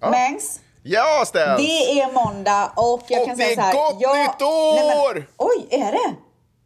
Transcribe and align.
Mengs, 0.00 0.60
Ja, 0.82 1.24
Stens! 1.26 1.56
det 1.60 2.00
är 2.00 2.12
måndag 2.12 2.72
och 2.76 3.02
jag 3.08 3.20
Och 3.20 3.26
kan 3.28 3.36
det 3.36 3.44
säga 3.44 3.50
är 3.52 3.54
så 3.54 3.60
här. 3.60 3.72
gott 3.72 3.96
jag- 4.00 4.18
nytt 4.18 4.42
år! 4.42 5.14
men, 5.14 5.24
oj, 5.36 5.66
är 5.70 5.92
det? 5.92 6.14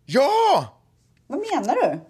Ja! 0.06 0.64
Vad 1.26 1.38
menar 1.38 1.74
du? 1.74 2.00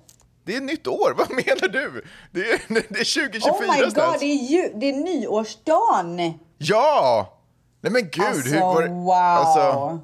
Det 0.45 0.57
är 0.57 0.61
nytt 0.61 0.87
år, 0.87 1.15
vad 1.19 1.31
menar 1.31 1.69
du? 1.69 2.05
Det 2.33 2.41
är, 2.41 2.61
det 2.69 3.01
är 3.01 3.29
2024 3.29 3.53
Oh 3.53 3.61
my 3.77 3.81
god, 3.83 3.91
Stens. 3.93 4.21
det 4.21 4.27
är, 4.27 4.37
ju, 4.51 4.73
det 4.75 4.89
är 4.89 4.93
nyårsdagen! 4.93 6.39
Ja! 6.59 7.33
Nej 7.81 7.93
men 7.93 8.03
gud, 8.11 8.25
Alltså, 8.25 8.49
hur 8.49 8.61
var 8.61 8.83
det? 8.83 8.89
wow! 8.89 9.13
Alltså, 9.13 9.99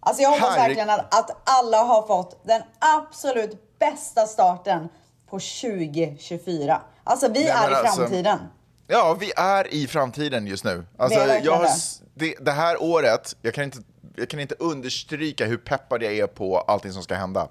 Alltså 0.00 0.22
jag 0.22 0.30
hoppas 0.30 0.48
Herre- 0.56 0.56
verkligen 0.68 0.90
att, 0.90 1.14
att 1.18 1.30
alla 1.44 1.78
har 1.82 2.02
fått 2.06 2.40
den 2.46 2.62
absolut 2.78 3.78
bästa 3.78 4.26
starten 4.26 4.88
på 5.30 5.38
2024. 5.38 6.80
Alltså 7.04 7.28
vi 7.28 7.40
Nej, 7.40 7.48
är 7.48 7.70
i 7.70 7.74
alltså- 7.74 7.96
framtiden. 7.96 8.38
Ja, 8.86 9.16
vi 9.20 9.32
är 9.36 9.74
i 9.74 9.86
framtiden 9.86 10.46
just 10.46 10.64
nu. 10.64 10.86
Alltså, 10.98 11.18
verkligen 11.18 11.44
jag 11.44 11.52
har, 11.56 11.62
det. 11.64 11.70
det, 12.14 12.34
det 12.40 12.50
här 12.52 12.82
året, 12.82 13.36
jag 13.42 13.54
kan, 13.54 13.64
inte, 13.64 13.78
jag 14.16 14.30
kan 14.30 14.40
inte 14.40 14.54
understryka 14.58 15.44
hur 15.46 15.56
peppad 15.56 16.02
jag 16.02 16.12
är 16.12 16.26
på 16.26 16.58
allting 16.58 16.92
som 16.92 17.02
ska 17.02 17.14
hända. 17.14 17.48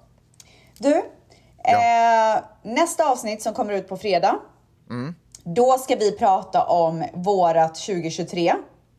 Du, 0.78 1.02
Ja. 1.68 2.36
eh, 2.36 2.42
nästa 2.62 3.10
avsnitt 3.10 3.42
som 3.42 3.54
kommer 3.54 3.72
ut 3.72 3.88
på 3.88 3.96
fredag. 3.96 4.36
Mm. 4.90 5.14
Då 5.44 5.78
ska 5.78 5.96
vi 5.96 6.12
prata 6.18 6.64
om 6.64 7.04
vårat 7.14 7.74
2023. 7.74 8.54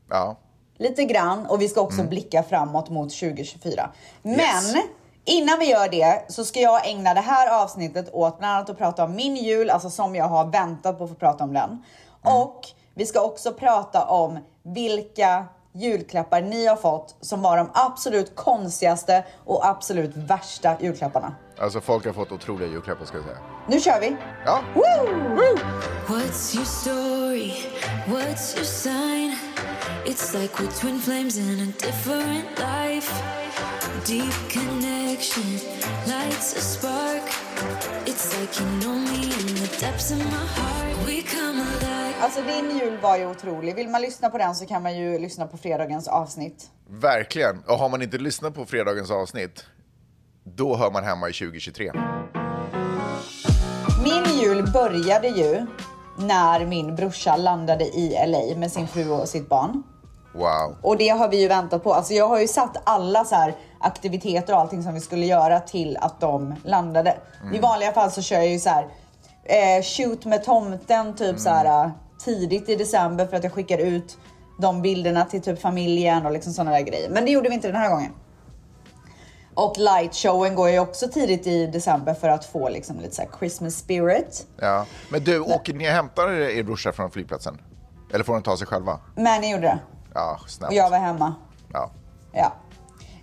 Ja. 0.09 0.35
Lite 0.77 1.03
grann 1.03 1.45
och 1.45 1.61
vi 1.61 1.67
ska 1.69 1.81
också 1.81 1.99
Mm. 1.99 2.09
blicka 2.09 2.43
framåt 2.43 2.89
mot 2.89 3.09
2024. 3.13 3.89
Men 4.21 4.33
Yes. 4.39 4.73
innan 5.25 5.59
vi 5.59 5.65
gör 5.65 5.89
det 5.89 6.25
så 6.29 6.45
ska 6.45 6.59
jag 6.59 6.87
ägna 6.87 7.13
det 7.13 7.21
här 7.21 7.63
avsnittet 7.63 8.09
åt 8.13 8.39
bland 8.39 8.53
annat 8.55 8.69
att 8.69 8.77
prata 8.77 9.03
om 9.03 9.15
min 9.15 9.35
jul, 9.35 9.69
alltså 9.69 9.89
som 9.89 10.15
jag 10.15 10.25
har 10.25 10.45
väntat 10.45 10.97
på 10.97 11.03
att 11.03 11.09
få 11.09 11.15
prata 11.15 11.43
om 11.43 11.53
den. 11.53 11.83
Mm. 12.27 12.41
Och 12.41 12.67
vi 12.93 13.05
ska 13.05 13.21
också 13.21 13.53
prata 13.53 14.05
om 14.05 14.39
vilka 14.63 15.45
julklappar 15.73 16.41
ni 16.41 16.65
har 16.65 16.75
fått 16.75 17.15
som 17.21 17.41
var 17.41 17.57
de 17.57 17.69
absolut 17.73 18.35
konstigaste 18.35 19.25
och 19.45 19.65
absolut 19.65 20.11
värsta 20.15 20.75
julklapparna. 20.81 21.35
Alltså 21.59 21.81
folk 21.81 22.05
har 22.05 22.13
fått 22.13 22.31
otroliga 22.31 22.67
julklappar 22.69 23.05
ska 23.05 23.17
jag 23.17 23.25
säga. 23.25 23.37
Nu 23.67 23.79
kör 23.79 23.99
vi! 23.99 24.17
Ja. 24.45 24.61
Woo! 24.75 24.83
What's 26.07 26.55
your 26.55 26.65
story? 26.65 27.53
What's 28.07 28.55
your 28.55 28.65
sign? 28.65 29.35
It's 30.05 30.41
like 30.41 30.63
we're 30.63 30.71
twin 30.81 30.99
flames 30.99 31.37
in 31.37 31.59
a 31.59 31.85
different 31.85 32.45
life. 32.59 33.23
Deep 34.05 34.33
connection 34.49 35.59
lights 36.07 36.55
a 36.57 36.61
spark. 36.61 37.23
It's 38.05 38.39
like 38.39 38.59
you 38.59 38.65
know 38.79 38.95
me 38.95 39.23
in 39.23 39.55
the 39.55 39.77
depths 39.79 40.11
of 40.11 40.17
my 40.17 40.45
heart. 40.55 41.05
We 41.05 41.23
come 41.23 41.59
alive. 41.59 41.86
Alltså 42.19 42.41
din 42.41 42.79
jul 42.79 42.97
var 43.01 43.17
ju 43.17 43.25
otrolig. 43.25 43.75
Vill 43.75 43.89
man 43.89 44.01
lyssna 44.01 44.29
på 44.29 44.37
den 44.37 44.55
så 44.55 44.65
kan 44.65 44.83
man 44.83 44.97
ju 44.97 45.19
lyssna 45.19 45.47
på 45.47 45.57
fredagens 45.57 46.07
avsnitt. 46.07 46.71
Verkligen. 46.89 47.63
Och 47.67 47.77
har 47.77 47.89
man 47.89 48.01
inte 48.01 48.17
lyssnat 48.17 48.55
på 48.55 48.65
fredagens 48.65 49.11
avsnitt, 49.11 49.63
då 50.43 50.75
hör 50.75 50.91
man 50.91 51.03
hemma 51.03 51.29
i 51.29 51.33
2023. 51.33 51.91
Min 54.03 54.39
jul 54.39 54.71
började 54.73 55.27
ju 55.27 55.65
när 56.17 56.65
min 56.65 56.95
brorsa 56.95 57.37
landade 57.37 57.83
i 57.83 58.17
LA 58.27 58.59
med 58.59 58.71
sin 58.71 58.87
fru 58.87 59.09
och 59.09 59.27
sitt 59.27 59.49
barn. 59.49 59.83
Wow. 60.33 60.77
Och 60.81 60.97
det 60.97 61.09
har 61.09 61.29
vi 61.29 61.41
ju 61.41 61.47
väntat 61.47 61.83
på. 61.83 61.93
Alltså 61.93 62.13
jag 62.13 62.27
har 62.27 62.39
ju 62.39 62.47
satt 62.47 62.77
alla 62.83 63.25
så 63.25 63.35
här 63.35 63.55
aktiviteter 63.79 64.53
och 64.53 64.59
allting 64.59 64.83
som 64.83 64.93
vi 64.93 64.99
skulle 64.99 65.25
göra 65.25 65.59
till 65.59 65.97
att 65.97 66.19
de 66.19 66.55
landade. 66.63 67.17
I 67.53 67.59
vanliga 67.59 67.91
fall 67.91 68.11
så 68.11 68.21
kör 68.21 68.35
jag 68.35 68.47
ju 68.47 68.59
så 68.59 68.69
här 68.69 68.87
eh, 69.43 69.83
shoot 69.83 70.25
med 70.25 70.43
tomten 70.43 71.15
typ 71.15 71.39
så 71.39 71.49
här 71.49 71.85
eh, 71.85 71.91
tidigt 72.19 72.69
i 72.69 72.75
december 72.75 73.27
för 73.27 73.37
att 73.37 73.43
jag 73.43 73.53
skickar 73.53 73.77
ut 73.77 74.17
de 74.59 74.81
bilderna 74.81 75.25
till 75.25 75.41
typ 75.41 75.61
familjen 75.61 76.25
och 76.25 76.31
liksom 76.31 76.53
sådana 76.53 76.71
där 76.71 76.81
grejer. 76.81 77.09
Men 77.09 77.25
det 77.25 77.31
gjorde 77.31 77.49
vi 77.49 77.55
inte 77.55 77.67
den 77.67 77.81
här 77.81 77.89
gången. 77.89 78.11
Och 79.53 79.77
lightshowen 79.77 80.55
går 80.55 80.69
ju 80.69 80.79
också 80.79 81.07
tidigt 81.07 81.47
i 81.47 81.67
december 81.67 82.13
för 82.13 82.29
att 82.29 82.45
få 82.45 82.69
liksom 82.69 82.99
lite 82.99 83.15
så 83.15 83.23
Christmas 83.39 83.75
spirit. 83.75 84.47
Ja. 84.59 84.85
Men 85.09 85.23
du, 85.23 85.39
åker 85.39 85.73
ni 85.73 85.87
och 85.87 85.91
hämtar 85.91 86.31
er 86.31 86.63
brorsa 86.63 86.91
från 86.91 87.11
flygplatsen? 87.11 87.61
Eller 88.13 88.23
får 88.23 88.33
de 88.33 88.43
ta 88.43 88.57
sig 88.57 88.67
själva? 88.67 88.99
Men 89.15 89.41
ni 89.41 89.51
gjorde 89.51 89.63
det. 89.63 89.79
Ja, 90.13 90.39
snällt. 90.47 90.71
Och 90.71 90.77
jag 90.77 90.89
var 90.89 90.97
hemma. 90.97 91.35
Ja. 91.73 91.91
Ja. 92.33 92.53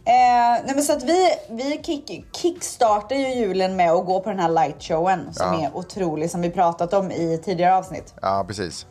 Eh, 0.07 0.65
nej 0.65 0.75
men 0.75 0.83
så 0.83 0.93
att 0.93 1.03
vi, 1.03 1.29
vi 1.51 1.81
kick, 1.83 2.25
kickstartar 2.37 3.17
ju 3.17 3.29
julen 3.35 3.77
med 3.77 3.93
att 3.93 4.07
gå 4.07 4.21
på 4.21 4.31
den 4.31 4.39
här 4.39 4.49
lightshowen 4.49 5.35
som 5.35 5.47
Ja. 5.61 5.67
är 5.69 5.77
otrolig 5.77 6.31
som 6.31 6.41
vi 6.41 6.51
pratat 6.51 6.93
om 6.93 7.11
i 7.11 7.41
tidigare 7.45 7.75
avsnitt. 7.77 8.15
ja, 8.23 8.45
precis. 8.49 8.87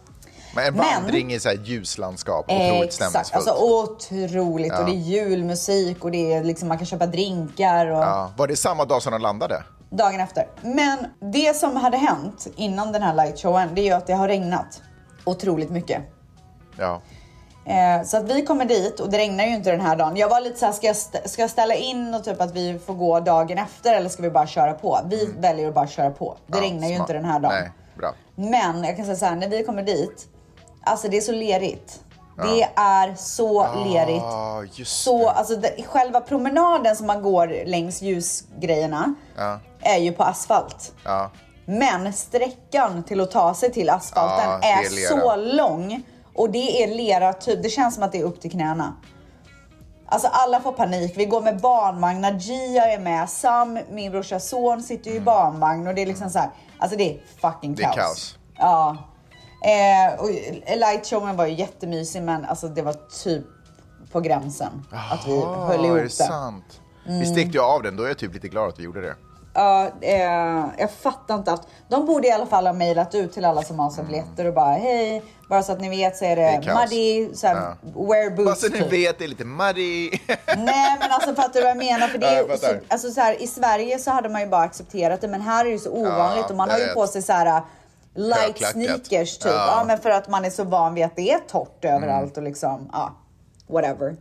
Men 0.56 0.66
en 0.68 0.74
Men- 0.74 0.85
vandring 0.85 1.34
i 1.34 1.40
så 1.40 1.50
här 1.50 1.56
ljuslandskap, 1.56 2.46
otroligt 2.46 2.84
Exakt, 2.84 2.94
stämningsfullt. 2.94 3.47
alltså 3.47 3.63
otroligt. 3.66 4.79
Och 4.79 4.85
det 4.85 4.91
är 4.91 4.96
julmusik 4.96 6.03
och 6.03 6.12
det 6.12 6.34
är 6.34 6.44
liksom 6.44 6.68
man 6.68 6.78
kan 6.78 6.85
köpa 6.88 7.06
drinkar 7.06 7.85
och 7.88 7.97
ja. 8.03 8.31
Var 8.38 8.47
det 8.47 8.56
samma 8.56 8.85
dag 8.85 9.01
som 9.01 9.12
de 9.12 9.22
landade? 9.22 9.63
dagen 9.90 10.19
efter. 10.19 10.47
Men 10.62 10.97
det 11.31 11.56
som 11.56 11.75
hade 11.75 11.97
hänt 11.97 12.47
innan 12.56 12.91
den 12.91 13.01
här 13.03 13.13
lightshowen 13.25 13.69
det 13.75 13.81
är 13.81 13.85
ju 13.85 13.91
att 13.91 14.07
det 14.07 14.13
har 14.13 14.28
regnat 14.28 14.81
otroligt 15.24 15.69
mycket. 15.69 16.01
Ja. 16.78 17.01
Eh, 17.66 18.03
så 18.06 18.18
att 18.18 18.24
vi 18.31 18.46
kommer 18.46 18.66
dit 18.66 19.00
och 19.00 19.09
det 19.09 19.18
regnar 19.18 19.44
ju 19.44 19.56
inte 19.56 19.72
den 19.72 19.81
här 19.81 19.96
dagen. 19.96 20.18
Jag 20.18 20.29
var 20.29 20.41
lite 20.41 20.59
såhär, 20.59 20.74
ska 20.74 20.88
jag, 20.88 20.96
ska 21.29 21.41
jag 21.41 21.50
ställa 21.50 21.75
in 21.75 22.13
och 22.13 22.24
typ 22.24 22.41
att 22.41 22.51
vi 22.56 22.79
får 22.85 22.94
gå 22.94 23.19
dagen 23.19 23.57
efter 23.57 23.94
eller 23.96 24.09
ska 24.09 24.24
vi 24.24 24.29
bara 24.29 24.47
köra 24.47 24.74
på? 24.74 25.00
Vi 25.09 25.29
väljer 25.38 25.68
att 25.68 25.74
bara 25.75 25.88
köra 25.88 26.12
på. 26.12 26.38
Det 26.47 26.57
Mm. 26.57 26.63
Ja, 26.69 26.74
regnar 26.74 26.88
ju 26.88 26.96
inte 26.96 27.13
den 27.13 27.25
här 27.25 27.40
dagen. 27.40 27.53
Nej, 27.62 27.72
bra. 27.97 28.13
Men 28.35 28.84
jag 28.84 28.96
kan 28.96 29.06
säga 29.06 29.16
såhär, 29.18 29.35
när 29.35 29.47
vi 29.50 29.63
kommer 29.63 29.84
dit, 29.84 30.28
alltså 30.84 31.07
det 31.07 31.18
är 31.18 31.22
så 31.22 31.31
lerigt. 31.31 32.00
Det 32.38 32.63
är 32.75 33.16
så 33.16 33.68
lerigt. 33.85 34.24
Ja, 34.24 34.63
just 34.74 35.03
Så, 35.03 35.18
det. 35.19 35.30
alltså 35.31 35.56
det, 35.56 35.84
själva 35.88 36.22
promenaden 36.22 36.95
som 36.95 37.07
man 37.07 37.22
går 37.24 37.66
längs 37.66 38.01
ljusgrejerna 38.01 39.13
Ja. 39.38 39.59
är 39.81 39.97
ju 39.97 40.12
på 40.12 40.24
asfalt. 40.24 40.91
Ja. 41.03 41.31
Men 41.66 42.13
sträckan 42.13 43.03
till 43.03 43.22
att 43.22 43.31
ta 43.31 43.53
sig 43.53 43.72
till 43.72 43.90
asfalten 43.90 44.50
Ja, 44.50 44.59
det 44.62 44.68
är, 44.68 44.80
är 44.84 45.07
så 45.19 45.35
lång 45.35 46.03
och 46.35 46.49
det 46.49 46.83
är 46.83 46.88
lera 46.95 47.33
typ. 47.33 47.63
Det 47.63 47.69
känns 47.69 47.94
som 47.95 48.03
att 48.03 48.11
det 48.11 48.19
är 48.19 48.23
upp 48.23 48.41
till 48.41 48.51
knäna. 48.51 48.94
Alltså 50.05 50.27
alla 50.31 50.59
får 50.61 50.71
panik. 50.71 51.13
Vi 51.17 51.25
går 51.25 51.41
med 51.41 51.61
barnvagnar. 51.61 52.31
Gia 52.31 52.85
är 52.85 52.99
med. 52.99 53.29
Sam, 53.29 53.79
min 53.91 54.11
brorsas 54.11 54.49
son, 54.49 54.83
sitter 54.83 55.11
ju 55.11 55.17
i 55.17 55.19
barnvagn 55.19 55.88
och 55.88 55.95
det 55.95 56.01
är 56.01 56.05
liksom 56.05 56.29
så 56.29 56.39
här. 56.39 56.49
Alltså 56.77 56.97
det 56.97 57.09
är 57.13 57.21
fucking 57.41 57.69
Mm. 57.69 57.75
Det 57.75 57.83
är 57.83 57.88
kaos. 57.94 57.95
kaos. 57.95 58.38
Ja. 58.57 58.97
Eh, 59.66 60.19
och 60.19 60.29
lightshowen 60.77 61.35
var 61.38 61.45
ju 61.45 61.53
jättemysig 61.53 62.21
men 62.23 62.45
alltså 62.45 62.67
det 62.67 62.81
var 62.81 62.95
typ 63.23 63.45
på 64.11 64.19
gränsen 64.21 64.85
att 64.91 65.27
vi 65.27 65.39
höll 65.41 65.79
är 65.79 65.85
ihop 65.85 65.97
det 65.97 66.03
det. 66.03 66.09
sant? 66.09 66.81
Vi 67.07 67.25
stickte 67.25 67.57
ju 67.57 67.63
av 67.63 67.83
den, 67.83 67.95
då 67.95 68.03
är 68.03 68.07
jag 68.07 68.17
typ 68.17 68.33
lite 68.33 68.47
glad 68.47 68.69
att 68.69 68.79
vi 68.79 68.83
gjorde 68.83 69.01
det. 69.01 69.15
Ja, 69.56 69.91
eh, 70.02 70.66
jag 70.78 70.91
fattar 70.91 71.36
inte 71.36 71.52
att 71.52 71.68
de 71.88 72.06
borde 72.06 72.28
i 72.28 72.31
alla 72.31 72.46
fall 72.46 72.66
ha 72.68 72.74
mejlat 72.74 73.16
ut 73.16 73.34
till 73.34 73.46
alla 73.46 73.62
som 73.62 73.80
har 73.80 73.90
så 73.90 74.03
biljetter 74.03 74.46
och 74.46 74.53
bara 74.53 74.74
hej, 74.75 75.24
bara 75.50 75.64
så 75.64 75.72
att 75.72 75.81
ni 75.81 75.90
vet 75.90 76.18
så 76.18 76.25
är 76.25 76.36
det, 76.36 76.41
Det 76.64 76.69
är 76.72 76.75
muddy, 76.75 77.36
så 77.36 77.47
här, 77.47 77.56
Ja. 77.56 77.75
wear 78.08 78.30
Bara 78.30 78.46
boots 78.46 78.62
så 78.62 78.68
ni 78.68 78.78
typ. 78.80 78.92
vet, 78.94 79.18
det 79.19 79.24
är 79.24 79.28
lite 79.28 79.46
muddy. 79.46 80.09
Nej 80.47 80.97
men 81.00 81.12
alltså 81.12 81.36
fattar 81.36 81.53
du 81.53 81.62
vad 81.62 81.69
jag 81.69 81.78
menar? 81.78 82.08
För 82.08 82.18
det 82.18 82.34
Ja, 82.47 82.53
är, 82.53 82.58
så, 82.58 82.68
alltså, 82.88 83.12
så 83.12 83.22
här, 83.22 83.42
I 83.44 83.47
Sverige 83.47 84.00
så 84.00 84.12
hade 84.12 84.30
man 84.30 84.42
ju 84.42 84.47
bara 84.47 84.62
accepterat 84.63 85.22
det 85.22 85.28
men 85.28 85.42
här 85.42 85.59
är 85.59 85.66
det 85.66 85.72
ju 85.72 85.80
så 85.80 85.92
ovanligt 85.92 86.50
och 86.50 86.56
man 86.56 86.69
har 86.69 86.78
ju 86.78 86.86
vet. 86.86 86.94
på 86.94 87.08
sig 87.08 87.22
så 87.22 87.34
här 87.34 87.62
light 88.16 88.38
Högklackat. 88.40 88.72
sneakers 88.74 89.38
typ. 89.38 89.52
Ja. 89.52 89.75
Ja. 89.78 89.84
men 89.88 89.97
för 89.97 90.09
att 90.09 90.30
man 90.30 90.46
är 90.46 90.50
så 90.50 90.63
van 90.63 90.94
vid 90.94 91.06
att 91.06 91.16
det 91.16 91.31
är 91.31 91.40
torrt 91.40 91.86
överallt 91.86 92.38
och 92.38 92.44
liksom, 92.44 92.90
ja, 92.94 93.13
whatever. 93.68 94.16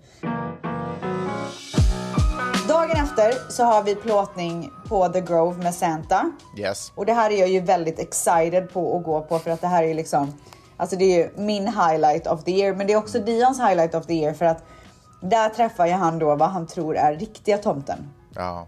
Efter 3.12 3.52
så 3.52 3.64
har 3.64 3.82
vi 3.82 3.94
plåtning 3.94 4.72
på 4.88 5.08
The 5.08 5.20
Grove 5.20 5.62
med 5.62 5.74
Santa. 5.74 6.32
yes. 6.58 6.92
Och 6.94 7.06
det 7.06 7.12
här 7.12 7.30
är 7.30 7.40
jag 7.40 7.48
ju 7.48 7.60
väldigt 7.60 7.98
excited 7.98 8.72
på 8.72 8.96
att 8.96 9.04
gå 9.04 9.20
på 9.20 9.38
för 9.38 9.50
att 9.50 9.60
det 9.60 9.66
här 9.66 9.82
är 9.82 9.94
liksom, 9.94 10.34
alltså 10.76 10.96
det 10.96 11.04
är 11.04 11.18
ju 11.18 11.42
min 11.42 11.66
highlight 11.66 12.26
of 12.26 12.44
the 12.44 12.50
year. 12.50 12.74
Men 12.74 12.86
det 12.86 12.92
är 12.92 12.96
också 12.96 13.18
Dions 13.18 13.60
highlight 13.60 13.94
of 13.94 14.06
the 14.06 14.14
year 14.14 14.34
för 14.34 14.44
att 14.44 14.64
där 15.20 15.48
träffar 15.48 15.86
ju 15.86 15.92
han 15.92 16.18
då 16.18 16.36
vad 16.36 16.48
han 16.48 16.66
tror 16.66 16.96
är 16.96 17.14
riktiga 17.14 17.58
tomten. 17.58 18.10
Ja, 18.34 18.66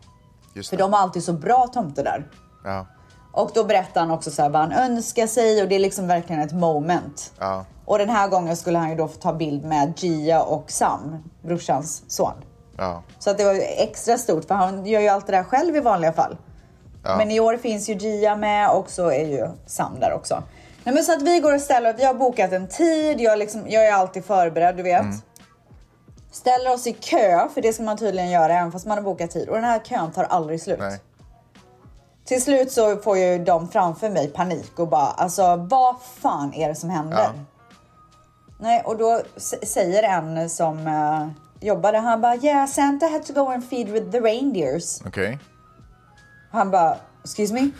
just 0.55 0.71
För 0.71 0.77
det. 0.77 0.83
de 0.83 0.93
har 0.93 1.01
alltid 1.01 1.25
så 1.25 1.33
bra 1.33 1.67
tomter 1.67 2.05
där. 2.05 2.27
Ja. 2.65 2.87
Och 3.33 3.51
då 3.55 3.65
berättar 3.65 4.01
han 4.01 4.11
också 4.11 4.31
så 4.31 4.43
här 4.43 4.51
vad 4.51 4.61
han 4.61 4.73
önskar 4.73 5.27
sig 5.27 5.63
och 5.63 5.69
det 5.69 5.75
är 5.75 5.81
liksom 5.81 6.07
verkligen 6.07 6.43
ett 6.43 6.53
moment. 6.55 7.33
Ja. 7.39 7.65
Och 7.85 7.99
den 7.99 8.09
här 8.09 8.29
gången 8.29 8.57
skulle 8.57 8.79
han 8.79 8.91
ju 8.91 8.97
då 8.97 9.09
få 9.09 9.21
ta 9.21 9.33
bild 9.33 9.65
med 9.65 9.93
Gia 9.97 10.43
och 10.43 10.71
Sam, 10.71 11.17
brorsans 11.43 12.03
son. 12.09 12.35
Ja. 12.77 13.03
Så 13.19 13.31
att 13.31 13.39
det 13.39 13.45
var 13.45 13.55
extra 13.79 14.19
stort 14.19 14.45
för 14.45 14.55
han 14.55 14.87
gör 14.87 15.01
ju 15.01 15.09
allt 15.09 15.27
det 15.27 15.33
där 15.33 15.45
själv 15.45 15.77
i 15.77 15.81
vanliga 15.81 16.13
fall. 16.13 16.37
Ja. 17.05 17.17
Men 17.17 17.31
i 17.31 17.41
år 17.41 17.57
finns 17.57 17.89
ju 17.89 17.95
Gia 17.95 18.37
med 18.37 18.71
och 18.71 18.91
så 18.91 19.11
är 19.11 19.27
ju 19.27 19.49
Sam 19.67 20.01
där 20.01 20.13
också. 20.13 20.43
Nej, 20.85 20.95
men 20.95 21.05
så 21.05 21.13
att 21.13 21.23
vi 21.23 21.41
går 21.41 21.55
och 21.55 21.61
ställer 21.61 21.93
vi 21.93 22.05
har 22.05 22.15
bokat 22.15 22.53
en 22.53 22.69
tid, 22.69 23.21
jag, 23.21 23.39
liksom, 23.39 23.65
jag 23.69 23.87
är 23.87 23.93
alltid 23.93 24.25
förberedd 24.25 24.77
du 24.77 24.83
vet. 24.83 25.03
Mm. 25.03 25.17
Ställer 26.31 26.73
oss 26.73 26.87
i 26.87 26.93
kö, 26.93 27.49
för 27.55 27.63
det 27.63 27.73
ska 27.73 27.83
man 27.83 27.97
tydligen 27.97 28.31
göra 28.31 28.53
även 28.59 28.73
fast 28.73 28.87
man 28.87 28.99
har 28.99 29.05
bokat 29.05 29.31
tid. 29.31 29.49
Och 29.49 29.55
den 29.55 29.65
här 29.65 29.79
kön 29.79 30.13
tar 30.13 30.25
aldrig 30.25 30.63
slut. 30.63 30.79
Nej. 30.79 31.01
Till 32.25 32.43
slut 32.43 32.73
så 32.73 32.97
får 32.97 33.19
ju 33.19 33.45
de 33.45 33.69
framför 33.69 34.11
mig 34.11 34.29
panik 34.29 34.79
och 34.79 34.89
bara 34.89 35.07
alltså 35.07 35.57
vad 35.57 35.97
fan 36.03 36.55
är 36.55 36.69
det 36.69 36.75
som 36.75 36.91
händer? 36.91 37.19
Ja. 37.19 37.31
Nej, 38.61 38.83
och 38.85 38.97
då 38.97 39.21
säger 39.63 40.03
en 40.03 40.51
som 40.51 40.87
uh, 40.87 41.29
jobbade, 41.67 41.99
han 41.99 42.21
bara 42.21 42.37
yeah 42.37 42.67
Santa 42.67 43.07
had 43.07 43.27
to 43.27 43.33
go 43.33 43.49
and 43.51 43.65
feed 43.69 43.89
with 43.89 44.11
the 44.11 44.21
reindeers. 44.21 45.01
Okej. 45.07 45.39
Han 46.53 46.71
bara 46.71 46.97
excuse 47.25 47.55
me? 47.55 47.71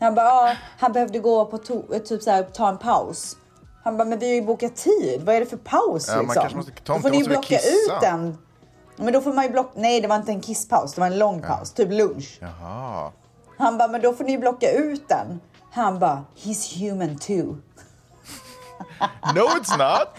Han 0.00 0.14
bara 0.14 0.26
ja, 0.26 0.54
han 0.78 0.92
behövde 0.92 1.18
gå 1.18 1.44
på 1.46 1.56
to- 1.58 1.98
typ 1.98 2.22
så 2.22 2.30
här, 2.30 2.42
ta 2.42 2.68
en 2.68 2.78
paus. 2.78 3.36
Han 3.84 3.96
bara 3.96 4.04
men 4.08 4.18
vi 4.18 4.26
har 4.28 4.34
ju 4.34 4.42
bokat 4.42 4.76
tid, 4.76 5.22
vad 5.24 5.34
är 5.34 5.40
det 5.40 5.46
för 5.46 5.56
paus 5.56 6.08
Ja, 6.08 6.14
man 6.16 6.22
liksom? 6.24 6.40
kanske 6.42 6.56
måste- 6.56 6.72
då 6.72 6.82
tomten 6.84 7.02
får 7.02 7.10
ni 7.10 7.18
ju 7.18 7.24
blocka 7.24 7.56
ut 7.58 8.00
den. 8.00 8.38
Men 8.96 9.12
då 9.12 9.20
får 9.20 9.32
man 9.32 9.44
ju 9.44 9.50
blocka, 9.50 9.70
nej 9.74 10.00
det 10.00 10.08
var 10.08 10.16
inte 10.16 10.32
en 10.32 10.40
kisspaus, 10.40 10.92
det 10.94 11.00
var 11.00 11.06
en 11.08 11.18
lång 11.18 11.42
paus, 11.42 11.72
typ 11.72 11.90
lunch. 11.90 12.38
Jaha. 12.40 13.12
Han 13.58 13.78
bara 13.78 13.88
men 13.88 14.00
då 14.02 14.12
får 14.12 14.24
ni 14.24 14.38
blocka 14.38 14.70
ut 14.72 15.08
den. 15.08 15.40
Han 15.70 15.98
bara 15.98 16.24
he's 16.36 16.88
human 16.90 17.18
too. 17.18 17.56
No 19.34 19.40
it's 19.40 19.78
not! 19.78 20.18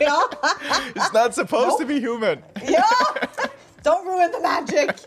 Ja. 0.00 0.20
It's 0.94 1.24
not 1.24 1.34
supposed 1.34 1.78
to 1.78 1.86
be 1.86 2.00
human! 2.00 2.38
ja. 2.62 2.84
Don't 3.84 4.04
ruin 4.06 4.30
the 4.32 4.40
magic. 4.40 5.06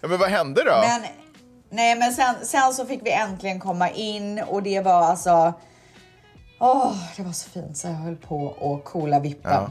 Ja, 0.00 0.08
men 0.08 0.18
vad 0.18 0.28
hände 0.28 0.64
då? 0.64 0.70
Men, 0.70 1.02
nej, 1.70 1.96
men 1.96 2.12
sen, 2.12 2.34
sen 2.42 2.72
så 2.72 2.86
fick 2.86 3.06
vi 3.06 3.10
äntligen 3.12 3.60
komma 3.60 3.90
in 3.90 4.42
och 4.48 4.62
det 4.62 4.80
var 4.80 5.02
alltså... 5.02 5.52
Åh, 6.60 6.94
det 7.16 7.22
var 7.22 7.32
så 7.32 7.50
fint 7.50 7.76
så 7.76 7.88
jag 7.88 7.94
höll 7.94 8.16
på 8.16 8.54
att 8.60 8.92
coola 8.92 9.20
vippen. 9.20 9.52
Ja. 9.52 9.70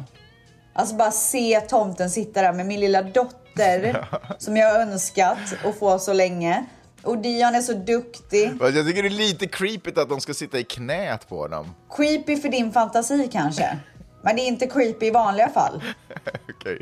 Alltså 0.73 0.95
bara 0.95 1.11
se 1.11 1.61
tomten 1.61 2.09
sitta 2.09 2.41
där 2.41 2.53
med 2.53 2.65
min 2.65 2.79
lilla 2.79 3.01
dotter 3.01 4.07
som 4.37 4.57
jag 4.57 4.81
önskat 4.81 5.37
att 5.65 5.79
få 5.79 5.99
så 5.99 6.13
länge. 6.13 6.65
Och 7.03 7.17
Dion 7.17 7.55
är 7.55 7.61
så 7.61 7.73
duktig. 7.73 8.57
Jag 8.59 8.87
tycker 8.87 9.03
det 9.03 9.07
är 9.07 9.09
lite 9.09 9.47
creepigt 9.47 9.97
att 9.97 10.09
de 10.09 10.21
ska 10.21 10.33
sitta 10.33 10.59
i 10.59 10.63
knät 10.63 11.29
på 11.29 11.47
dem. 11.47 11.73
Creepy 11.95 12.37
för 12.37 12.49
din 12.49 12.71
fantasi 12.71 13.29
kanske. 13.31 13.79
Men 14.21 14.35
det 14.35 14.41
är 14.41 14.47
inte 14.47 14.67
creepy 14.67 15.05
i 15.05 15.11
vanliga 15.11 15.49
fall. 15.49 15.83
Okej. 16.49 16.79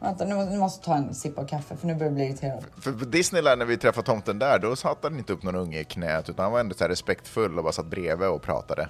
Vänta, 0.00 0.24
nu 0.24 0.34
måste, 0.34 0.52
nu 0.52 0.58
måste 0.58 0.78
jag 0.78 0.84
ta 0.84 1.08
en 1.08 1.14
sipp 1.14 1.38
av 1.38 1.46
kaffe 1.46 1.76
för 1.76 1.86
nu 1.86 1.94
börjar 1.94 2.06
jag 2.06 2.14
bli 2.14 2.24
irriterad. 2.24 2.64
För 2.80 2.92
på 2.92 3.04
Disneyland 3.04 3.58
när 3.58 3.66
vi 3.66 3.76
träffade 3.76 4.06
tomten 4.06 4.38
där, 4.38 4.58
då 4.58 4.76
satte 4.76 5.06
han 5.06 5.18
inte 5.18 5.32
upp 5.32 5.42
någon 5.42 5.56
unge 5.56 5.80
i 5.80 5.84
knät, 5.84 6.28
utan 6.28 6.42
han 6.42 6.52
var 6.52 6.60
ändå 6.60 6.74
så 6.74 6.84
respektfull 6.84 7.58
och 7.58 7.64
bara 7.64 7.72
satt 7.72 7.86
bredvid 7.86 8.28
och 8.28 8.42
pratade. 8.42 8.88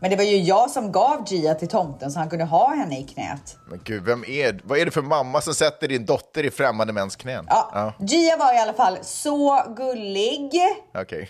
Men 0.00 0.10
det 0.10 0.16
var 0.16 0.24
ju 0.24 0.36
jag 0.36 0.70
som 0.70 0.92
gav 0.92 1.24
Gia 1.28 1.54
till 1.54 1.68
tomten 1.68 2.10
så 2.10 2.18
han 2.18 2.30
kunde 2.30 2.44
ha 2.44 2.74
henne 2.74 3.00
i 3.00 3.02
knät. 3.02 3.56
Men 3.70 3.80
gud, 3.84 4.04
vem 4.04 4.24
är, 4.24 4.60
vad 4.64 4.78
är 4.78 4.84
det 4.84 4.90
för 4.90 5.02
mamma 5.02 5.40
som 5.40 5.54
sätter 5.54 5.88
din 5.88 6.06
dotter 6.06 6.44
i 6.44 6.50
främmande 6.50 6.92
mäns 6.92 7.16
knän? 7.16 7.44
Ja, 7.48 7.94
Gia 7.98 8.36
var 8.36 8.54
i 8.54 8.58
alla 8.58 8.72
fall 8.72 8.98
så 9.02 9.62
gullig. 9.76 10.50
Okej. 10.94 11.28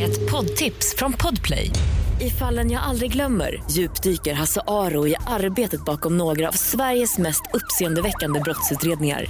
Ett 0.00 0.30
poddtips 0.30 0.94
från 0.96 1.12
Podplay. 1.12 1.70
I 2.20 2.30
fallen 2.30 2.70
jag 2.70 2.82
aldrig 2.82 3.12
glömmer 3.12 3.62
djupdyker 3.70 4.34
Hasse 4.34 4.60
Aro 4.66 5.06
i 5.06 5.16
arbetet 5.26 5.84
bakom 5.84 6.16
några 6.18 6.48
av 6.48 6.52
Sveriges 6.52 7.18
mest 7.18 7.42
uppseendeväckande 7.52 8.40
brottsutredningar. 8.40 9.26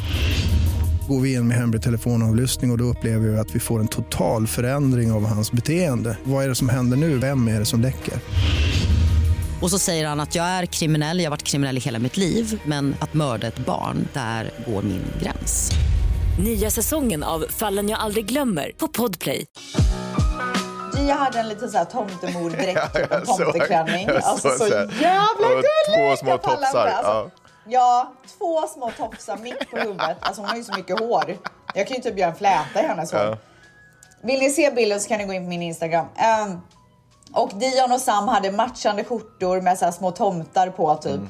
Går 1.08 1.20
vi 1.20 1.34
in 1.34 1.48
med 1.48 1.56
hemlig 1.56 1.82
telefonavlyssning 1.82 2.70
och, 2.70 2.74
och 2.74 2.78
då 2.78 2.84
upplever 2.84 3.28
vi 3.28 3.38
att 3.38 3.54
vi 3.54 3.60
får 3.60 3.80
en 3.80 3.88
total 3.88 4.46
förändring 4.46 5.12
av 5.12 5.26
hans 5.26 5.52
beteende. 5.52 6.16
Vad 6.24 6.44
är 6.44 6.48
det 6.48 6.54
som 6.54 6.68
händer 6.68 6.96
nu? 6.96 7.18
Vem 7.18 7.48
är 7.48 7.58
det 7.58 7.64
som 7.64 7.80
läcker? 7.80 8.14
Och 9.62 9.70
så 9.70 9.78
säger 9.78 10.06
han 10.06 10.20
att 10.20 10.34
jag 10.34 10.44
är 10.46 10.66
kriminell, 10.66 11.18
jag 11.18 11.24
har 11.24 11.30
varit 11.30 11.42
kriminell 11.42 11.76
i 11.76 11.80
hela 11.80 11.98
mitt 11.98 12.16
liv 12.16 12.60
men 12.64 12.96
att 13.00 13.14
mörda 13.14 13.46
ett 13.46 13.58
barn, 13.58 14.08
där 14.12 14.50
går 14.66 14.82
min 14.82 15.02
gräns. 15.22 15.70
Nya 16.44 16.70
säsongen 16.70 17.22
av 17.22 17.44
Fallen 17.50 17.88
jag 17.88 18.00
aldrig 18.00 18.26
glömmer 18.26 18.72
på 18.78 18.88
Podplay. 18.88 19.44
Gia 20.96 21.14
hade 21.14 21.38
en 21.40 21.48
liten 21.48 21.70
så 21.70 21.78
här 21.78 21.84
tomtemordräkt, 21.84 22.92
typ 22.94 23.12
en 23.12 23.22
jag 23.26 23.26
tomteklänning. 23.26 24.06
jag 24.06 24.16
Alltså 24.22 24.48
så 24.48 24.58
så 24.58 24.64
jävla 24.68 25.46
Och 25.46 25.62
gullig! 25.62 26.10
två 26.10 26.16
små 26.16 26.30
Jag 26.30 26.42
tofsar, 26.42 26.86
Alltså, 26.86 27.02
ja. 27.04 27.30
Två 28.38 28.66
små 28.66 28.90
tofsar 28.90 29.36
mitt 29.36 29.70
på 29.70 29.76
huvudet. 29.76 30.16
Alltså 30.20 30.42
hon 30.42 30.48
har 30.50 30.56
ju 30.56 30.64
så 30.64 30.76
mycket 30.76 30.98
hår. 31.00 31.36
Jag 31.74 31.86
kan 31.86 31.96
ju 31.96 32.02
typ 32.02 32.18
göra 32.18 32.30
en 32.30 32.36
fläta 32.36 32.82
i 32.82 32.86
hennes 32.86 33.12
hår. 33.12 33.20
Ja. 33.20 33.36
Vill 34.22 34.38
ni 34.40 34.50
se 34.50 34.70
bilden 34.70 35.00
så 35.00 35.08
kan 35.08 35.18
ni 35.18 35.24
gå 35.24 35.32
in 35.32 35.42
på 35.44 35.48
min 35.48 35.62
Instagram. 35.62 36.06
Ehm, 36.16 36.60
och 37.32 37.50
Dion 37.54 37.92
och 37.92 38.00
Sam 38.00 38.28
hade 38.28 38.50
matchande 38.52 39.04
skjortor 39.04 39.60
med 39.60 39.78
så 39.78 39.84
här 39.84 39.92
små 39.92 40.10
tomtar 40.10 40.70
på 40.70 40.94
typ. 40.94 41.20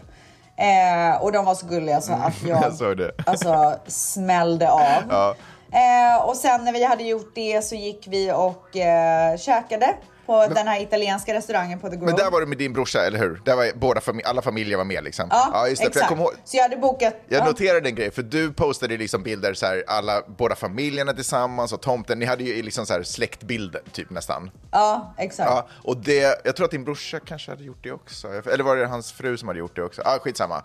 Eh, 0.56 1.22
och 1.22 1.32
de 1.32 1.44
var 1.44 1.54
så 1.54 1.66
gulliga 1.66 2.00
så 2.00 2.12
att 2.12 2.42
jag, 2.42 2.50
Mm. 2.50 2.62
jag 2.62 2.74
såg 2.74 2.96
det. 2.96 3.10
alltså 3.26 3.74
smällde 3.86 4.70
av. 4.70 4.80
Ja. 5.10 5.34
Eh, 5.72 6.22
och 6.24 6.36
sen 6.36 6.64
när 6.64 6.72
vi 6.72 6.84
hade 6.84 7.02
gjort 7.04 7.32
det 7.34 7.64
så 7.64 7.74
gick 7.74 8.06
vi 8.08 8.32
och 8.32 8.76
eh, 8.76 9.36
käkade 9.36 9.94
på 10.26 10.46
den 10.46 10.68
här 10.68 10.82
italienska 10.82 11.34
restaurangen 11.34 11.78
på 11.78 11.88
The 11.88 11.96
Grove. 11.96 12.06
Men 12.06 12.16
där 12.16 12.30
var 12.30 12.40
du 12.40 12.46
med 12.46 12.58
din 12.58 12.72
brorsa, 12.72 13.06
eller 13.06 13.18
hur? 13.18 13.42
Där 13.44 13.56
var 13.56 13.70
båda 13.74 14.00
fami- 14.00 14.22
alla 14.24 14.42
familjer 14.42 14.76
var 14.76 14.84
med 14.84 15.04
liksom. 15.04 15.26
Ja, 15.30 15.68
just 15.68 15.82
det. 15.82 15.88
Exakt. 15.88 16.10
jag 16.10 16.18
ihåg, 16.18 16.32
Så 16.44 16.56
jag 16.56 16.62
hade 16.62 16.76
bokat... 16.76 17.14
Jag 17.28 17.40
ja. 17.40 17.44
noterade 17.46 17.88
en 17.88 17.94
grej, 17.94 18.10
för 18.10 18.22
du 18.22 18.52
postade 18.52 18.96
liksom 18.96 19.22
bilder 19.22 19.54
så 19.54 19.66
här, 19.66 19.84
alla, 19.86 20.22
båda 20.26 20.54
familjerna 20.54 21.12
tillsammans 21.12 21.72
och 21.72 21.82
tomten. 21.82 22.18
Ni 22.18 22.24
hade 22.24 22.44
ju 22.44 22.62
liksom 22.62 22.86
så 22.86 22.92
här 22.92 23.02
släktbilder, 23.02 23.82
typ 23.92 24.10
nästan. 24.10 24.50
Ja, 24.70 25.14
exakt. 25.18 25.50
Ja, 25.50 25.68
och 25.82 25.96
det, 25.96 26.40
jag 26.44 26.56
tror 26.56 26.64
att 26.64 26.70
din 26.70 26.84
brorsa 26.84 27.20
kanske 27.20 27.50
hade 27.50 27.64
gjort 27.64 27.82
det 27.82 27.92
också. 27.92 28.28
Eller 28.28 28.64
var 28.64 28.76
det 28.76 28.86
hans 28.86 29.12
fru 29.12 29.36
som 29.36 29.48
hade 29.48 29.60
gjort 29.60 29.76
det 29.76 29.82
också? 29.82 30.02
Ah, 30.04 30.18
skitsamma. 30.18 30.62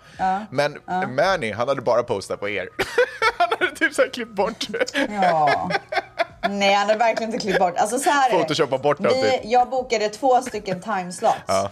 Men 0.51 0.77
Manny, 1.15 1.51
han 1.51 1.67
hade 1.67 1.81
bara 1.81 2.03
postat 2.03 2.39
på 2.39 2.49
er. 2.49 2.69
han 3.37 3.47
hade 3.59 3.75
typ 3.75 3.93
så 3.93 4.01
här 4.01 4.09
klippt 4.09 4.31
bort. 4.31 4.67
Ja. 5.09 5.71
Nej, 6.49 6.73
han 6.73 6.87
hade 6.87 6.99
verkligen 6.99 7.33
inte 7.33 7.45
klippt 7.45 7.59
bort. 7.59 7.77
Alltså 7.77 7.99
så 7.99 8.09
här. 8.09 8.29
Photoshoppa 8.29 8.77
bort 8.77 8.97
Vi. 8.99 9.39
Jag 9.43 9.69
bokade 9.69 10.09
två 10.09 10.41
stycken 10.41 10.81
timeslots. 10.81 11.35
Ja. 11.47 11.69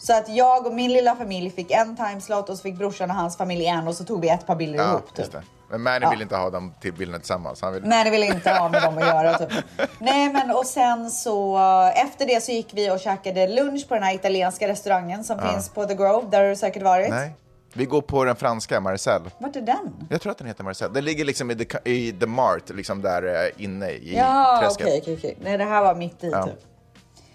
Så 0.00 0.16
att 0.16 0.28
jag 0.28 0.66
och 0.66 0.74
min 0.74 0.92
lilla 0.92 1.16
familj 1.16 1.50
fick 1.50 1.70
en 1.70 1.96
timeslot 1.96 2.48
och 2.48 2.56
så 2.56 2.62
fick 2.62 2.74
brorsan 2.78 3.10
och 3.10 3.16
hans 3.16 3.36
familj 3.36 3.66
en 3.66 3.88
och 3.88 3.94
så 3.94 4.04
tog 4.04 4.20
vi 4.20 4.28
ett 4.28 4.46
par 4.46 4.56
bilder 4.56 4.78
Ja, 4.78 4.88
ihop. 4.90 5.14
Typ. 5.14 5.26
Men 5.70 5.82
Manny 5.82 6.04
Ja. 6.04 6.10
ville 6.10 6.22
inte 6.22 6.36
ha 6.36 6.50
de 6.50 6.74
till 6.80 6.92
bilderna 6.92 7.18
tillsammans. 7.18 7.62
Han 7.62 7.72
ville... 7.72 7.86
Men 7.86 8.04
det 8.04 8.10
ville 8.10 8.26
inte 8.26 8.50
ha 8.50 8.68
med 8.68 8.82
dem 8.82 8.98
att 8.98 9.06
göra. 9.06 9.38
Typ. 9.38 9.48
Nej 9.98 10.32
men 10.32 10.50
och 10.50 10.66
sen 10.66 11.10
så 11.10 11.58
efter 11.94 12.26
det 12.26 12.40
så 12.44 12.52
gick 12.52 12.68
vi 12.72 12.90
och 12.90 13.00
käkade 13.00 13.46
lunch 13.48 13.88
på 13.88 13.94
den 13.94 14.02
här 14.02 14.14
italienska 14.14 14.68
restaurangen 14.68 15.24
som 15.24 15.38
finns 15.38 15.68
på 15.68 15.84
The 15.84 15.94
Grove. 15.94 16.26
Där 16.30 16.40
har 16.42 16.48
du 16.48 16.56
säkert 16.56 16.82
varit. 16.82 17.10
Nej. 17.10 17.32
Vi 17.72 17.84
går 17.84 18.00
på 18.02 18.24
den 18.24 18.36
franska, 18.36 18.80
Marcel. 18.80 19.22
Vart 19.38 19.56
är 19.56 19.60
den? 19.60 20.06
Jag 20.10 20.20
tror 20.20 20.32
att 20.32 20.38
den 20.38 20.46
heter 20.46 20.64
Marcel. 20.64 20.92
Den 20.92 21.04
ligger 21.04 21.24
liksom 21.24 21.50
i 21.50 21.56
The, 21.64 21.90
i 21.90 22.12
the 22.12 22.26
Mart, 22.26 22.68
liksom 22.70 23.02
där 23.02 23.44
eh, 23.46 23.64
inne 23.64 23.90
i 23.90 24.16
Ja 24.16 24.58
träsket. 24.62 24.86
okej 24.86 24.98
okej 25.02 25.14
okej. 25.18 25.38
Nej 25.40 25.58
det 25.58 25.64
här 25.64 25.82
var 25.82 25.94
mitt 25.94 26.24
i 26.24 26.30
Ja. 26.30 26.44
typ. 26.46 26.54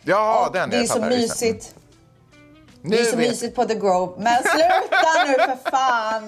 Ja, 0.04 0.46
Och 0.48 0.54
den 0.54 0.70
det 0.70 0.78
är 0.78 0.84
så 0.84 1.02
mysigt. 1.02 1.76
Nu 2.82 2.90
Det 2.90 3.00
är 3.02 3.06
så 3.06 3.18
mysigt 3.18 3.56
på 3.56 3.66
The 3.66 3.76
Grove. 3.76 4.14
Men 4.18 4.34
sluta 4.44 5.28
nu 5.28 5.34
för 5.34 5.72
fan! 5.72 6.28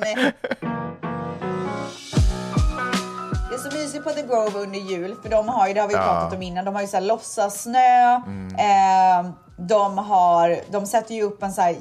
Det 3.50 3.56
är 3.56 3.58
så 3.72 3.78
mysigt 3.78 4.04
på 4.04 4.10
The 4.10 4.22
Grove 4.22 4.60
under 4.60 4.80
jul 4.80 5.16
för 5.22 5.30
de 5.30 5.48
har 5.50 5.68
ju, 5.68 5.74
det 5.74 5.82
har 5.82 5.88
vi 5.88 5.94
Ja. 5.94 6.00
pratat 6.04 6.34
om 6.34 6.42
innan, 6.42 6.66
de 6.66 6.76
har 6.76 6.82
ju 6.82 6.88
så 6.88 6.98
här 6.98 7.04
låtsassnö. 7.04 8.16
Mm. 8.28 8.56
Eh, 8.56 9.32
de 9.58 9.98
har, 9.98 10.60
de 10.72 10.86
sätter 10.86 11.16
ju 11.16 11.22
upp 11.24 11.44
en 11.44 11.54
så 11.54 11.62
här 11.62 11.76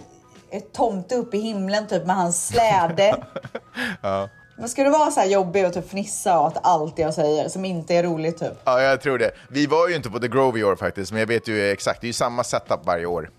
tomte 0.60 1.14
upp 1.14 1.34
i 1.34 1.38
himlen 1.40 1.86
typ 1.86 2.06
med 2.06 2.16
hans 2.16 2.46
släde. 2.46 3.16
Men 4.56 4.68
ska 4.68 4.84
du 4.84 4.90
vara 4.90 5.10
så 5.10 5.20
här 5.20 5.26
jobbig 5.26 5.66
och 5.66 5.72
typ 5.74 5.84
fnissa 5.88 6.40
åt 6.40 6.54
allt 6.62 6.98
jag 6.98 7.14
säger 7.14 7.48
som 7.48 7.64
inte 7.64 7.94
är 7.94 8.02
roligt 8.02 8.38
typ? 8.38 8.52
Ja, 8.64 8.80
jag 8.82 9.00
tror 9.00 9.18
det. 9.18 9.30
Vi 9.48 9.66
var 9.66 9.88
ju 9.88 9.96
inte 9.96 10.10
på 10.10 10.18
The 10.18 10.28
Grove 10.28 10.60
i 10.60 10.64
år 10.64 10.76
faktiskt, 10.76 11.12
men 11.12 11.20
jag 11.20 11.26
vet 11.26 11.48
ju 11.48 11.70
exakt. 11.72 12.00
Det 12.00 12.04
är 12.04 12.08
ju 12.08 12.12
samma 12.12 12.44
setup 12.44 12.86
varje 12.86 13.06
år. 13.06 13.30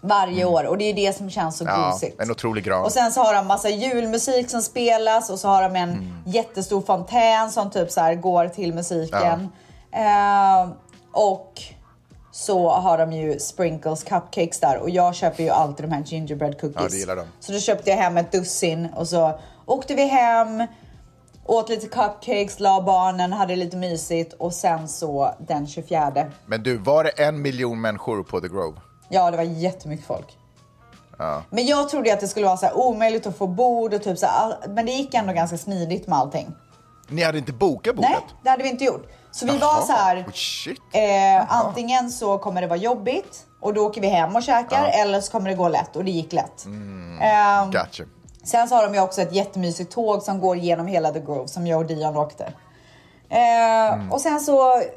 Varje 0.00 0.44
år 0.44 0.64
och 0.64 0.78
det 0.78 0.84
är 0.84 0.94
det 0.94 1.16
som 1.16 1.30
känns 1.30 1.58
så 1.58 1.64
Mm. 1.64 1.80
Ja, 1.80 1.90
gosigt. 1.90 2.20
en 2.20 2.30
otrolig 2.30 2.64
gran. 2.64 2.84
Och 2.84 2.92
sen 2.92 3.12
så 3.12 3.20
har 3.22 3.34
de 3.34 3.46
massa 3.46 3.68
julmusik 3.68 4.50
som 4.50 4.62
spelas 4.62 5.30
och 5.30 5.38
så 5.38 5.48
har 5.48 5.62
de 5.62 5.76
en 5.76 5.90
Mm. 5.90 6.12
jättestor 6.26 6.80
fontän 6.82 7.50
som 7.50 7.70
typ 7.70 7.90
så 7.90 8.00
här 8.00 8.14
går 8.14 8.48
till 8.48 8.74
musiken. 8.74 9.48
Eh, 9.92 10.68
och 11.12 11.62
så 12.32 12.68
har 12.68 12.98
de 12.98 13.12
ju 13.12 13.38
sprinkles 13.38 14.02
cupcakes 14.02 14.60
där 14.60 14.78
och 14.78 14.90
jag 14.90 15.14
köper 15.14 15.42
ju 15.42 15.50
alltid 15.50 15.84
de 15.84 15.92
här 15.92 16.02
gingerbread 16.06 16.60
cookies. 16.60 16.82
Ja, 16.82 16.88
det 16.88 16.96
gillar 16.96 17.16
de. 17.16 17.26
Så 17.40 17.52
då 17.52 17.58
köpte 17.58 17.90
jag 17.90 17.96
hem 17.96 18.16
ett 18.16 18.32
dussin 18.32 18.88
och 18.96 19.08
så 19.08 19.38
åkte 19.66 19.94
vi 19.94 20.06
hem, 20.06 20.66
åt 21.44 21.68
lite 21.68 21.86
cupcakes, 21.86 22.60
la 22.60 22.82
barnen, 22.82 23.32
hade 23.32 23.56
lite 23.56 23.76
mysigt 23.76 24.32
och 24.32 24.52
sen 24.52 24.88
så 24.88 25.34
den 25.38 25.66
24. 25.66 26.30
Men 26.46 26.62
du, 26.62 26.76
var 26.76 27.04
det 27.04 27.10
en 27.10 27.42
miljon 27.42 27.80
människor 27.80 28.22
på 28.22 28.40
The 28.40 28.48
Grove? 28.48 28.80
Ja, 29.08 29.30
det 29.30 29.36
var 29.36 29.44
jättemycket 29.44 30.06
folk. 30.06 30.36
Men 31.50 31.66
jag 31.66 31.88
trodde 31.88 32.12
att 32.12 32.20
det 32.20 32.28
skulle 32.28 32.46
vara 32.46 32.56
så 32.56 32.66
här 32.66 32.78
omöjligt 32.78 33.26
att 33.26 33.36
få 33.36 33.46
bord 33.46 33.94
och 33.94 34.02
typ 34.02 34.18
så 34.18 34.26
här, 34.26 34.54
men 34.68 34.86
det 34.86 34.92
gick 34.92 35.14
ändå 35.14 35.32
ganska 35.32 35.58
smidigt 35.58 36.06
med 36.06 36.18
allting. 36.18 36.52
Ni 37.08 37.22
hade 37.22 37.38
inte 37.38 37.52
bokat 37.52 37.96
bordet? 37.96 38.10
Nej, 38.10 38.20
det 38.42 38.50
hade 38.50 38.62
vi 38.62 38.68
inte 38.68 38.84
gjort. 38.84 39.06
Så 39.32 39.46
vi 39.46 39.58
var 39.58 39.80
så 39.80 39.92
här, 39.92 40.24
oh, 40.94 41.00
eh, 41.02 41.52
antingen 41.52 42.10
så 42.10 42.38
kommer 42.38 42.60
det 42.60 42.66
vara 42.66 42.78
jobbigt 42.78 43.46
och 43.60 43.74
då 43.74 43.86
åker 43.86 44.00
vi 44.00 44.06
hem 44.06 44.36
och 44.36 44.42
käkar 44.42 44.90
eller 45.02 45.20
så 45.20 45.32
kommer 45.32 45.50
det 45.50 45.56
gå 45.56 45.68
lätt 45.68 45.96
och 45.96 46.04
det 46.04 46.10
gick 46.10 46.32
lätt. 46.32 46.66
Ehm, 46.66 47.70
Gotcha. 47.70 48.04
Sen 48.44 48.68
så 48.68 48.74
har 48.74 48.82
de 48.82 48.94
ju 48.94 49.00
också 49.00 49.22
ett 49.22 49.32
jättemysigt 49.32 49.92
tåg 49.92 50.22
som 50.22 50.40
går 50.40 50.56
genom 50.56 50.86
hela 50.86 51.10
The 51.12 51.20
Grove 51.20 51.48
som 51.48 51.66
jag 51.66 51.80
och 51.80 51.86
Dion 51.86 52.16
åkte. 52.16 52.52
Eh, 53.28 54.12
Och 54.12 54.20
sen 54.20 54.40
så 54.40 54.56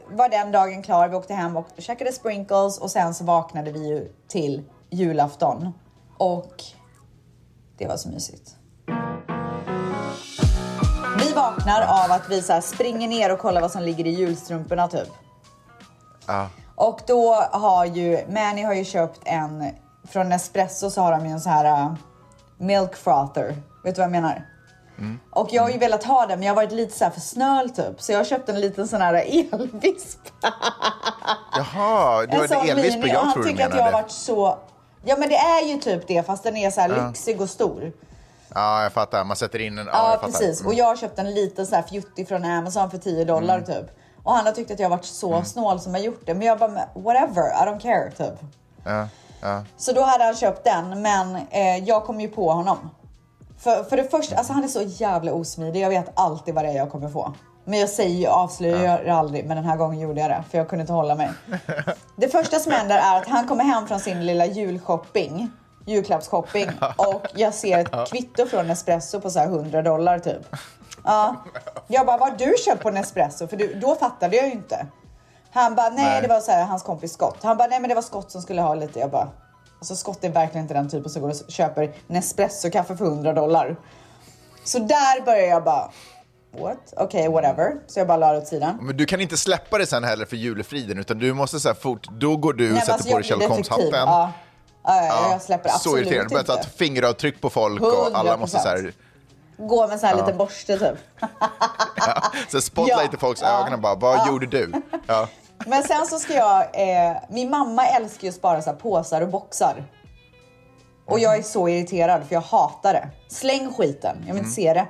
var 0.09 0.29
den 0.29 0.51
dagen 0.51 0.83
klar. 0.83 1.07
Vi 1.07 1.15
åkte 1.15 1.33
hem 1.33 1.57
och 1.57 1.67
käkade 1.77 2.11
sprinkles 2.11 2.77
och 2.77 2.91
sen 2.91 3.13
så 3.13 3.23
vaknade 3.23 3.71
vi 3.71 3.87
ju 3.89 4.11
till 4.27 4.63
julafton. 4.89 5.73
Och 6.17 6.63
det 7.77 7.87
var 7.87 7.97
så 7.97 8.09
mysigt. 8.09 8.55
Vi 11.23 11.33
vaknar 11.33 11.81
av 11.81 12.11
att 12.11 12.29
vi 12.29 12.41
så 12.41 12.61
springer 12.61 13.07
ner 13.07 13.33
och 13.33 13.39
kollar 13.39 13.61
vad 13.61 13.71
som 13.71 13.83
ligger 13.83 14.07
i 14.07 14.09
julstrumporna 14.09 14.87
typ. 14.87 15.09
Ja. 16.27 16.49
Och 16.75 17.01
då 17.07 17.33
har 17.51 17.85
ju 17.85 18.25
Manny 18.27 18.63
har 18.63 18.73
ju 18.73 18.85
köpt 18.85 19.19
en 19.23 19.65
från 20.09 20.29
Nespresso 20.29 20.89
så 20.89 21.01
har 21.01 21.11
de 21.11 21.25
ju 21.25 21.31
en 21.31 21.41
så 21.41 21.49
här 21.49 21.85
uh, 21.85 21.93
milk 22.57 22.95
frother. 22.95 23.55
Vet 23.83 23.95
du 23.95 24.01
vad 24.01 24.05
jag 24.05 24.11
menar? 24.11 24.45
Och 25.29 25.47
jag 25.51 25.63
har 25.63 25.69
ju 25.69 25.77
velat 25.77 26.03
ha 26.03 26.25
den 26.25 26.39
men 26.39 26.47
jag 26.47 26.53
har 26.53 26.55
varit 26.55 26.71
lite 26.71 26.97
så 26.97 27.09
för 27.09 27.21
snöl 27.21 27.69
typ. 27.69 28.01
Så 28.01 28.11
jag 28.11 28.19
har 28.19 28.25
köpt 28.25 28.49
en 28.49 28.59
liten 28.59 28.87
sån 28.87 29.01
här 29.01 29.13
elvisp. 29.13 30.19
Jaha, 31.57 32.25
det 32.25 32.37
var 32.37 32.63
En 32.63 32.69
elvisp 32.69 32.97
jag 32.97 33.17
och 33.17 33.25
han 33.25 33.33
tror 33.33 33.43
du 33.43 33.49
tycker 33.49 33.65
att 33.65 33.69
jag 33.69 33.77
menade. 33.77 33.95
har 33.95 34.01
varit 34.01 34.11
så... 34.11 34.57
Ja 35.05 35.15
men 35.17 35.29
det 35.29 35.35
är 35.35 35.61
ju 35.65 35.77
typ 35.77 36.07
det 36.07 36.25
fast 36.25 36.43
den 36.43 36.57
är 36.57 36.71
så 36.71 36.81
här 36.81 37.07
lyxig 37.07 37.41
och 37.41 37.49
stor. 37.49 37.91
Ja, 38.55 38.83
jag 38.83 38.93
fattar. 38.93 39.23
Man 39.23 39.35
sätter 39.37 39.59
in 39.59 39.77
en... 39.77 39.85
Ja, 39.93 40.11
Ja, 40.21 40.27
precis. 40.27 40.59
Mm. 40.59 40.67
Och 40.67 40.73
jag 40.73 40.85
har 40.85 40.95
köpt 40.95 41.19
en 41.19 41.33
liten 41.33 41.67
så 41.67 41.75
här 41.75 41.83
fjuttig 41.83 42.27
från 42.27 42.45
Amazon 42.45 42.91
för 42.91 42.97
10 42.97 43.25
dollar 43.25 43.61
typ. 43.61 43.85
Och 44.23 44.33
han 44.33 44.45
har 44.45 44.53
tyckt 44.53 44.71
att 44.71 44.79
jag 44.79 44.89
har 44.89 44.97
varit 44.97 45.05
så 45.05 45.31
Mm. 45.33 45.45
snål 45.45 45.79
som 45.79 45.95
jag 45.95 46.03
gjort 46.03 46.21
det. 46.25 46.33
Men 46.33 46.47
jag 46.47 46.59
bara, 46.59 46.69
"Men 46.71 47.03
whatever, 47.03 47.41
I 47.41 47.67
don't 47.69 47.79
care 47.79 48.11
typ. 48.11 48.39
Ja, 48.85 49.07
ja. 49.41 49.63
Så 49.77 49.91
då 49.93 50.01
hade 50.01 50.23
han 50.23 50.35
köpt 50.35 50.63
den, 50.63 51.01
men 51.01 51.35
eh, 51.35 51.77
jag 51.77 52.05
kom 52.05 52.21
ju 52.21 52.27
på 52.29 52.51
honom. 52.51 52.89
För, 53.59 53.83
för 53.83 53.97
det 53.97 54.03
första, 54.11 54.35
alltså 54.35 54.53
han 54.53 54.63
är 54.63 54.67
så 54.67 54.81
jävla 54.81 55.31
osmidig. 55.33 55.81
Jag 55.81 55.89
vet 55.89 56.11
alltid 56.13 56.53
vad 56.55 56.63
det 56.65 56.69
är 56.69 56.75
jag 56.75 56.91
kommer 56.91 57.09
få. 57.09 57.33
Men 57.65 57.79
jag 57.79 57.89
säger 57.89 58.15
ju, 58.19 58.27
avslöjar 58.27 59.03
det 59.03 59.13
aldrig, 59.13 59.45
men 59.45 59.57
den 59.57 59.65
här 59.65 59.77
gången 59.77 59.99
gjorde 59.99 60.21
jag 60.21 60.29
det. 60.29 60.43
För 60.51 60.57
jag 60.57 60.69
kunde 60.69 60.81
inte 60.81 60.93
hålla 60.93 61.15
mig. 61.15 61.29
Det 62.15 62.27
första 62.29 62.59
som 62.59 62.71
händer 62.71 62.97
är 62.97 63.17
att 63.17 63.27
han 63.27 63.47
kommer 63.47 63.63
hem 63.63 63.87
från 63.87 63.99
sin 63.99 64.25
lilla 64.25 64.45
julshopping. 64.45 65.51
Julklappsshopping. 65.85 66.69
Och 66.97 67.25
jag 67.35 67.53
ser 67.53 67.77
ett 67.77 68.09
kvitto 68.09 68.45
från 68.45 68.67
Nespresso 68.67 69.19
på 69.21 69.29
så 69.29 69.39
här 69.39 69.47
100 69.47 69.81
dollar 69.81 70.19
typ. 70.19 70.55
Ja. 71.03 71.35
Jag 71.87 72.05
bara, 72.05 72.17
vad 72.17 72.29
har 72.29 72.37
du 72.37 72.53
köpt 72.65 72.83
på 72.83 72.89
Nespresso? 72.91 73.47
För 73.47 73.57
du, 73.57 73.73
då 73.73 73.95
fattade 73.95 74.35
jag 74.35 74.45
ju 74.45 74.51
inte. 74.51 74.85
Han 75.51 75.75
bara, 75.75 75.89
nej, 75.89 76.05
Nej. 76.05 76.21
det 76.21 76.27
var 76.27 76.39
så 76.39 76.51
här, 76.51 76.65
hans 76.65 76.83
kompis 76.83 77.13
Scott. 77.13 77.37
Han 77.43 77.57
bara, 77.57 77.67
nej 77.67 77.79
men 77.79 77.89
det 77.89 77.95
var 77.95 78.01
Scott 78.01 78.31
som 78.31 78.41
skulle 78.41 78.61
ha 78.61 78.75
lite. 78.75 78.99
Jag 78.99 79.09
bara, 79.11 79.29
alltså 79.79 79.95
Scott 79.95 80.23
är 80.23 80.29
verkligen 80.29 80.63
inte 80.63 80.73
den 80.73 80.89
typen 80.89 81.09
som 81.09 81.21
går 81.21 81.29
och 81.29 81.51
köper 81.51 81.91
Nespresso-kaffe 82.07 82.97
för 82.97 83.05
100 83.05 83.33
dollar. 83.33 83.75
Så 84.63 84.79
där 84.79 85.25
börjar 85.25 85.47
jag 85.47 85.63
bara, 85.63 85.91
what? 86.61 86.93
Okej, 86.97 87.29
whatever. 87.29 87.75
Så 87.87 87.99
jag 87.99 88.07
bara 88.07 88.17
la 88.17 88.31
det 88.31 88.37
åt 88.37 88.47
sidan. 88.47 88.77
Men 88.81 88.97
du 88.97 89.05
kan 89.05 89.21
inte 89.21 89.37
släppa 89.37 89.77
det 89.77 89.85
sen 89.85 90.03
heller 90.03 90.25
för 90.25 90.35
julefriden, 90.35 90.99
utan 90.99 91.19
du 91.19 91.33
måste 91.33 91.59
så 91.59 91.69
här 91.69 91.75
fort, 91.75 92.07
då 92.11 92.37
går 92.37 92.53
du 92.53 92.67
och 92.67 92.73
Nej, 92.73 92.81
sätter 92.81 92.93
alltså, 92.93 93.09
på 93.09 93.17
dig 93.17 93.23
Sherlock 93.27 93.49
detektiv. 93.49 93.71
Holmes-hatten. 93.73 94.07
Ja. 94.09 94.31
Ja, 94.83 95.05
ja, 95.05 95.31
jag 95.31 95.41
släpper 95.41 95.69
så 95.69 95.75
absolut 95.75 96.07
irriterande. 96.07 96.29
Börjar 96.29 96.43
ta 96.43 96.53
inte. 96.53 96.67
ett 96.67 96.77
fingeravtryck 96.77 97.41
på 97.41 97.49
folk 97.49 97.81
och 97.81 98.09
alla 98.13 98.37
måste 98.37 98.59
så 98.59 98.67
här, 98.67 98.93
Gå 99.57 99.81
med 99.81 99.93
en 99.93 99.99
sån 99.99 100.09
här 100.09 100.15
liten 100.15 100.37
borste 100.37 100.79
typ. 100.79 100.97
så 102.49 102.57
här 102.57 102.59
spotlight 102.59 103.09
Ja, 103.11 103.13
i 103.13 103.17
folks 103.17 103.41
ja, 103.41 103.61
ögon 103.61 103.73
och 103.73 103.79
bara, 103.79 103.95
vad 103.95 104.27
gjorde 104.27 104.45
du? 104.45 104.71
Ja. 105.07 105.27
Men 105.65 105.83
sen 105.83 106.05
så 106.05 106.19
ska 106.19 106.33
jag, 106.33 106.61
eh, 106.61 107.17
min 107.29 107.49
mamma 107.49 107.87
älskar 107.87 108.23
ju 108.23 108.29
att 108.29 108.35
spara 108.35 108.61
så 108.61 108.69
här 108.69 108.77
påsar 108.77 109.21
och 109.21 109.29
boxar. 109.29 109.85
Och 111.05 111.19
jag 111.19 111.37
är 111.37 111.43
så 111.43 111.69
irriterad 111.69 112.27
för 112.27 112.33
jag 112.35 112.41
hatar 112.41 112.93
det. 112.93 113.09
Släng 113.27 113.73
skiten, 113.73 114.17
jag 114.27 114.33
vill 114.33 114.43
inte 114.43 114.55
se 114.55 114.73
det. 114.73 114.87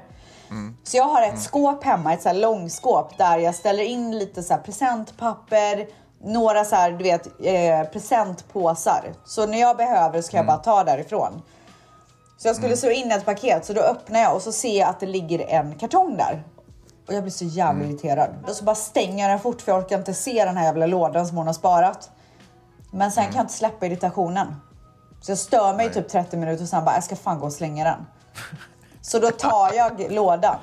Så 0.83 0.97
jag 0.97 1.03
har 1.03 1.21
ett 1.21 1.41
skåp 1.41 1.83
hemma, 1.83 2.13
ett 2.13 2.21
så 2.21 2.29
här 2.29 2.35
långskåp 2.35 3.17
där 3.17 3.37
jag 3.37 3.55
ställer 3.55 3.83
in 3.83 4.17
lite 4.17 4.43
så 4.43 4.57
presentpapper, 4.57 5.87
några 6.23 6.65
så 6.65 6.75
här, 6.75 6.91
du 6.91 7.03
vet, 7.03 7.27
eh, 7.39 7.91
presentpåsar. 7.91 9.13
Så 9.25 9.45
när 9.45 9.59
jag 9.59 9.77
behöver 9.77 10.21
så 10.21 10.31
kan 10.31 10.37
jag 10.37 10.47
bara 10.47 10.57
ta 10.57 10.83
därifrån. 10.83 11.41
Så 12.37 12.47
jag 12.47 12.55
skulle 12.55 12.77
slå 12.77 12.91
in 12.91 13.11
ett 13.11 13.25
paket, 13.25 13.65
så 13.65 13.73
då 13.73 13.81
öppnar 13.81 14.19
jag 14.19 14.35
och 14.35 14.41
så 14.41 14.51
ser 14.51 14.79
jag 14.79 14.89
att 14.89 14.99
det 14.99 15.05
ligger 15.05 15.47
en 15.47 15.75
kartong 15.75 16.17
där. 16.17 16.43
Och 17.07 17.13
jag 17.13 17.23
blir 17.23 17.31
så 17.31 17.45
jävla 17.45 17.85
irriterad. 17.85 18.29
Och 18.47 18.55
så 18.55 18.63
bara 18.63 18.75
stänger 18.75 19.23
jag 19.23 19.31
den 19.31 19.39
fort 19.39 19.61
för 19.61 19.71
jag 19.71 19.79
orkar 19.79 19.97
inte 19.97 20.13
se 20.13 20.45
den 20.45 20.57
här 20.57 20.65
jävla 20.65 20.85
lådan 20.85 21.27
som 21.27 21.37
hon 21.37 21.47
har 21.47 21.53
sparat. 21.53 22.11
Men 22.91 23.11
sen 23.11 23.23
kan 23.23 23.35
jag 23.35 23.43
inte 23.43 23.53
släppa 23.53 23.85
irritationen. 23.85 24.55
Så 25.21 25.31
jag 25.31 25.37
stör 25.37 25.73
mig 25.73 25.85
i 25.85 25.89
typ 25.89 26.09
30 26.09 26.37
minuter 26.37 26.63
och 26.63 26.69
sen 26.69 26.85
bara, 26.85 26.95
jag 26.95 27.03
ska 27.03 27.15
fan 27.15 27.39
gå 27.39 27.45
och 27.45 27.53
slänga 27.53 27.83
den. 27.83 28.05
Så 29.01 29.19
då 29.19 29.31
tar 29.31 29.73
jag 29.73 30.11
lådan. 30.11 30.57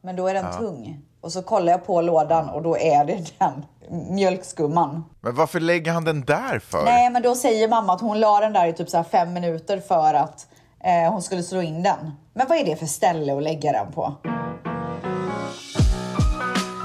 Men 0.00 0.16
då 0.16 0.28
är 0.28 0.34
den 0.34 0.52
tung. 0.58 1.00
Och 1.20 1.32
så 1.32 1.42
kollar 1.42 1.72
jag 1.72 1.86
på 1.86 2.00
lådan 2.00 2.48
och 2.48 2.62
då 2.62 2.78
är 2.78 3.04
det 3.04 3.38
den 3.38 3.64
mjölkskumman. 3.90 5.04
Men 5.20 5.34
varför 5.34 5.60
lägger 5.60 5.92
han 5.92 6.04
den 6.04 6.24
där 6.24 6.58
för? 6.58 6.84
Nej, 6.84 7.10
men 7.10 7.22
då 7.22 7.34
säger 7.34 7.68
mamma 7.68 7.92
att 7.92 8.00
hon 8.00 8.20
la 8.20 8.40
den 8.40 8.52
där 8.52 8.66
i 8.66 8.72
typ 8.72 8.88
så 8.88 9.04
fem 9.04 9.32
minuter 9.32 9.80
för 9.80 10.14
att 10.14 10.46
eh, 10.84 11.12
hon 11.12 11.22
skulle 11.22 11.42
slå 11.42 11.62
in 11.62 11.82
den. 11.82 12.12
Men 12.32 12.46
vad 12.48 12.58
är 12.58 12.64
det 12.64 12.76
för 12.76 12.86
ställe 12.86 13.36
att 13.36 13.42
lägga 13.42 13.72
den 13.72 13.92
på? 13.92 14.14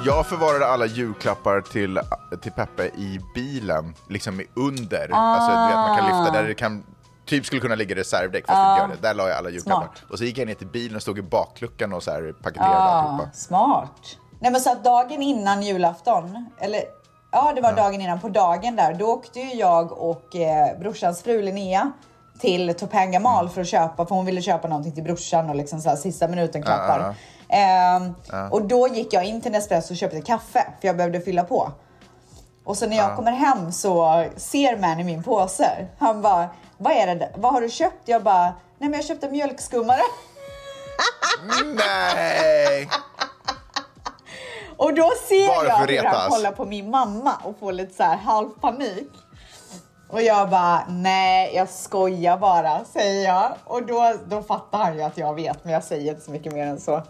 Jag 0.05 0.25
förvarade 0.25 0.67
alla 0.67 0.85
julklappar 0.85 1.62
till, 1.62 2.00
till 2.41 2.51
Peppe 2.51 2.83
i 2.83 3.19
bilen, 3.35 3.93
liksom 4.09 4.41
under. 4.55 5.09
Alltså, 5.13 5.51
du 5.51 5.67
vet, 5.67 5.75
man 5.75 5.97
kan 5.97 6.05
lyfta 6.05 6.41
där 6.41 6.47
det 6.47 6.53
kan, 6.53 6.83
typ 7.25 7.45
skulle 7.45 7.62
kunna 7.62 7.75
ligga 7.75 7.95
reservdäck, 7.95 8.45
fast 8.47 8.57
inte 8.59 8.81
gör 8.81 9.01
det. 9.01 9.07
Där 9.07 9.13
la 9.13 9.29
jag 9.29 9.38
alla 9.38 9.50
julklappar. 9.50 9.81
Smart. 9.81 10.12
Och 10.12 10.17
så 10.17 10.24
gick 10.24 10.38
jag 10.38 10.47
ner 10.47 10.53
till 10.53 10.67
bilen 10.67 10.95
och 10.95 11.01
stod 11.01 11.19
i 11.19 11.21
bakluckan 11.21 11.93
och 11.93 12.03
så 12.03 12.12
här 12.12 12.33
paketerade 12.43 12.75
alltihopa. 12.75 13.31
Smart. 13.33 14.17
Nej 14.39 14.51
men 14.51 14.62
så 14.62 14.72
att 14.72 14.84
dagen 14.84 15.22
innan 15.22 15.62
julafton, 15.63 16.46
eller 16.60 16.84
ja 17.32 17.51
det 17.56 17.62
var 17.62 17.74
dagen 17.74 18.01
innan, 18.01 18.20
på 18.20 18.30
dagen 18.30 18.75
där, 18.75 18.94
då 18.94 19.06
åkte 19.06 19.39
ju 19.39 19.54
jag 19.54 19.92
och 19.92 20.36
eh, 20.36 20.77
brorsans 20.80 21.22
fru 21.24 21.42
Linnea 21.42 21.92
till 22.39 22.74
Topanga 22.75 23.20
Mall 23.20 23.50
för 23.50 23.62
att 23.62 23.68
köpa, 23.68 24.06
för 24.06 24.15
hon 24.15 24.25
ville 24.25 24.42
köpa 24.42 24.68
någonting 24.68 24.92
till 24.92 25.04
brorsan 25.04 25.50
och 25.50 25.56
liksom 25.56 25.82
så 25.82 25.89
här, 25.89 25.96
sista 25.96 26.27
minuten 26.27 26.63
klappar. 26.63 27.15
Ehm, 27.50 28.15
Och 28.51 28.62
då 28.68 28.88
gick 28.88 29.13
jag 29.13 29.25
in 29.25 29.42
till 29.42 29.51
Nespresso 29.51 29.94
och 29.94 29.98
köpte 29.98 30.22
kaffe 30.22 30.65
för 30.82 30.88
jag 30.88 30.98
behövde 30.98 31.20
fylla 31.22 31.44
på. 31.44 31.72
Och 32.65 32.77
så 32.77 32.88
när 32.88 32.98
jag 32.98 33.15
kommer 33.15 33.32
hem 33.32 33.72
så 33.72 34.25
ser 34.36 34.77
man 34.77 35.00
i 35.00 35.04
min 35.04 35.24
påse. 35.24 35.88
Han 36.00 36.22
bara, 36.22 36.50
vad 36.77 36.94
är 36.94 37.08
det? 37.08 37.15
där? 37.15 37.32
Vad 37.36 37.54
har 37.54 37.62
du 37.62 37.70
köpt? 37.70 38.01
Jag 38.06 38.24
bara, 38.24 38.44
nej 38.44 38.54
men 38.89 38.94
jag 38.94 39.06
köpte 39.06 39.30
mjölkskummare. 39.30 40.01
Nej! 41.75 42.89
Och 44.77 44.94
då 44.94 45.12
ser 45.27 45.48
Bara 45.48 45.86
för 45.86 45.91
jag 45.94 46.05
att 46.05 46.13
hur 46.13 46.20
han 46.20 46.32
kollar 46.32 46.51
på 46.51 46.65
min 46.65 46.89
mamma 46.89 47.34
och 47.44 47.60
får 47.60 47.72
lite 47.72 47.94
så 47.94 48.03
här 48.03 48.17
halv 48.17 48.50
panik. 48.50 49.12
Och 50.10 50.22
jag 50.22 50.50
bara, 50.50 50.86
nej 50.89 51.55
jag 51.55 51.70
skojar 51.70 52.38
bara, 52.38 52.86
säger 52.94 53.27
jag. 53.27 53.53
Och 53.65 53.86
då, 53.86 54.13
då 54.27 54.41
fattar 54.41 54.77
han 54.77 54.96
ju 54.96 55.01
att 55.01 55.17
jag 55.17 55.36
vet, 55.36 55.63
men 55.63 55.74
jag 55.74 55.84
säger 55.84 56.12
inte 56.12 56.25
så 56.25 56.32
mycket 56.32 56.53
mer 56.53 56.67
än 56.67 56.79
så. 56.79 57.03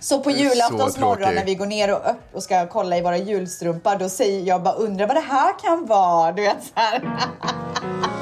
Så 0.00 0.20
på 0.20 0.30
är 0.30 0.34
så 0.34 0.40
julaftons 0.40 0.98
morgon 0.98 1.16
tråkig. 1.16 1.34
när 1.34 1.44
vi 1.44 1.54
går 1.54 1.66
ner 1.66 1.94
och 1.94 2.10
upp 2.10 2.34
och 2.34 2.42
ska 2.42 2.66
kolla 2.66 2.96
i 2.98 3.02
våra 3.02 3.16
julstrumpor, 3.16 3.98
då 3.98 4.08
säger 4.08 4.40
jag 4.40 4.62
bara, 4.62 4.74
undrar 4.74 5.06
vad 5.06 5.16
det 5.16 5.20
här 5.20 5.58
kan 5.58 5.86
vara? 5.86 6.32
Du 6.32 6.42
vet 6.42 6.64
så 6.64 6.70
här. 6.74 7.02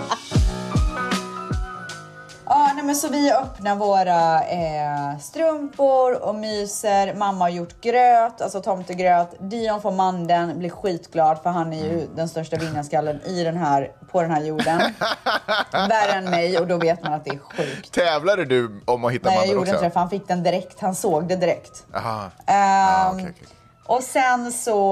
Nej, 2.84 2.86
men 2.86 2.96
så 2.96 3.08
vi 3.08 3.32
öppnar 3.32 3.76
våra 3.76 4.44
eh, 4.44 5.18
strumpor 5.18 6.22
och 6.22 6.34
myser. 6.34 7.14
Mamma 7.14 7.44
har 7.44 7.48
gjort 7.48 7.80
gröt, 7.80 8.40
alltså 8.40 8.60
tomtegröt. 8.62 9.28
Dion 9.40 9.80
får 9.82 9.90
mandeln, 9.90 10.58
blir 10.58 10.70
skitglad 10.70 11.38
för 11.42 11.50
han 11.50 11.72
är 11.72 11.84
ju 11.84 12.06
den 12.16 12.28
största 12.28 12.56
vinnarskallen 12.56 13.20
i 13.22 13.44
den 13.44 13.56
här, 13.56 13.92
på 14.10 14.22
den 14.22 14.30
här 14.30 14.42
jorden. 14.42 14.80
Värre 15.72 16.12
än 16.12 16.24
mig 16.30 16.58
och 16.58 16.66
då 16.66 16.76
vet 16.76 17.02
man 17.02 17.12
att 17.12 17.24
det 17.24 17.30
är 17.30 17.38
sjukt. 17.38 17.92
Tävlade 17.92 18.44
du 18.44 18.80
om 18.84 19.04
att 19.04 19.12
hitta 19.12 19.28
Nej, 19.28 19.38
jag 19.38 19.46
gjorde 19.46 19.60
också? 19.60 19.72
inte 19.72 19.84
det 19.84 19.90
för 19.90 20.00
han 20.00 20.10
fick 20.10 20.28
den 20.28 20.42
direkt. 20.42 20.80
Han 20.80 20.94
såg 20.94 21.28
det 21.28 21.36
direkt. 21.36 21.86
Aha. 21.94 22.30
Ehm, 22.46 23.14
okej, 23.16 23.28
okej. 23.30 23.46
Och 23.86 24.02
sen 24.02 24.52
så 24.52 24.90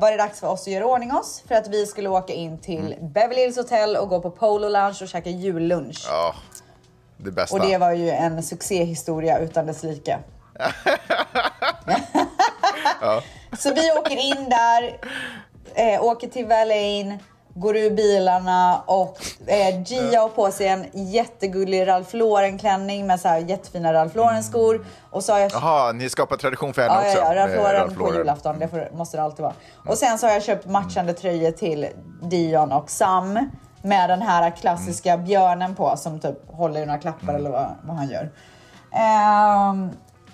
var 0.00 0.10
det 0.10 0.16
dags 0.16 0.40
för 0.40 0.46
oss 0.48 0.60
att 0.60 0.72
göra 0.72 0.86
ordning 0.86 1.14
oss 1.14 1.42
för 1.48 1.54
att 1.54 1.68
vi 1.68 1.86
skulle 1.86 2.08
åka 2.08 2.32
in 2.32 2.58
till 2.58 2.92
Mm. 2.92 3.12
Beverly 3.12 3.40
Hills 3.40 3.56
Hotel 3.56 3.96
och 3.96 4.08
gå 4.08 4.20
på 4.20 4.30
Polo 4.30 4.68
Lounge 4.68 4.98
och 5.02 5.08
käka 5.08 5.30
jullunch. 5.30 6.06
Ja, 6.10 6.34
det 7.18 7.30
bästa. 7.30 7.56
Och 7.56 7.62
det 7.66 7.78
var 7.78 7.92
ju 7.92 8.10
en 8.10 8.42
succéhistoria 8.42 9.38
utan 9.38 9.66
dess 9.66 9.82
like. 9.82 10.18
Så 13.58 13.74
vi 13.74 13.90
åker 13.92 14.16
in 14.16 14.50
där, 14.50 14.96
eh, 15.74 16.02
åker 16.04 16.28
till 16.28 16.46
Verlaine, 16.46 17.18
går 17.54 17.76
ur 17.76 17.90
bilarna 17.90 18.82
och 18.86 19.18
eh, 19.46 19.82
Gia 19.86 20.20
har 20.20 20.28
på 20.28 20.50
sig 20.50 20.66
en 20.68 20.86
jättegullig 20.92 21.86
Ralph 21.86 22.16
Lauren-klänning 22.16 23.06
med 23.06 23.20
så 23.20 23.28
här 23.28 23.38
jättefina 23.38 23.92
Ralph 23.92 24.16
Lauren-skor. 24.16 24.86
Och 25.10 25.24
så 25.24 25.32
har 25.32 25.38
jag 25.40 25.50
Jaha, 25.52 25.92
ni 25.92 26.08
skapar 26.08 26.36
tradition 26.36 26.74
för 26.74 26.82
henne 26.82 26.94
Ja, 26.94 27.00
också? 27.00 27.18
ja, 27.18 27.34
ja, 27.34 27.40
Ralph 27.40 27.54
Lauren 27.56 27.74
Ralph 27.80 27.94
på 27.96 28.00
Lauren. 28.02 28.18
julafton. 28.18 28.58
Det 28.58 28.68
får, 28.68 28.88
måste 28.94 29.16
det 29.16 29.22
alltid 29.22 29.42
vara. 29.42 29.54
Och 29.86 29.98
sen 29.98 30.18
så 30.18 30.26
har 30.26 30.32
jag 30.34 30.42
köpt 30.42 30.66
matchande 30.66 31.12
tröjor 31.14 31.50
till 31.50 31.86
Dion 32.22 32.72
och 32.72 32.90
Sam 32.90 33.50
med 33.82 34.10
den 34.10 34.22
här 34.22 34.50
klassiska 34.50 35.16
björnen 35.18 35.74
på 35.74 35.96
som 35.96 36.20
typ 36.20 36.50
håller 36.52 36.82
i 36.82 36.86
några 36.86 36.98
klappar 36.98 37.34
eller 37.34 37.50
vad, 37.50 37.68
vad 37.82 37.96
han 37.96 38.08
gör. 38.10 38.30
Ehm, 38.92 39.90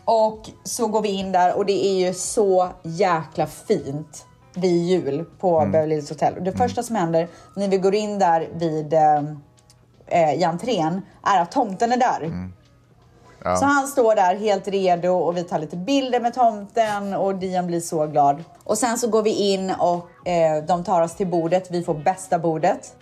Och 0.07 0.51
så 0.65 0.87
går 0.87 1.03
vi 1.03 1.09
in 1.09 1.33
där 1.33 1.57
och 1.57 1.67
det 1.67 1.87
är 1.87 2.07
ju 2.07 2.15
så 2.15 2.69
jäkla 2.83 3.47
fint 3.47 4.27
vid 4.55 4.83
jul 4.87 5.25
på 5.41 5.59
Mm. 5.59 5.73
Beverly 5.73 5.95
Hills 5.95 6.09
Hotel. 6.11 6.35
Och 6.37 6.43
det 6.43 6.53
första 6.53 6.83
som 6.83 6.97
händer 6.97 7.29
när 7.57 7.69
vi 7.69 7.79
går 7.79 7.95
in 7.95 8.19
där 8.19 8.49
vid 8.55 8.93
eh, 8.95 9.23
eh, 10.07 10.35
i 10.35 10.45
entrén 10.45 11.03
är 11.23 11.41
att 11.43 11.53
tomten 11.53 11.93
är 11.93 11.97
där. 11.97 12.21
Mm. 12.23 12.53
Så 13.59 13.65
han 13.65 13.87
står 13.87 14.15
där 14.15 14.37
helt 14.37 14.69
redo 14.69 15.09
och 15.09 15.37
vi 15.37 15.43
tar 15.45 15.59
lite 15.59 15.77
bilder 15.77 16.21
med 16.21 16.35
tomten 16.35 17.15
och 17.15 17.35
Dion 17.35 17.67
blir 17.67 17.81
så 17.81 18.07
glad. 18.07 18.45
Och 18.65 18.79
sen 18.79 18.99
så 18.99 19.09
går 19.09 19.23
vi 19.23 19.53
in 19.53 19.71
och 19.79 20.29
eh, 20.29 20.65
de 20.65 20.85
tar 20.85 21.01
oss 21.03 21.15
till 21.15 21.27
bordet. 21.27 21.71
Vi 21.71 21.83
får 21.83 21.95
bästa 21.95 22.39
bordet. 22.39 22.97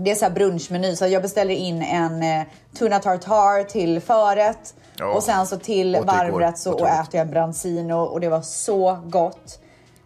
Det 0.00 0.10
är 0.10 0.14
så 0.14 0.24
här 0.24 0.32
brunchmeny 0.32 0.96
så 0.96 1.06
jag 1.06 1.22
beställer 1.22 1.54
in 1.54 1.82
en 1.82 2.22
eh, 2.22 2.46
tuna 2.78 2.98
tartar 2.98 3.64
till 3.64 4.00
förrätt 4.00 4.74
Ja. 5.00 5.06
och 5.06 5.22
sen 5.22 5.46
så 5.46 5.56
till 5.56 5.96
varmrätt 6.06 6.58
så 6.58 6.72
och 6.72 6.88
äter 6.88 7.08
jag 7.12 7.20
en 7.20 7.30
branzino 7.30 7.94
och 7.94 8.20
det 8.20 8.28
var 8.28 8.40
så 8.40 8.98
gott. 9.06 9.58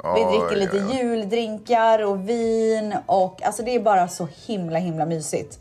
Vi 0.03 0.09
Oj, 0.25 0.25
dricker 0.25 0.57
lite 0.57 0.77
oj. 0.77 0.97
juldrinkar 0.97 2.05
och 2.05 2.29
vin 2.29 2.95
och 3.07 3.43
alltså 3.43 3.63
det 3.63 3.75
är 3.75 3.81
bara 3.81 4.09
så 4.09 4.29
himla 4.47 4.79
himla 4.79 5.07
mysigt. 5.07 5.59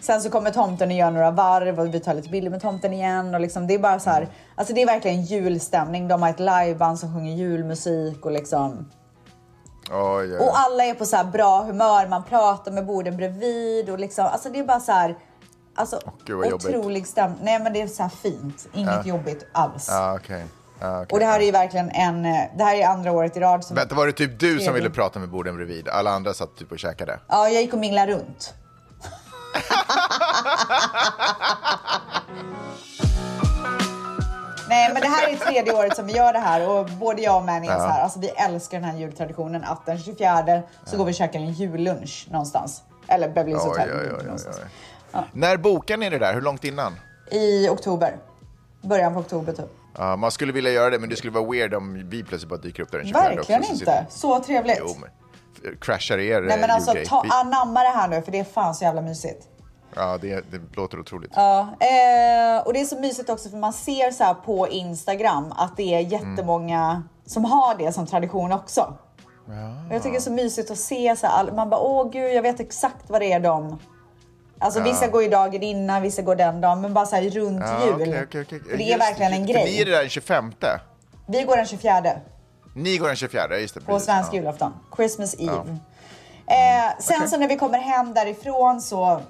Sen 0.00 0.20
så 0.22 0.30
kommer 0.30 0.50
tomten 0.50 0.88
och 0.90 0.94
gör 0.96 1.10
några 1.10 1.30
varv 1.30 1.80
och 1.80 1.94
vi 1.94 2.00
tar 2.00 2.14
lite 2.14 2.28
bilder 2.28 2.50
med 2.50 2.60
tomten 2.62 2.92
igen 2.92 3.34
och 3.34 3.40
liksom 3.40 3.66
det 3.66 3.74
är 3.74 3.78
bara 3.78 4.00
så 4.00 4.10
här. 4.10 4.28
Alltså 4.54 4.74
det 4.74 4.82
är 4.82 4.86
verkligen 4.86 5.22
julstämning. 5.22 6.08
De 6.08 6.22
har 6.22 6.30
ett 6.30 6.40
liveband 6.40 6.98
som 6.98 7.14
sjunger 7.14 7.34
julmusik 7.34 8.26
och 8.26 8.32
liksom. 8.32 8.90
Oj, 9.90 10.32
oj. 10.32 10.38
Och 10.38 10.58
alla 10.58 10.84
är 10.84 10.94
på 10.94 11.06
så 11.06 11.24
bra 11.32 11.62
humör. 11.62 12.06
Man 12.08 12.24
pratar 12.24 12.72
med 12.72 12.86
borden 12.86 13.16
bredvid 13.16 13.90
och 13.90 13.98
liksom. 13.98 14.26
Alltså 14.26 14.48
det 14.50 14.58
är 14.58 14.64
bara 14.64 14.80
så 14.80 14.92
här. 14.92 15.16
Alltså 15.76 16.00
gud, 16.24 16.36
vad 16.36 16.50
jobbigt. 16.50 16.66
otrolig 16.68 17.06
stämning. 17.06 17.38
Nej 17.42 17.58
men 17.60 17.72
det 17.72 17.80
är 17.82 17.86
så 17.86 18.02
här 18.02 18.10
fint. 18.10 18.66
Inget 18.72 19.06
jobbigt 19.06 19.46
alls. 19.52 19.90
Okej. 20.16 20.44
Ja, 20.80 21.02
okej. 21.02 21.06
Och 21.12 21.18
det 21.18 21.26
här 21.26 21.40
är 21.40 21.44
ju 21.44 21.50
verkligen 21.50 21.90
en. 21.90 22.24
eh, 22.24 22.40
Det 22.56 22.64
här 22.64 22.76
är 22.76 22.86
andra 22.88 23.12
året 23.12 23.36
i 23.36 23.40
rad 23.40 23.64
som. 23.64 23.76
Vänta, 23.76 23.94
var 23.94 24.06
det 24.06 24.12
typ 24.12 24.40
du 24.40 24.60
som 24.60 24.74
ville 24.74 24.90
prata 24.90 25.18
med 25.18 25.28
borden 25.30 25.56
bredvid? 25.56 25.88
Alla 25.88 26.10
andra 26.10 26.34
satt 26.34 26.56
typ 26.56 26.72
och 26.72 26.78
käkade? 26.78 27.18
Ja, 27.28 27.48
jag 27.48 27.62
gick 27.62 27.72
och 27.72 27.78
minglade 27.78 28.12
runt. 28.12 28.54
Nej, 34.68 34.90
men 34.92 35.02
det 35.02 35.08
här 35.08 35.32
är 35.32 35.36
tredje 35.36 35.72
året 35.72 35.96
som 35.96 36.06
vi 36.06 36.12
gör 36.12 36.32
det 36.32 36.38
här 36.38 36.68
och 36.68 36.86
både 36.86 37.22
jag 37.22 37.36
och 37.36 37.44
Manny 37.44 37.66
är 37.66 37.78
så 37.78 37.86
här, 37.86 38.02
alltså 38.02 38.20
vi 38.20 38.28
älskar 38.28 38.80
den 38.80 38.90
här 38.90 38.98
jultraditionen 38.98 39.64
att 39.64 39.86
den 39.86 39.98
24 39.98 40.62
så 40.84 40.96
går 40.96 41.04
vi 41.04 41.10
och 41.10 41.14
käkar 41.14 41.40
en 41.40 41.52
jullunch 41.52 42.26
någonstans. 42.30 42.82
Eller 43.08 43.28
Beverly 43.28 43.50
Hills 43.50 43.64
Hotel. 43.64 43.88
När 45.32 45.56
bokar 45.56 45.96
ni 45.96 46.10
det 46.10 46.18
där? 46.18 46.34
Hur 46.34 46.40
långt 46.40 46.64
innan? 46.64 46.96
I 47.30 47.68
oktober. 47.68 48.16
Början 48.82 49.14
på 49.14 49.20
oktober 49.20 49.52
typ. 49.52 49.70
Ja, 49.98 50.16
man 50.16 50.30
skulle 50.30 50.52
vilja 50.52 50.70
göra 50.70 50.90
det, 50.90 50.98
men 50.98 51.08
det 51.08 51.16
skulle 51.16 51.32
vara 51.32 51.50
weird 51.50 51.74
om 51.74 52.08
vi 52.08 52.24
plötsligt 52.24 52.50
bara 52.50 52.60
dyker 52.60 52.82
upp 52.82 52.90
där 52.90 52.98
den 52.98 53.06
24 53.06 53.22
Verkligen 53.22 53.60
också, 53.60 53.74
så 53.74 53.80
inte. 53.80 54.06
Så 54.10 54.40
trevligt. 54.40 54.78
Jo, 54.80 54.96
men 55.00 55.10
crashar 55.80 56.18
er 56.18 56.40
Nej 56.40 56.60
men 56.60 56.70
eh, 56.70 56.74
alltså 56.74 56.94
ta, 57.06 57.24
anamma 57.28 57.82
det 57.82 57.88
här 57.88 58.08
nu 58.08 58.22
för 58.22 58.32
det 58.32 58.38
är 58.38 58.44
fan 58.44 58.74
så 58.74 58.84
jävla 58.84 59.00
mysigt. 59.00 59.48
Ja, 59.96 60.18
det, 60.20 60.50
det 60.50 60.76
låter 60.76 61.00
otroligt. 61.00 61.30
Ja, 61.34 61.60
eh, 61.60 62.66
och 62.66 62.72
det 62.72 62.80
är 62.80 62.84
så 62.84 63.00
mysigt 63.00 63.30
också 63.30 63.48
för 63.50 63.56
man 63.56 63.72
ser 63.72 64.10
så 64.10 64.24
här 64.24 64.34
på 64.34 64.68
Instagram 64.68 65.52
att 65.56 65.76
det 65.76 65.94
är 65.94 66.00
jättemånga 66.00 67.02
som 67.26 67.44
har 67.44 67.74
det 67.74 67.92
som 67.92 68.06
tradition 68.06 68.52
också. 68.52 68.96
Och 69.88 69.94
jag 69.94 70.02
tycker 70.02 70.12
det 70.12 70.18
är 70.18 70.20
så 70.20 70.32
mysigt 70.32 70.70
att 70.70 70.78
se 70.78 71.16
så 71.16 71.26
här, 71.26 71.52
man 71.52 71.70
bara 71.70 71.80
åh 71.80 72.10
gud 72.10 72.34
jag 72.34 72.42
vet 72.42 72.60
exakt 72.60 73.10
vad 73.10 73.20
det 73.20 73.32
är 73.32 73.40
de 73.40 73.78
Alltså 74.58 74.82
vissa 74.82 75.06
går 75.08 75.22
ju 75.22 75.28
dagen 75.28 75.62
innan, 75.62 76.02
vissa 76.02 76.22
går 76.22 76.36
den 76.36 76.60
dagen, 76.60 76.80
men 76.80 76.94
bara 76.94 77.06
så 77.06 77.16
här 77.16 77.22
runt 77.22 77.60
Ja, 77.60 77.86
jul. 77.86 77.94
okej, 77.94 78.22
okej, 78.22 78.42
okej. 78.42 78.60
För 78.70 78.76
det 78.76 78.92
är 78.92 78.98
verkligen 78.98 79.32
en 79.32 79.46
grej. 79.46 79.64
ni 79.64 79.80
är 79.80 79.84
det 79.84 79.90
där 79.90 80.00
den 80.00 80.08
25. 80.08 80.52
Vi 81.26 81.42
går 81.42 81.56
den 81.56 81.66
24 81.66 82.02
Ni 82.74 82.96
går 82.98 83.06
den 83.06 83.16
24, 83.16 83.58
just 83.58 83.74
det. 83.74 83.80
på 83.80 83.86
precis. 83.86 84.06
svensk 84.06 84.32
ja. 84.32 84.36
julafton. 84.36 84.72
Christmas 84.96 85.34
Eve. 85.38 85.78
Eh, 86.46 86.98
sen 86.98 87.28
så 87.28 87.36
när 87.36 87.48
vi 87.48 87.56
kommer 87.56 87.78
hem 87.78 88.14
därifrån 88.14 88.80
så 88.80 89.20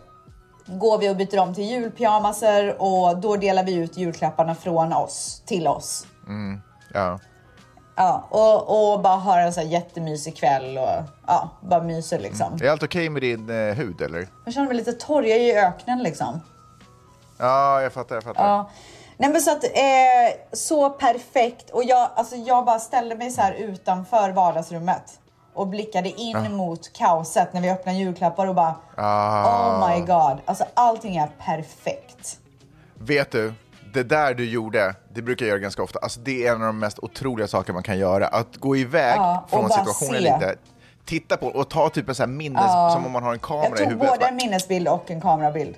går 0.67 0.99
vi 0.99 1.11
och 1.11 1.17
byter 1.17 1.39
om 1.39 1.55
till 1.55 1.65
julpyjamaser 1.65 2.83
och 2.83 3.19
då 3.19 3.37
delar 3.37 3.65
vi 3.65 3.75
ut 3.75 3.97
julklapparna 3.97 4.55
från 4.55 4.93
oss 4.93 5.43
till 5.47 5.69
oss. 5.69 6.07
Ja. 6.95 7.19
Ja, 7.97 8.29
och, 8.31 8.93
och 8.93 9.01
bara 9.01 9.17
ha 9.17 9.41
en 9.41 9.53
så 9.53 9.61
här 9.61 9.69
jättemysig 9.69 10.37
kväll 10.37 10.79
och 10.79 11.03
ja, 11.27 11.51
bara 11.61 11.83
myser 11.83 12.19
liksom. 12.19 12.59
Är 12.63 12.71
allt 12.71 12.83
okej 12.83 13.09
med 13.09 13.23
din 13.23 13.51
eh, 13.51 13.75
hud, 13.75 14.01
eller? 14.01 14.29
Jag 14.45 14.55
känner 14.55 14.67
mig 14.67 14.77
lite 14.77 14.93
torr, 14.93 15.23
jag 15.23 15.39
är 15.39 15.43
i 15.43 15.59
öknen 15.59 16.03
liksom. 16.03 16.41
Ja, 17.39 17.83
jag 17.83 17.93
fattar, 17.93 18.15
jag 18.15 18.25
fattar. 18.25 18.49
Ja. 18.49 18.71
Nej 19.17 19.31
men 19.31 19.41
så 19.41 19.51
att, 19.51 19.65
eh, 19.65 19.71
så 20.53 20.91
perfekt. 20.91 21.71
Och 21.71 21.85
jag, 21.85 22.11
alltså 22.15 22.37
jag 22.37 22.65
bara 22.65 22.79
ställde 22.79 23.15
mig 23.15 23.31
så 23.31 23.41
här 23.41 23.53
utanför 23.53 24.31
vardagsrummet 24.31 25.21
och 25.55 25.69
blickade 25.69 26.09
in 26.21 26.53
mot 26.57 26.93
kaoset 26.93 27.53
när 27.53 27.61
vi 27.61 27.71
öppnade 27.71 27.99
julklappar 27.99 28.47
och 28.47 28.55
bara 28.55 28.75
Ah. 28.97 29.81
Oh 29.81 29.89
my 29.89 30.01
god. 30.01 30.39
Alltså 30.45 30.65
allting 30.75 31.17
är 31.17 31.29
perfekt. 31.39 32.39
Vet 32.99 33.31
du, 33.31 33.53
det 33.95 34.03
där 34.03 34.35
du 34.35 34.51
gjorde, 34.51 34.95
det 35.15 35.23
brukar 35.23 35.47
jag 35.47 35.51
göra 35.51 35.59
ganska 35.61 35.83
ofta. 35.83 35.99
Alltså, 35.99 36.21
det 36.21 36.47
är 36.47 36.55
en 36.55 36.61
av 36.61 36.67
de 36.67 36.79
mest 36.79 36.99
otroliga 36.99 37.49
saker 37.49 37.73
man 37.73 37.83
kan 37.83 37.99
göra. 37.99 38.27
Att 38.27 38.57
gå 38.57 38.77
iväg 38.77 39.17
Ja, 39.17 39.45
från 39.51 39.71
situationen 39.71 39.95
se. 40.15 40.21
lite, 40.21 40.55
titta 41.05 41.37
på 41.37 41.47
och 41.47 41.69
ta 41.71 41.89
typ 41.89 42.09
en 42.09 42.15
sån 42.15 42.29
här 42.31 42.37
minnes, 42.37 42.73
som 42.93 43.07
om 43.07 43.13
man 43.13 43.23
har 43.23 43.33
en 43.33 43.39
kamera 43.39 43.65
Jag 43.69 43.75
i 43.75 43.77
tog 43.79 43.87
huvudet. 43.87 44.09
både 44.09 44.21
Bara, 44.21 44.29
en 44.29 44.37
minnesbild 44.37 44.89
och 44.89 45.11
en 45.11 45.21
kamerabild. 45.21 45.77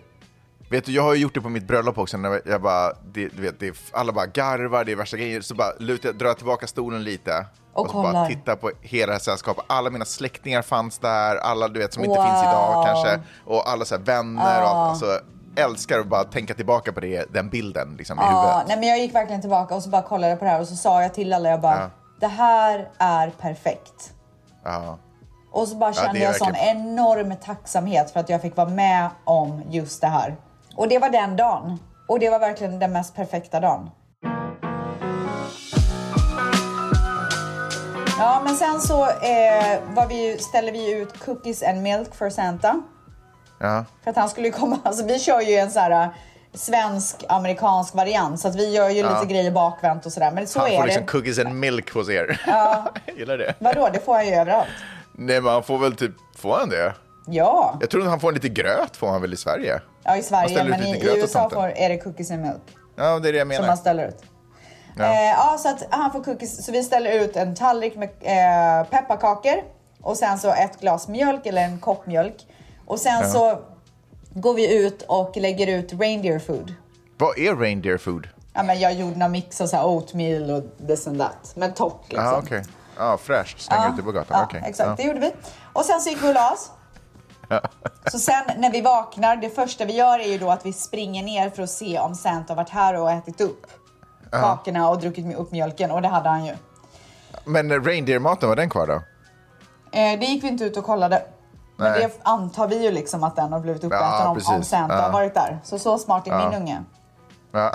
Vet 0.71 0.85
du, 0.85 0.93
jag 0.93 1.03
har 1.03 1.15
ju 1.15 1.21
gjort 1.21 1.35
det 1.35 1.41
på 1.41 1.49
mitt 1.49 1.67
bröllop 1.67 1.99
också. 1.99 2.17
När 2.17 2.41
jag 2.45 2.63
bara, 2.63 2.93
det, 3.13 3.29
du 3.29 3.43
vet, 3.43 3.61
det 3.61 3.75
alla 3.93 4.13
bara 4.13 4.27
garvar, 4.27 4.85
det 4.85 4.93
är 4.93 4.97
värsta 4.97 5.17
grejer. 5.17 5.41
Så 5.41 5.55
bara 5.55 5.73
lutar, 5.79 6.13
drar 6.13 6.27
jag 6.27 6.37
tillbaka 6.37 6.67
stolen 6.67 7.05
lite. 7.05 7.47
Och 7.73 7.91
så 7.91 8.03
bara 8.03 8.27
tittar 8.27 8.57
på 8.57 8.71
hela 8.81 9.07
det 9.07 9.13
här 9.13 9.19
sällskapet. 9.21 9.65
Alla 9.67 9.91
mina 9.91 10.05
släktingar 10.05 10.63
fanns 10.63 10.99
där, 10.99 11.37
alla 11.37 11.69
du 11.69 11.81
vet 11.81 11.95
som 11.95 12.05
inte 12.05 12.19
Wow. 12.19 12.27
finns 12.27 12.43
idag 12.43 12.87
kanske. 12.87 13.21
Och 13.45 13.69
alla 13.71 13.85
så 13.85 13.95
här 13.97 14.03
vänner 14.03 14.63
och 14.63 14.69
allt. 14.69 14.91
Alltså, 14.91 15.21
älskar 15.57 15.99
att 16.01 16.07
bara 16.07 16.25
tänka 16.25 16.55
tillbaka 16.55 16.93
på 16.93 17.01
det, 17.01 17.33
den 17.33 17.49
bilden 17.51 17.95
liksom, 17.99 18.19
i 18.19 18.23
Ja, 18.23 18.41
huvudet. 18.43 18.69
nej 18.69 18.77
men 18.77 18.89
jag 18.89 18.99
gick 18.99 19.15
verkligen 19.15 19.41
tillbaka 19.41 19.75
och 19.75 19.83
så 19.83 19.89
bara 19.91 20.03
kollade 20.03 20.37
på 20.37 20.45
det 20.45 20.51
här 20.51 20.61
och 20.61 20.69
så 20.69 20.77
sa 20.77 21.03
jag 21.03 21.15
till 21.15 21.33
alla, 21.33 21.49
jag 21.49 21.61
bara 21.61 21.81
Ja. 21.81 21.91
det 22.21 22.27
här 22.27 22.89
är 22.99 23.31
perfekt. 23.31 24.13
Ja. 24.65 24.99
Och 25.51 25.69
så 25.69 25.75
bara 25.77 25.91
Ja, 25.97 26.03
kände 26.03 26.21
är 26.21 26.25
jag 26.25 26.37
sån 26.37 26.55
enorm 26.57 27.35
tacksamhet 27.45 28.11
för 28.11 28.21
att 28.21 28.29
jag 28.29 28.43
fick 28.43 28.57
vara 28.57 28.69
med 28.69 29.09
om 29.25 29.63
just 29.71 30.01
det 30.01 30.07
här. 30.07 30.37
Och 30.77 30.89
det 30.89 30.99
var 30.99 31.11
den 31.11 31.37
dagen. 31.37 31.79
Och 32.09 32.19
det 32.21 32.31
var 32.31 32.39
verkligen 32.39 32.79
den 32.79 32.93
mest 32.93 33.15
perfekta 33.15 33.61
dagen. 33.61 33.91
Ja, 38.19 38.43
men 38.45 38.57
sen 38.57 38.81
så 38.81 39.03
eh, 39.03 39.81
var 39.95 40.07
vi, 40.09 40.39
ställde 40.39 40.73
vi 40.73 40.93
ut 40.93 41.19
cookies 41.25 41.63
and 41.63 41.83
milk 41.83 42.15
för 42.15 42.31
Santa. 42.31 42.83
Ja. 43.61 43.85
För 44.05 44.11
att 44.11 44.17
han 44.17 44.29
skulle 44.29 44.51
komma, 44.51 44.79
alltså 44.85 45.05
vi 45.07 45.19
kör 45.19 45.41
ju 45.41 45.55
en 45.55 45.71
så 45.71 45.81
här 45.81 45.91
eh, 45.91 46.09
svensk-amerikansk 46.55 47.95
variant 47.95 48.41
så 48.41 48.49
att 48.49 48.57
vi 48.57 48.75
gör 48.75 48.89
ju 48.91 49.03
lite 49.03 49.27
grejer 49.29 49.51
bakvänt 49.51 50.07
och 50.07 50.13
sådär. 50.13 50.31
Men 50.31 50.47
så 50.47 50.59
Han 50.61 50.69
är 50.71 50.77
får 50.77 50.83
det. 50.83 50.87
liksom 50.87 51.07
cookies 51.07 51.39
and 51.39 51.55
milk 51.55 51.95
hos 51.95 52.09
er. 52.11 52.41
Ja. 52.47 52.93
Gillar 53.17 53.39
det. 53.39 53.55
Vadå, 53.59 53.89
det 53.93 54.05
får 54.05 54.15
han 54.15 54.27
ju 54.27 54.35
överallt. 54.35 54.69
Nej, 55.13 55.41
men 55.41 55.53
han 55.53 55.63
får 55.63 55.79
väl 55.79 55.97
typ, 55.97 56.13
får 56.37 56.57
han 56.59 56.69
det? 56.69 56.95
Ja, 57.29 57.77
Jag 57.81 57.91
tror 57.91 58.03
att 58.03 58.09
han 58.09 58.21
får 58.21 58.33
lite 58.33 58.49
gröt, 58.49 58.97
får 58.97 59.09
han 59.09 59.21
väl 59.21 59.33
i 59.33 59.37
Sverige? 59.37 59.81
ja 60.03 60.17
i 60.17 60.23
Sverige, 60.23 60.63
ut 60.63 60.71
men 60.71 60.83
i, 60.83 61.05
USA 61.05 61.51
får, 61.51 61.69
är 61.69 61.89
det 61.89 61.99
cookies 61.99 62.31
and 62.31 62.43
milk. 62.43 62.77
Ja, 62.97 63.19
det 63.19 63.29
är 63.29 63.33
det 63.33 63.39
jag 63.39 63.45
som 63.45 63.49
menar. 63.49 63.67
man 63.67 63.77
ställer 63.77 64.09
ut. 64.09 64.23
Ja. 64.97 65.05
Ja. 65.05 65.13
Eh, 65.13 65.31
ja, 65.31 65.59
så 65.59 65.69
att 65.69 65.87
han 65.91 66.13
får 66.13 66.25
cookies. 66.25 66.67
Så 66.67 66.73
vi 66.73 66.83
ställer 66.83 67.13
ut 67.21 67.37
en 67.37 67.55
tallrik 67.55 67.97
med 67.97 68.09
eh, 68.21 68.87
pepparkakor 68.91 69.63
och 70.03 70.17
sen 70.17 70.39
så 70.39 70.53
ett 70.53 70.81
glas 70.81 71.09
mjölk 71.09 71.47
eller 71.47 71.63
en 71.63 71.79
kopp 71.79 72.07
mjölk. 72.07 72.47
Och 72.87 73.01
sen 73.01 73.31
så 73.31 73.59
går 74.35 74.55
vi 74.55 74.87
ut 74.87 75.03
och 75.03 75.37
lägger 75.37 75.67
ut 75.67 75.93
reindeer 75.93 76.39
food. 76.39 76.75
Vad 77.19 77.39
är 77.39 77.57
reindeer 77.57 77.99
food? 77.99 78.29
Ja, 78.55 78.63
men 78.63 78.81
jag 78.81 78.95
gjorde 78.95 79.19
någon 79.19 79.33
mix 79.33 79.61
av 79.61 79.67
så 79.67 79.77
här 79.77 79.87
oatmeal 79.87 80.51
och 80.51 80.87
this 80.87 81.07
and 81.07 81.19
that. 81.19 81.53
Men 81.55 81.75
torrt 81.75 82.03
liksom. 82.09 82.25
Ja, 82.25 82.41
okej. 82.45 82.63
Ja, 82.99 83.19
fräscht. 83.19 83.61
Slänger 83.61 83.89
ut 83.89 83.97
det 83.97 84.03
på 84.03 84.13
gatan. 84.13 84.39
Ja, 84.39 84.45
Okej. 84.45 84.63
exakt. 84.67 84.89
Ja. 84.89 84.95
Det 84.97 85.03
gjorde 85.03 85.21
vi. 85.21 85.33
Och 85.73 85.85
sen 85.85 86.01
så 86.01 86.11
gick 86.11 86.23
vi 86.23 86.31
och 86.31 86.35
la 86.35 86.53
oss. 86.53 86.71
Så 88.13 88.19
sen 88.19 88.43
när 88.57 88.71
vi 88.71 88.81
vaknar, 88.81 89.37
det 89.37 89.51
första 89.51 89.85
vi 89.85 89.97
gör 89.97 90.19
är 90.19 90.29
ju 90.29 90.39
då 90.39 90.51
att 90.51 90.67
vi 90.67 90.73
springer 90.73 91.23
ner 91.23 91.51
för 91.51 91.63
att 91.63 91.71
se 91.71 91.99
om 91.99 92.15
Santa 92.15 92.55
varit 92.55 92.71
här 92.71 92.95
och 92.95 93.11
ätit 93.11 93.41
upp 93.41 93.67
kakorna 94.31 94.89
och 94.89 94.99
druckit 95.01 95.37
upp 95.37 95.53
mjölken. 95.53 95.91
Och 95.91 96.03
det 96.03 96.09
hade 96.09 96.29
han 96.29 96.45
ju. 96.45 96.55
Men 97.45 97.85
reindeer-maten, 97.85 98.49
var 98.49 98.57
den 98.57 98.71
kvar 98.71 98.87
då? 98.87 98.95
Eh, 99.99 100.19
det 100.21 100.27
gick 100.27 100.45
vi 100.45 100.49
inte 100.49 100.65
ut 100.65 100.77
och 100.77 100.85
kollade. 100.85 101.23
Men 101.77 101.93
Nej. 101.93 102.01
det 102.01 102.13
antar 102.23 102.69
vi 102.69 102.85
ju 102.85 102.91
liksom 102.91 103.25
att 103.25 103.37
den 103.37 103.53
har 103.53 103.61
blivit 103.61 103.85
uppäten 103.85 104.07
Ja, 104.09 104.29
om, 104.29 104.55
om. 104.57 104.63
Santa 104.63 104.95
Ja. 104.95 105.01
har 105.03 105.13
varit 105.13 105.35
där. 105.35 105.59
Så 105.65 105.79
så 105.79 105.99
smart 105.99 106.27
är 106.27 106.39
min 106.49 106.55
unge. 106.63 106.83
Ja. 107.53 107.73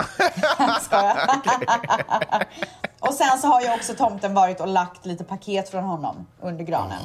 Och 3.00 3.14
sen 3.14 3.38
så 3.38 3.46
har 3.48 3.60
ju 3.60 3.74
också 3.74 3.94
tomten 3.94 4.34
varit 4.34 4.60
och 4.60 4.68
lagt 4.68 5.06
lite 5.06 5.24
paket 5.24 5.68
från 5.68 5.84
honom 5.84 6.26
under 6.40 6.64
granen. 6.64 7.00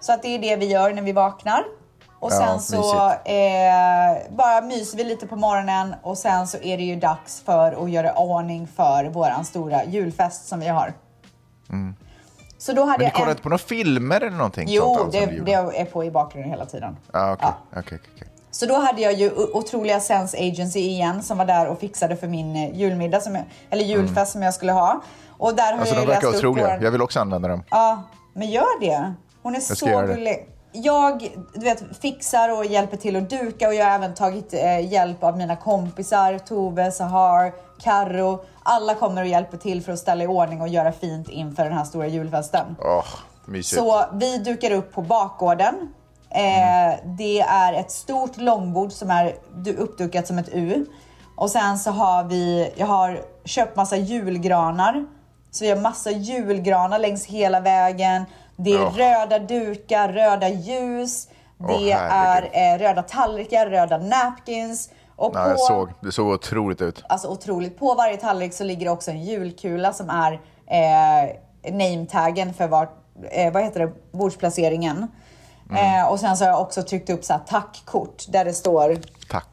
Så 0.00 0.12
att 0.12 0.22
det 0.22 0.28
är 0.28 0.38
det 0.38 0.56
vi 0.56 0.66
gör 0.66 0.92
när 0.92 1.02
vi 1.02 1.12
vaknar. 1.12 1.64
Och 2.18 2.32
Ja, 2.32 2.36
sen 2.36 2.60
så 2.60 2.76
mysigt. 2.76 3.20
eh, 3.24 4.36
bara 4.36 4.60
myser 4.60 4.96
vi 4.96 5.04
lite 5.04 5.26
på 5.26 5.36
morgonen 5.36 5.94
och 6.02 6.18
sen 6.18 6.46
så 6.46 6.58
är 6.58 6.76
det 6.76 6.82
ju 6.82 6.96
dags 6.96 7.42
för 7.46 7.84
att 7.84 7.90
göra 7.90 8.12
ordning 8.14 8.68
för 8.76 9.04
våran 9.04 9.44
stora 9.44 9.84
julfest 9.84 10.48
som 10.48 10.60
vi 10.60 10.68
har. 10.68 10.92
Så 12.58 12.72
då 12.72 12.82
hade 12.84 12.84
Mm. 12.84 12.88
Men 12.88 12.98
ni 12.98 13.04
jag 13.04 13.12
kollar 13.14 13.26
en... 13.26 13.30
inte 13.30 13.42
på 13.42 13.48
några 13.48 13.58
filmer 13.58 14.20
eller 14.20 14.36
någonting? 14.36 14.66
Jo, 14.68 14.96
alls 15.00 15.12
det, 15.12 15.26
det 15.26 15.52
är 15.52 15.84
på 15.84 16.04
i 16.04 16.10
bakgrunden 16.10 16.50
hela 16.50 16.66
tiden. 16.66 16.96
Ja, 17.12 17.32
okej. 17.32 17.48
Ja. 17.72 17.78
okej, 17.80 17.98
okej, 18.02 18.10
okej. 18.16 18.28
Så 18.50 18.66
då 18.66 18.74
hade 18.74 19.00
jag 19.02 19.12
ju 19.12 19.30
otroliga 19.54 20.00
Sense 20.00 20.36
Agency 20.38 20.80
igen 20.80 21.22
som 21.22 21.38
var 21.38 21.44
där 21.44 21.66
och 21.66 21.78
fixade 21.80 22.16
för 22.16 22.26
min 22.28 22.56
eh, 22.56 22.76
julmiddag, 22.78 23.20
som 23.20 23.34
jag, 23.34 23.44
eller 23.70 23.84
julfest 23.84 24.32
som 24.32 24.42
jag 24.42 24.54
skulle 24.54 24.72
ha. 24.72 25.00
Och 25.38 25.54
där 25.54 25.72
har 25.72 25.78
Alltså 25.80 25.94
jag 25.94 26.02
de 26.06 26.12
verkar 26.12 26.28
otroliga. 26.28 26.66
våran- 26.66 26.82
Jag 26.82 26.90
vill 26.90 27.02
också 27.02 27.20
använda 27.20 27.48
dem. 27.48 27.62
Ja, 27.70 28.02
men 28.32 28.50
gör 28.50 28.80
det. 28.80 29.14
Hon 29.42 29.54
är 29.54 29.60
så 29.60 29.74
gullig. 30.06 30.46
Jag 30.72 31.28
du 31.54 31.60
vet, 31.60 31.82
fixar 32.00 32.58
och 32.58 32.64
hjälper 32.64 32.96
till 32.96 33.16
att 33.16 33.30
duka 33.30 33.68
och 33.68 33.74
jag 33.74 33.84
har 33.84 33.92
även 33.92 34.14
tagit 34.14 34.54
eh, 34.54 34.92
hjälp 34.92 35.24
av 35.24 35.36
mina 35.38 35.56
kompisar 35.56 36.38
Tove, 36.38 36.92
Sahar, 36.92 37.52
Karro. 37.82 38.44
Alla 38.62 38.94
kommer 38.94 39.22
och 39.22 39.28
hjälper 39.28 39.56
till 39.58 39.82
för 39.82 39.92
att 39.92 39.98
ställa 39.98 40.24
i 40.24 40.26
ordning 40.26 40.60
och 40.60 40.68
göra 40.68 40.92
fint 40.92 41.28
inför 41.28 41.64
den 41.64 41.72
här 41.72 41.84
stora 41.84 42.06
julfesten. 42.06 42.76
Mysigt. 43.46 43.80
Så 43.80 44.04
vi 44.12 44.38
dukar 44.38 44.70
upp 44.70 44.92
på 44.92 45.02
bakgården. 45.02 45.74
Eh, 46.30 46.98
Det 47.04 47.40
är 47.40 47.72
ett 47.72 47.90
stort 47.90 48.36
långbord 48.36 48.92
som 48.92 49.10
är 49.10 49.34
du- 49.54 49.76
uppdukat 49.76 50.26
som 50.26 50.38
ett 50.38 50.48
U. 50.52 50.86
Och 51.36 51.50
sen 51.50 51.78
så 51.78 51.90
har 51.90 52.24
vi, 52.24 52.72
jag 52.76 52.86
har 52.86 53.20
köpt 53.44 53.76
massa 53.76 53.96
julgranar. 53.96 55.04
Så 55.50 55.64
vi 55.64 55.70
har 55.70 55.76
massa 55.80 56.10
julgranar 56.10 56.98
längs 56.98 57.26
hela 57.26 57.60
vägen. 57.60 58.24
Det 58.64 58.72
är 58.72 58.86
Åh. 58.86 58.96
röda 58.96 59.38
dukar, 59.38 60.08
röda 60.12 60.48
ljus. 60.48 61.28
Det 61.58 61.64
Åh, 61.64 62.12
är 62.12 62.42
eh, 62.52 62.78
röda 62.78 63.02
tallrikar, 63.02 63.66
röda 63.66 63.98
napkins. 63.98 64.90
Och 65.16 65.32
Ja, 65.34 65.44
på, 65.44 65.50
jag 65.50 65.58
såg. 65.58 65.90
Det 66.00 66.12
såg 66.12 66.28
otroligt 66.28 66.80
ut. 66.82 67.04
Alltså 67.08 67.28
otroligt. 67.28 67.78
På 67.78 67.94
varje 67.94 68.16
tallrik 68.16 68.54
så 68.54 68.64
ligger 68.64 68.84
det 68.84 68.90
också 68.90 69.10
en 69.10 69.24
julkula 69.24 69.92
som 69.92 70.10
är 70.10 70.32
eh, 70.66 71.72
nametaggen 71.72 72.54
för 72.54 72.68
vart, 72.68 72.92
eh, 73.30 73.52
vad 73.52 73.62
heter 73.62 73.80
det, 73.80 73.92
bordsplaceringen. 74.12 75.08
Eh, 75.76 76.10
och 76.10 76.20
sen 76.20 76.36
så 76.36 76.44
har 76.44 76.50
jag 76.50 76.60
också 76.60 76.82
tryckt 76.82 77.10
upp 77.10 77.24
så 77.24 77.32
här 77.32 77.40
tackkort 77.46 78.24
där 78.28 78.44
det 78.44 78.52
står 78.52 78.96
Tack. 79.30 79.46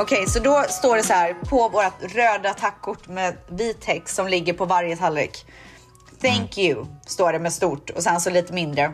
Okej, 0.00 0.26
så 0.26 0.38
då 0.38 0.64
står 0.68 0.96
det 0.96 1.02
så 1.02 1.12
här 1.12 1.34
på 1.34 1.68
vårt 1.68 2.02
röda 2.14 2.54
tackkort 2.54 3.08
med 3.08 3.36
vit 3.48 3.80
text 3.80 4.14
som 4.14 4.28
ligger 4.28 4.52
på 4.52 4.64
varje 4.64 4.96
tallrik. 4.96 5.46
Thank 6.22 6.58
you, 6.58 6.86
står 7.06 7.32
det 7.32 7.38
med 7.38 7.52
stort 7.52 7.90
och 7.90 8.02
sen 8.02 8.20
så 8.20 8.30
lite 8.30 8.52
mindre. 8.52 8.92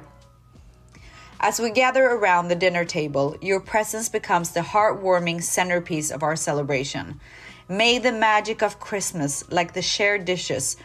As 1.36 1.60
we 1.60 1.68
gather 1.68 2.00
around 2.00 2.48
the 2.48 2.54
dinner 2.54 2.84
table, 2.84 3.38
your 3.48 3.60
presence 3.60 4.12
becomes 4.12 4.52
the 4.52 4.60
heartwarming 4.60 5.42
centerpiece 5.42 6.16
of 6.16 6.22
our 6.22 6.36
celebration. 6.36 7.20
May 7.66 8.00
the 8.00 8.12
magic 8.12 8.62
of 8.62 8.76
Christmas, 8.90 9.44
like 9.50 9.72
the 9.72 9.82
shared 9.82 10.24
dishes, 10.24 10.76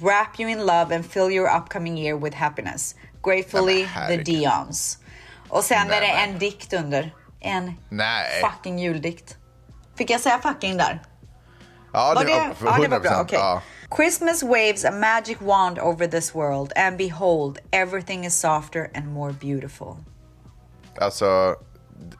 wrap 0.00 0.40
you 0.40 0.50
in 0.50 0.58
love 0.58 0.94
and 0.94 1.06
fill 1.06 1.30
your 1.30 1.56
upcoming 1.56 1.98
year 1.98 2.16
with 2.16 2.36
happiness. 2.36 2.94
Gratefully, 3.22 3.86
Nej, 3.96 4.16
the. 4.16 4.22
Dions. 4.24 4.98
Och 5.48 5.64
sen 5.64 5.90
är 5.90 6.00
det 6.00 6.14
Nej, 6.14 6.28
en 6.28 6.38
dikt 6.38 6.72
under. 6.72 7.14
En 7.40 7.72
Nej. 7.90 8.42
fucking 8.42 8.78
juldikt. 8.78 9.36
Fick 9.98 10.10
jag 10.10 10.20
säga 10.20 10.38
fucking 10.38 10.76
där? 10.76 11.02
Ja, 11.92 12.12
Var 12.14 12.24
det, 12.24 12.30
det, 12.30 12.54
ja, 12.64 12.78
det 12.82 12.88
var 12.88 13.00
bra. 13.00 13.10
100%, 13.10 13.22
okej. 13.22 13.38
ja. 13.38 13.62
Christmas 13.96 14.42
waves 14.42 14.84
a 14.84 14.90
magic 14.90 15.40
wand 15.40 15.78
over 15.78 16.06
this 16.06 16.34
world 16.34 16.72
and 16.76 16.96
behold, 16.96 17.58
everything 17.70 18.26
is 18.26 18.40
softer 18.40 18.90
and 18.94 19.06
more 19.06 19.32
beautiful. 19.32 19.96
Alltså, 21.00 21.56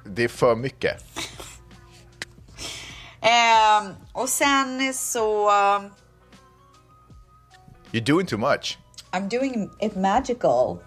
det 0.04 0.24
är 0.24 0.28
för 0.28 0.56
mycket. 0.56 0.96
Ehm, 3.20 3.94
och 4.12 4.28
sen 4.28 4.94
så... 4.94 5.50
um, 5.50 5.90
You're 7.92 8.06
doing 8.06 8.26
too 8.26 8.38
much. 8.38 8.78
I'm 9.10 9.28
doing 9.28 9.70
it 9.80 9.96
magical. 9.96 10.78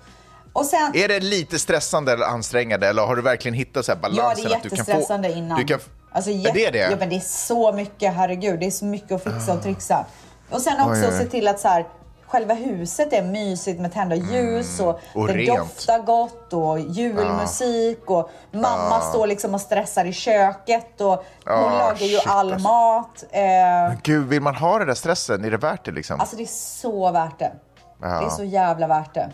Sen... 0.65 0.95
Är 0.95 1.07
det 1.07 1.19
lite 1.19 1.59
stressande 1.59 2.13
eller 2.13 2.25
ansträngande 2.25 2.87
eller 2.87 3.05
har 3.05 3.15
du 3.15 3.21
verkligen 3.21 3.55
hittat 3.55 3.85
så 3.85 3.91
här 3.91 3.99
Ja, 4.03 4.09
balansen? 4.09 4.45
det 4.45 4.53
är 4.53 4.57
att 4.57 4.63
du 4.63 4.69
kan 4.69 4.77
jättestressande 4.77 5.29
få, 5.29 5.35
innan. 5.35 5.59
Du 5.59 5.65
kan, 5.65 5.79
alltså, 6.11 6.31
är 6.31 6.53
det 6.53 6.69
det? 6.71 6.77
Ja, 6.77 6.95
men 6.99 7.09
det 7.09 7.15
är 7.15 7.19
så 7.19 7.71
mycket, 7.71 8.13
herregud. 8.13 8.59
Det 8.59 8.65
är 8.65 8.71
så 8.71 8.85
mycket 8.85 9.11
att 9.11 9.23
fixa 9.23 9.53
och 9.53 9.63
trixa. 9.63 10.05
Och 10.49 10.61
sen 10.61 10.73
också 10.81 10.91
Oj, 11.01 11.07
oj, 11.11 11.17
se 11.17 11.25
till 11.25 11.47
att 11.47 11.59
så 11.59 11.67
här, 11.67 11.87
själva 12.27 12.53
huset 12.53 13.13
är 13.13 13.23
mysigt 13.23 13.79
med 13.81 13.93
tända 13.93 14.15
ljus 14.15 14.79
och, 14.79 14.85
Mm. 15.13 15.21
Och 15.21 15.27
det 15.27 15.33
rent. 15.33 15.57
doftar 15.59 15.99
gott 15.99 16.53
och 16.53 16.79
julmusik 16.79 18.09
och 18.09 18.29
mamma 18.51 19.01
står 19.01 19.27
liksom 19.27 19.53
och 19.53 19.61
stressar 19.61 20.05
i 20.05 20.13
köket 20.13 21.01
och 21.01 21.07
hon 21.45 21.53
Ah, 21.55 21.77
lagar 21.77 21.95
ju 22.05 22.17
shit, 22.17 22.27
all 22.27 22.53
alltså. 22.53 22.67
mat. 22.67 23.23
Eh, 23.31 23.97
Gud, 24.03 24.27
vill 24.27 24.41
man 24.41 24.55
ha 24.55 24.77
den 24.77 24.87
där 24.87 24.93
stressen? 24.95 25.45
Är 25.45 25.51
det 25.51 25.57
värt 25.57 25.85
det 25.85 25.91
liksom? 25.91 26.19
Alltså 26.19 26.35
det 26.35 26.43
är 26.43 26.79
så 26.81 27.11
värt 27.11 27.39
det. 27.39 27.51
Ja. 28.01 28.07
Det 28.07 28.25
är 28.25 28.29
så 28.29 28.43
jävla 28.43 28.87
värt 28.87 29.13
det. 29.13 29.29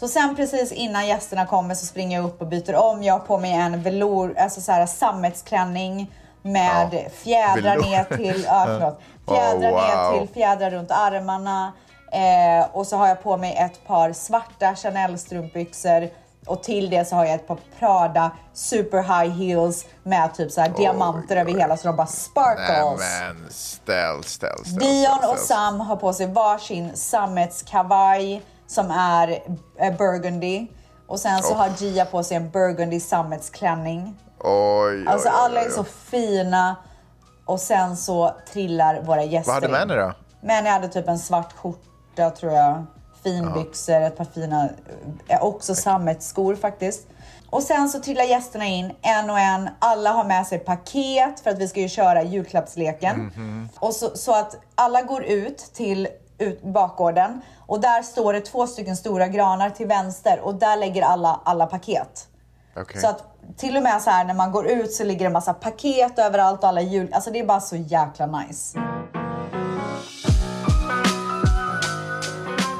Så 0.00 0.08
sen 0.08 0.36
precis 0.36 0.72
innan 0.72 1.06
gästerna 1.06 1.46
kommer 1.46 1.74
så 1.74 1.86
springer 1.86 2.16
jag 2.16 2.26
upp 2.26 2.40
och 2.40 2.46
byter 2.46 2.74
om. 2.76 3.02
Jag 3.02 3.14
har 3.14 3.20
på 3.26 3.38
mig 3.38 3.52
en 3.52 3.82
velour, 3.82 4.38
alltså 4.38 4.60
så 4.60 4.72
här 4.72 4.86
sammetsklänning 4.86 6.12
med 6.42 6.88
Ja. 6.92 7.00
fjädrar 7.10 7.62
Velour. 7.76 7.82
ner 7.90 8.04
till, 8.16 8.44
ja, 8.48 8.64
förlåt, 8.66 9.00
fjädrar 9.28 9.70
Oh, 9.72 9.88
ner 9.88 10.10
wow. 10.12 10.18
till 10.18 10.34
fjädrar 10.34 10.70
runt 10.70 10.90
armarna. 10.90 11.72
Eh, 12.12 12.66
och 12.72 12.86
så 12.86 12.96
har 12.96 13.08
jag 13.08 13.22
på 13.22 13.36
mig 13.36 13.56
ett 13.56 13.86
par 13.86 14.12
svarta 14.12 14.74
Chanel 14.76 15.18
strumpbyxor 15.18 16.08
och 16.46 16.62
till 16.62 16.90
det 16.90 17.04
så 17.04 17.16
har 17.16 17.24
jag 17.24 17.34
ett 17.34 17.46
par 17.48 17.58
Prada 17.78 18.30
super 18.54 18.98
high 19.02 19.38
heels 19.38 19.84
med 20.02 20.34
typ 20.34 20.52
så 20.52 20.60
här 20.60 20.68
diamanter 20.68 21.36
över 21.36 21.52
hela 21.52 21.76
så 21.76 21.86
de 21.88 21.96
bara 21.96 22.04
Nej 22.04 22.12
sparkles. 22.12 23.00
men 23.00 23.46
ställ, 23.50 24.24
ställ, 24.24 24.64
ställ. 24.64 24.78
Dion 24.78 25.16
ställ, 25.18 25.30
och 25.30 25.36
ställ. 25.38 25.46
Sam 25.56 25.80
har 25.80 25.96
på 25.96 26.12
sig 26.12 26.26
varsin 26.26 26.96
sammetskavaj 26.96 28.42
som 28.76 28.90
är 28.90 29.38
eh, 29.78 29.96
burgundy. 29.96 30.66
Och 31.06 31.20
sen 31.20 31.42
så 31.42 31.52
Oh. 31.52 31.56
har 31.58 31.68
Gia 31.82 32.04
på 32.04 32.22
sig 32.22 32.36
en 32.36 32.50
burgundy 32.50 33.00
sammetsklänning. 33.00 34.16
Oj, 34.40 34.50
oj, 34.50 35.06
Alltså 35.06 35.28
oj, 35.28 35.34
alla 35.36 35.60
är 35.60 35.66
oj, 35.66 35.72
så 35.72 35.80
oj. 35.80 35.86
fina. 36.10 36.76
Och 37.44 37.60
sen 37.60 37.96
så 37.96 38.34
trillar 38.52 39.02
våra 39.02 39.24
gäster 39.24 39.52
Vad 39.52 39.62
hade 39.62 39.72
med 39.72 39.88
dig 39.88 39.96
då? 39.96 40.12
Men 40.40 40.64
jag 40.64 40.72
hade 40.72 40.88
typ 40.88 41.08
en 41.08 41.18
svart 41.18 41.52
skjorta 41.52 42.30
tror 42.30 42.52
jag. 42.52 42.84
Finbyxor, 43.22 44.00
ett 44.00 44.16
par 44.16 44.24
fina, 44.24 44.68
eh, 45.28 45.42
också 45.42 45.74
sammetsskor 45.74 46.54
faktiskt. 46.56 47.06
Och 47.50 47.62
sen 47.62 47.88
så 47.88 48.00
trillar 48.00 48.24
gästerna 48.24 48.64
in 48.66 48.92
en 49.02 49.30
och 49.30 49.38
en. 49.38 49.68
Alla 49.78 50.10
har 50.10 50.24
med 50.24 50.46
sig 50.46 50.58
paket 50.58 51.40
för 51.40 51.50
att 51.50 51.58
vi 51.58 51.68
ska 51.68 51.80
ju 51.80 51.88
köra 51.88 52.22
julklappsleken. 52.22 53.20
Mhm. 53.36 53.68
Och 53.78 53.92
så, 53.94 54.16
så 54.16 54.34
att 54.34 54.56
alla 54.74 55.02
går 55.02 55.24
ut 55.24 55.58
till 55.58 56.08
ut, 56.38 56.62
bakgården 56.62 57.40
och 57.66 57.80
där 57.80 58.02
står 58.02 58.32
det 58.32 58.40
två 58.40 58.66
stycken 58.66 58.96
stora 58.96 59.28
granar 59.28 59.70
till 59.70 59.86
vänster 59.86 60.40
och 60.40 60.54
där 60.54 60.76
lägger 60.76 61.02
alla 61.02 61.40
alla 61.44 61.66
paket. 61.66 62.28
Okej. 62.76 63.00
Så 63.00 63.08
att 63.08 63.24
till 63.56 63.76
och 63.76 63.82
med 63.82 64.02
så 64.02 64.10
här 64.10 64.24
när 64.24 64.34
man 64.34 64.52
går 64.52 64.66
ut 64.66 64.92
så 64.92 65.04
ligger 65.04 65.24
det 65.26 65.32
massa 65.32 65.54
paket 65.54 66.18
överallt 66.18 66.62
och 66.62 66.68
alla 66.68 66.80
jul... 66.80 67.12
Alltså 67.12 67.30
det 67.30 67.38
är 67.40 67.46
bara 67.46 67.60
så 67.60 67.76
jäkla 67.76 68.26
nice. 68.26 68.78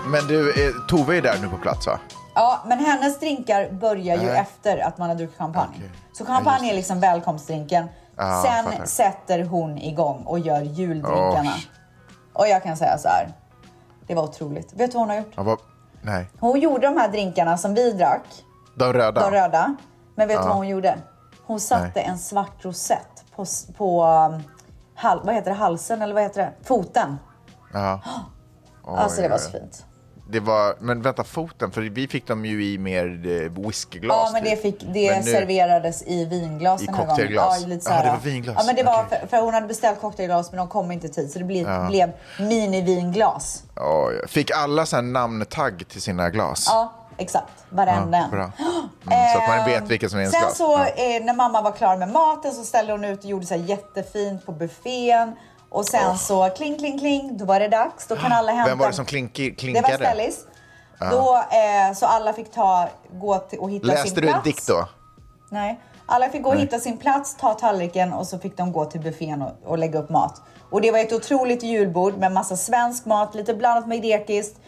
Men 0.06 0.26
du, 0.28 0.50
eh, 0.50 0.72
Tove 0.88 1.16
är 1.16 1.22
där 1.22 1.38
nu 1.42 1.48
på 1.48 1.56
plats 1.56 1.86
va? 1.86 1.98
Ja, 2.34 2.62
men 2.66 2.78
hennes 2.78 3.20
drinkar 3.20 3.70
börjar 3.72 4.16
ju 4.16 4.26
Nej. 4.26 4.38
efter 4.38 4.78
att 4.78 4.98
man 4.98 5.08
har 5.08 5.16
druckit 5.16 5.38
champagne. 5.38 5.74
Okej. 5.76 5.90
Så 6.12 6.24
Ja, 6.28 6.34
champagne 6.34 6.62
just 6.62 6.72
är 6.72 6.76
liksom 6.76 7.00
välkomstdrinken. 7.00 7.88
Ah, 8.16 8.42
Sen 8.42 8.64
fattar. 8.64 8.86
sätter 8.86 9.42
hon 9.44 9.78
igång 9.78 10.22
och 10.26 10.38
gör 10.38 10.60
juldrinkarna. 10.62 11.52
Oj. 11.56 11.66
Och 12.32 12.48
jag 12.48 12.62
kan 12.62 12.76
säga 12.76 12.98
så 12.98 13.08
här. 13.08 13.32
Det 14.06 14.14
var 14.14 14.22
otroligt. 14.22 14.72
Vet 14.72 14.90
du 14.92 14.98
vad 14.98 15.02
hon 15.02 15.08
har 15.10 15.16
gjort? 15.16 15.32
Ja, 15.36 15.42
vad, 15.42 15.58
nej. 16.02 16.28
Hon 16.40 16.60
gjorde 16.60 16.86
de 16.86 16.96
här 16.96 17.08
drinkarna 17.08 17.58
som 17.58 17.74
vi 17.74 17.92
drack, 17.92 18.44
De 18.74 18.92
röda? 18.92 19.20
de 19.20 19.30
röda. 19.30 19.76
Men 20.14 20.28
vet 20.28 20.36
du 20.36 20.42
Ja. 20.42 20.46
vad 20.48 20.56
hon 20.56 20.68
gjorde? 20.68 20.98
Hon 21.46 21.60
satte 21.60 21.90
Nej. 21.94 22.04
en 22.04 22.18
svart 22.18 22.64
rosett 22.64 23.24
på, 23.36 23.44
på 23.76 24.04
um, 24.04 24.42
hal, 24.94 25.20
vad 25.24 25.34
heter 25.34 25.50
det, 25.50 25.56
halsen 25.56 26.02
eller 26.02 26.14
vad 26.14 26.22
heter 26.22 26.40
det? 26.42 26.52
Foten. 26.66 27.16
Ja. 27.72 28.00
Oj, 28.84 28.94
Alltså 28.98 29.22
det 29.22 29.28
var 29.28 29.38
så 29.38 29.50
fint. 29.50 29.84
Det 30.30 30.40
var, 30.40 30.74
men 30.80 31.02
vänta, 31.02 31.24
foten, 31.24 31.70
för 31.70 31.80
vi 31.80 32.08
fick 32.08 32.26
dem 32.26 32.44
ju 32.44 32.64
i 32.72 32.78
mer 32.78 33.04
eh, 33.26 33.62
whiskyglas. 33.66 34.16
Ja, 34.24 34.30
men 34.32 34.44
det, 34.44 34.50
typ. 34.50 34.62
fick, 34.62 34.80
det 34.80 35.10
Men 35.10 35.24
nu- 35.24 35.30
serverades 35.32 36.02
i 36.06 36.24
vinglas 36.24 36.82
I 36.82 36.86
den 36.86 36.94
här 36.94 37.06
cocktailglas? 37.06 37.46
gången. 37.48 37.62
Ja, 37.62 37.68
lite 37.68 37.84
så 37.84 37.90
Ja, 37.90 37.94
här, 37.94 38.04
det 38.04 38.10
var 38.10 38.18
vinglas. 38.18 38.56
Ja, 38.58 38.62
men 38.66 38.76
det 38.76 38.82
var 38.82 39.04
för, 39.04 39.26
för 39.26 39.40
hon 39.42 39.54
hade 39.54 39.66
beställt 39.66 40.00
cocktailglas 40.00 40.50
men 40.52 40.58
de 40.58 40.68
kom 40.68 40.92
inte 40.92 41.06
i 41.06 41.10
tid 41.10 41.30
så 41.32 41.38
det 41.38 41.44
blev, 41.44 41.86
blev 41.88 42.12
mini-vinglas. 42.38 43.62
Oj, 43.76 44.28
fick 44.28 44.50
alla 44.50 44.86
så 44.86 44.96
här 44.96 45.02
namntagg 45.02 45.88
till 45.88 46.02
sina 46.02 46.30
glas? 46.30 46.64
Ja, 46.68 46.92
exakt. 47.16 47.52
Varenda 47.70 48.18
en. 48.18 48.30
Bra. 48.30 48.50
Mm, 49.10 49.32
så 49.32 49.38
att 49.38 49.48
man 49.48 49.64
vet 49.66 49.90
vilka 49.90 50.08
som 50.08 50.18
är 50.18 50.22
ens 50.22 50.34
Sen 50.34 50.40
glas. 50.42 50.56
så 50.56 50.72
Ja. 50.96 51.16
eh, 51.16 51.24
när 51.24 51.34
mamma 51.34 51.62
var 51.62 51.72
klar 51.72 51.96
med 51.96 52.08
maten 52.08 52.52
så 52.52 52.64
ställde 52.64 52.92
hon 52.92 53.04
ut 53.04 53.18
och 53.18 53.24
gjorde 53.30 53.46
så 53.46 53.54
jättefint 53.54 54.46
på 54.46 54.52
buffén. 54.52 55.32
Och 55.76 55.84
sen 55.84 56.18
så 56.18 56.50
kling, 56.50 56.78
kling, 56.78 56.98
kling, 56.98 57.36
då 57.36 57.44
var 57.44 57.60
det 57.60 57.68
dags. 57.68 58.06
Då 58.06 58.16
kan 58.16 58.32
alla 58.32 58.52
hämta. 58.52 58.70
Vem 58.70 58.78
var 58.78 58.86
det 58.86 58.92
som 58.92 59.04
klinki, 59.04 59.50
Det 59.50 59.56
klinkade? 59.56 59.88
var 59.88 60.04
Stellis. 60.06 60.44
Då, 61.10 61.36
eh, 61.36 61.94
så 61.94 62.06
alla 62.06 62.32
fick 62.32 62.52
ta, 62.52 62.88
gå 63.12 63.38
till, 63.38 63.58
och 63.58 63.70
hitta 63.70 63.86
sin 63.86 63.94
Läste 63.94 64.20
du 64.20 64.26
plats. 64.26 64.36
en 64.36 64.42
dikt 64.42 64.66
då? 64.66 64.88
Nej. 65.50 65.80
Alla 66.06 66.28
fick 66.28 66.42
gå 66.42 66.50
och 66.50 66.56
hitta 66.56 66.80
sin 66.80 66.98
plats, 66.98 67.36
ta 67.36 67.54
tallriken 67.54 68.12
och 68.12 68.26
så 68.26 68.38
fick 68.38 68.56
de 68.56 68.72
gå 68.72 68.84
till 68.84 69.00
buffén 69.00 69.42
och, 69.42 69.52
och 69.64 69.78
lägga 69.78 69.98
upp 69.98 70.10
mat. 70.10 70.42
Och 70.70 70.80
det 70.80 70.90
var 70.90 70.98
ett 70.98 71.12
otroligt 71.12 71.62
julbord 71.62 72.18
med 72.18 72.32
massa 72.32 72.56
svensk 72.56 73.04
mat, 73.04 73.34
lite 73.34 73.54
blandat 73.54 73.88
med 73.88 74.02
grekiskt. 74.02 74.60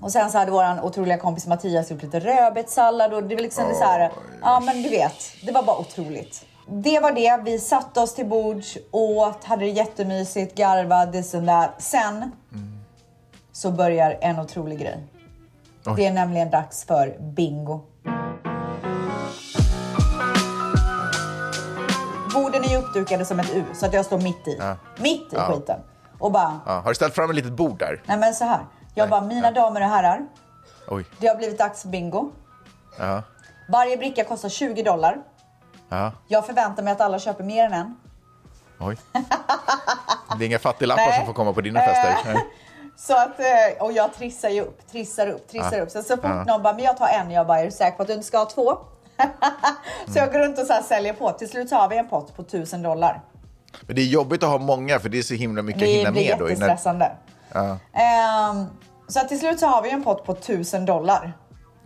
Och 0.00 0.12
sen 0.12 0.30
så 0.30 0.38
hade 0.38 0.50
våran 0.50 0.80
otroliga 0.80 1.18
kompis 1.18 1.46
Mattias 1.46 1.90
gjort 1.90 2.02
lite 2.02 2.20
rödbetssallad 2.20 3.14
och 3.14 3.22
det 3.22 3.34
var 3.34 3.42
liksom 3.42 3.64
så 3.74 3.84
här, 3.84 4.12
ja 4.42 4.60
men 4.60 4.82
du 4.82 4.88
vet, 4.88 5.14
det 5.46 5.52
var 5.52 5.62
bara 5.62 5.78
otroligt. 5.78 6.44
Det 6.70 7.00
var 7.00 7.12
det, 7.12 7.40
vi 7.44 7.58
satte 7.58 8.00
oss 8.00 8.14
till 8.14 8.26
bords, 8.26 8.78
åt, 8.90 9.44
hade 9.44 9.64
det 9.64 9.70
jättemysigt, 9.70 10.54
garvade, 10.54 11.12
this 11.12 11.34
and 11.34 11.46
that. 11.48 11.70
Sen 11.78 12.32
så 13.52 13.70
börjar 13.70 14.18
en 14.20 14.38
otrolig 14.40 14.78
grej. 14.78 15.06
Oj. 15.86 15.92
Det 15.96 16.06
är 16.06 16.12
nämligen 16.12 16.50
dags 16.50 16.84
för 16.84 17.16
bingo. 17.20 17.80
Borden 22.34 22.64
är 22.64 22.68
ju 22.68 22.76
uppdukade 22.76 23.24
som 23.24 23.40
ett 23.40 23.50
U 23.54 23.64
så 23.74 23.86
att 23.86 23.92
jag 23.92 24.04
står 24.04 24.18
mitt 24.20 24.48
i. 24.48 24.62
Mitt 24.98 25.20
i 25.32 25.36
Ja. 25.36 25.52
skiten. 25.52 25.80
Och 26.18 26.32
bara, 26.32 26.60
Ja. 26.66 26.72
Har 26.72 26.88
du 26.88 26.94
ställt 26.94 27.14
fram 27.14 27.30
ett 27.30 27.36
litet 27.36 27.52
bord 27.52 27.78
där? 27.78 28.02
nej 28.06 28.18
men 28.18 28.34
så 28.34 28.44
här. 28.44 28.60
Jag 28.94 29.04
Nej. 29.04 29.10
bara, 29.10 29.20
mina 29.20 29.50
damer 29.50 29.80
och 29.80 29.86
herrar. 29.88 30.26
Oj. 30.88 31.04
Det 31.20 31.26
har 31.26 31.36
blivit 31.36 31.58
dags 31.58 31.82
för 31.82 31.88
bingo. 31.88 32.30
Ja. 32.98 33.22
Varje 33.68 33.96
bricka 33.96 34.24
kostar 34.24 34.48
20 34.48 34.82
dollar. 34.82 35.18
Ja. 35.88 36.12
Jag 36.28 36.46
förväntar 36.46 36.82
mig 36.82 36.92
att 36.92 37.00
alla 37.00 37.18
köper 37.18 37.44
mer 37.44 37.64
än 37.64 37.72
en. 37.72 37.96
Oj. 38.80 38.96
Det 40.38 40.44
är 40.44 40.46
inga 40.46 40.58
fattiglappar 40.58 41.12
som 41.12 41.26
får 41.26 41.32
komma 41.32 41.52
på 41.52 41.60
dina 41.60 41.80
fester. 41.80 42.32
Nej. 42.32 42.46
Så 42.96 43.12
att, 43.16 43.40
eh, 43.40 43.82
och 43.84 43.92
jag 43.92 44.12
trissar 44.14 44.48
ju 44.48 44.60
upp, 44.60 44.90
trissar 44.90 45.26
upp, 45.26 45.48
trissar 45.48 45.80
upp. 45.80 45.90
Så, 45.90 46.02
så 46.02 46.16
fort 46.16 46.46
någon 46.46 46.62
bara, 46.62 46.72
men 46.74 46.84
jag 46.84 46.96
tar 46.96 47.08
en, 47.08 47.30
jag 47.30 47.46
bara, 47.46 47.60
är 47.60 47.64
du 47.64 47.70
säker 47.70 47.96
på 47.96 48.02
att 48.02 48.08
du 48.08 48.14
inte 48.14 48.26
ska 48.26 48.38
ha 48.38 48.44
två? 48.46 48.78
så 50.12 50.18
jag 50.18 50.32
går 50.32 50.38
runt 50.38 50.58
och 50.58 50.66
så 50.66 50.74
säljer 50.84 51.12
på. 51.12 51.32
Till 51.32 51.48
slut 51.48 51.68
så 51.68 51.76
har 51.76 51.88
vi 51.88 51.96
en 51.96 52.08
pott 52.08 52.36
på 52.36 52.42
1000 52.42 52.82
dollar. 52.82 53.20
Men 53.80 53.96
det 53.96 54.02
är 54.02 54.06
jobbigt 54.06 54.42
att 54.42 54.48
ha 54.48 54.58
många 54.58 54.98
för 54.98 55.08
det 55.08 55.18
är 55.18 55.22
så 55.22 55.34
himla 55.34 55.62
mycket 55.62 55.82
att 55.82 55.88
Det 55.88 55.92
hinna 55.92 56.10
blir 56.12 56.28
med 56.30 56.38
då. 56.38 56.50
innan- 56.50 56.50
jättestressande. 56.68 57.12
Ehm, 57.92 58.66
så 59.08 59.20
att 59.20 59.28
till 59.28 59.38
slut 59.38 59.60
så 59.60 59.66
har 59.66 59.82
vi 59.82 59.90
en 59.90 60.04
pott 60.04 60.24
på 60.24 60.32
1000 60.32 60.86
dollar. 60.86 61.32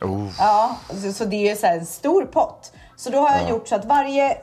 Oh. 0.01 0.29
Ja, 0.39 0.77
så, 1.03 1.13
så 1.13 1.25
det 1.25 1.37
är 1.37 1.51
ju 1.51 1.57
så 1.57 1.67
här 1.67 1.79
en 1.79 1.87
stor 1.87 2.25
pott. 2.25 2.73
Så 3.03 3.11
då 3.11 3.19
har 3.19 3.37
jag 3.39 3.51
gjort 3.51 3.69
så 3.69 3.75
att 3.75 3.85
varje 3.85 4.39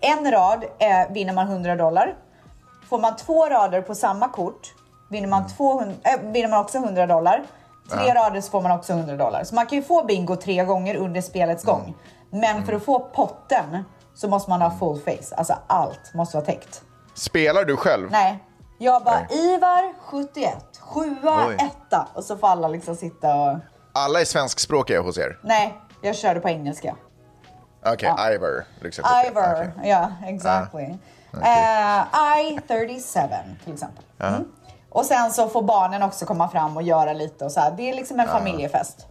en 0.00 0.30
rad 0.30 0.64
eh, 0.78 1.12
vinner 1.12 1.32
man 1.32 1.46
100 1.46 1.76
dollar. 1.76 2.14
Får 2.88 2.98
man 2.98 3.16
två 3.16 3.48
rader 3.48 3.82
på 3.82 3.94
samma 3.94 4.28
kort 4.28 4.74
vinner 5.10 5.28
man, 5.28 5.48
200, 5.48 5.94
äh, 6.02 6.32
vinner 6.32 6.48
man 6.48 6.60
också 6.60 6.78
100 6.78 7.06
dollar. 7.06 7.42
Tre 7.90 8.14
rader 8.14 8.40
så 8.40 8.50
får 8.50 8.60
man 8.60 8.72
också 8.72 8.92
100 8.92 9.16
dollar. 9.16 9.44
Så 9.44 9.54
man 9.54 9.66
kan 9.66 9.78
ju 9.78 9.84
få 9.84 10.04
bingo 10.04 10.36
tre 10.36 10.64
gånger 10.64 10.96
under 10.96 11.20
spelets 11.20 11.64
gång. 11.64 11.94
Men 12.30 12.66
för 12.66 12.72
att 12.72 12.84
få 12.84 12.98
potten 12.98 13.84
så 14.14 14.28
måste 14.28 14.50
man 14.50 14.62
ha 14.62 14.70
full 14.78 15.00
face. 15.00 15.36
Alltså 15.36 15.54
allt 15.66 16.14
måste 16.14 16.36
vara 16.36 16.46
täckt. 16.46 16.82
Spelar 17.14 17.64
du 17.64 17.76
själv? 17.76 18.10
Nej. 18.10 18.44
Jag 18.78 19.04
bara, 19.04 19.26
Nej. 19.30 19.54
Ivar 19.54 19.94
71, 20.00 20.54
sjua, 20.80 21.46
Oj. 21.48 21.54
etta. 21.54 22.08
Och 22.14 22.24
så 22.24 22.36
får 22.36 22.48
alla 22.48 22.68
liksom 22.68 22.96
sitta 22.96 23.34
och... 23.34 23.58
Alla 23.92 24.20
är 24.20 24.24
svenskspråkiga 24.24 25.00
hos 25.00 25.18
er? 25.18 25.38
Nej, 25.42 25.78
jag 26.02 26.16
körde 26.16 26.40
på 26.40 26.48
engelska. 26.48 26.96
Okej, 27.84 28.14
Ivor. 28.34 28.64
Liksom. 28.80 29.04
Ivor, 29.26 29.52
Okej. 29.52 29.90
ja, 29.90 30.12
exactly. 30.26 30.82
Eh, 31.32 32.38
I-37 32.40 33.28
till 33.64 33.72
exempel. 33.74 34.04
Mm. 34.20 34.44
Och 34.90 35.06
sen 35.06 35.30
så 35.32 35.48
får 35.48 35.62
barnen 35.62 36.02
också 36.02 36.26
komma 36.26 36.48
fram 36.48 36.76
och 36.76 36.82
göra 36.82 37.12
lite 37.12 37.44
och 37.44 37.52
så 37.52 37.60
här. 37.60 37.70
Det 37.76 37.90
är 37.90 37.94
liksom 37.94 38.20
en 38.20 38.28
familjefest. 38.28 39.06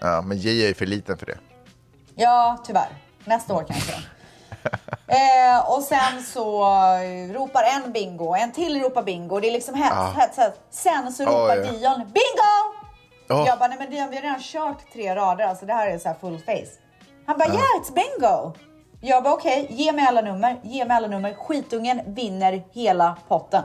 Ja, 0.00 0.22
men 0.22 0.38
J 0.38 0.68
är 0.70 0.74
för 0.74 0.86
liten 0.86 1.18
för 1.18 1.26
det. 1.26 1.38
Ja, 2.14 2.58
tyvärr. 2.66 2.88
Nästa 3.24 3.54
år 3.54 3.64
kanske. 3.68 3.92
eh, 5.06 5.70
och 5.70 5.82
sen 5.82 6.22
så 6.22 6.64
ropar 7.34 7.62
en 7.62 7.92
bingo, 7.92 8.34
en 8.34 8.52
till 8.52 8.82
ropar 8.82 9.02
bingo. 9.02 9.40
Det 9.40 9.48
är 9.48 9.52
liksom 9.52 9.74
hets, 9.74 9.92
Ah. 9.96 10.10
hets, 10.16 10.36
hets. 10.38 10.58
Sen 10.70 11.12
så 11.12 11.24
ropar 11.24 11.56
Oj. 11.60 11.68
Dion 11.70 11.96
bingo! 11.98 12.74
Åh. 13.30 13.44
Jag 13.46 13.58
bara, 13.58 13.68
nej 13.68 13.78
men 13.78 13.90
Dion 13.90 14.10
vi 14.10 14.16
har 14.16 14.22
redan 14.22 14.40
kört 14.40 14.92
tre 14.92 15.14
rader, 15.14 15.44
alltså 15.44 15.66
det 15.66 15.72
här 15.72 15.86
är 15.90 15.98
så 15.98 16.08
här 16.08 16.16
full 16.20 16.38
face. 16.38 16.80
Han 17.26 17.38
bara, 17.38 17.48
yeah 17.48 17.80
it's 17.80 17.94
bingo! 17.94 18.52
Jag 19.00 19.22
bara, 19.22 19.34
okej, 19.34 19.66
ge 19.70 19.92
mig 19.92 20.06
alla 20.06 20.20
nummer, 20.20 20.60
ge 20.62 20.84
mig 20.84 20.96
alla 20.96 21.08
nummer. 21.08 21.34
Skitungen 21.34 22.00
vinner 22.06 22.64
hela 22.72 23.16
potten. 23.28 23.64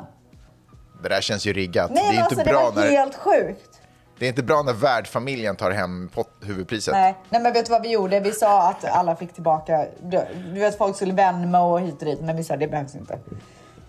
Det 1.04 1.10
där 1.10 1.22
känns 1.22 1.46
ju 1.46 1.54
riggat. 1.54 1.91
Nej 1.91 2.04
det, 2.04 2.10
är 2.10 2.13
men 2.13 2.24
inte 2.24 2.36
alltså 2.36 2.50
bra 2.50 2.70
det 2.70 2.76
var 2.76 2.84
när, 2.84 2.98
helt 2.98 3.15
sjukt. 3.15 3.82
det 4.20 4.26
är 4.26 4.30
inte 4.30 4.44
bra 4.44 4.62
när 4.62 4.74
värdfamiljen 4.74 5.56
tar 5.56 5.72
hem 5.72 6.10
pot, 6.13 6.30
huvudpriset. 6.41 6.94
Nej. 6.94 7.15
nej 7.30 7.41
men 7.41 7.54
vet 7.54 7.65
du 7.65 7.72
vad 7.72 7.82
vi 7.82 7.91
gjorde? 7.91 8.20
Vi 8.20 8.32
sa 8.32 8.70
att 8.70 8.86
alla 8.86 9.15
fick 9.15 9.34
tillbaka, 9.34 9.86
du, 10.04 10.26
vet 10.54 10.78
folk 10.78 10.96
skulle 10.96 11.13
Venmo 11.13 11.58
och 11.58 11.82
hit 11.82 12.00
och 12.00 12.06
dit, 12.06 12.22
men 12.22 12.38
vi 12.38 12.44
sa 12.44 12.58
det 12.58 12.68
behövs 12.68 12.96
inte. 12.96 13.20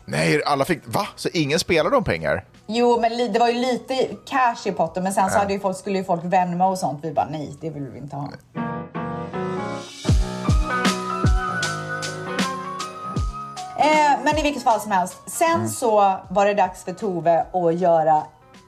Nej, 0.05 0.43
alla 0.47 0.65
fick... 0.65 0.81
Va? 0.85 1.07
Så 1.17 1.29
ingen 1.33 1.59
spelar 1.59 1.91
de 1.91 2.05
pengar? 2.05 2.45
Jo, 2.67 3.01
men 3.01 3.33
det 3.33 3.39
var 3.39 3.49
ju 3.49 3.59
lite 3.59 4.09
cash 4.27 4.69
i 4.69 4.73
potten, 4.73 5.03
men 5.03 5.13
sen 5.13 5.31
så 5.31 5.39
hade 5.39 5.53
ju 5.53 5.61
folk, 5.61 5.77
skulle 5.77 5.99
ju 5.99 6.05
folk 6.05 6.25
Venmo 6.25 6.71
och 6.71 6.79
sånt. 6.79 7.05
Vi 7.05 7.13
bara 7.13 7.29
nej, 7.31 7.57
det 7.61 7.71
vill 7.71 7.89
vi 7.89 7.99
inte 7.99 8.17
ha. 8.17 8.29
Eh, 13.87 14.19
men 14.25 14.39
i 14.39 14.43
vilket 14.43 14.63
fall 14.63 14.81
som 14.81 14.91
helst. 14.93 15.17
Sen 15.27 15.51
Mm. 15.55 15.69
så 15.69 16.21
var 16.31 16.47
det 16.47 16.55
dags 16.55 16.85
för 16.85 16.93
Tove 16.93 17.41
att 17.53 17.75
göra 17.75 18.23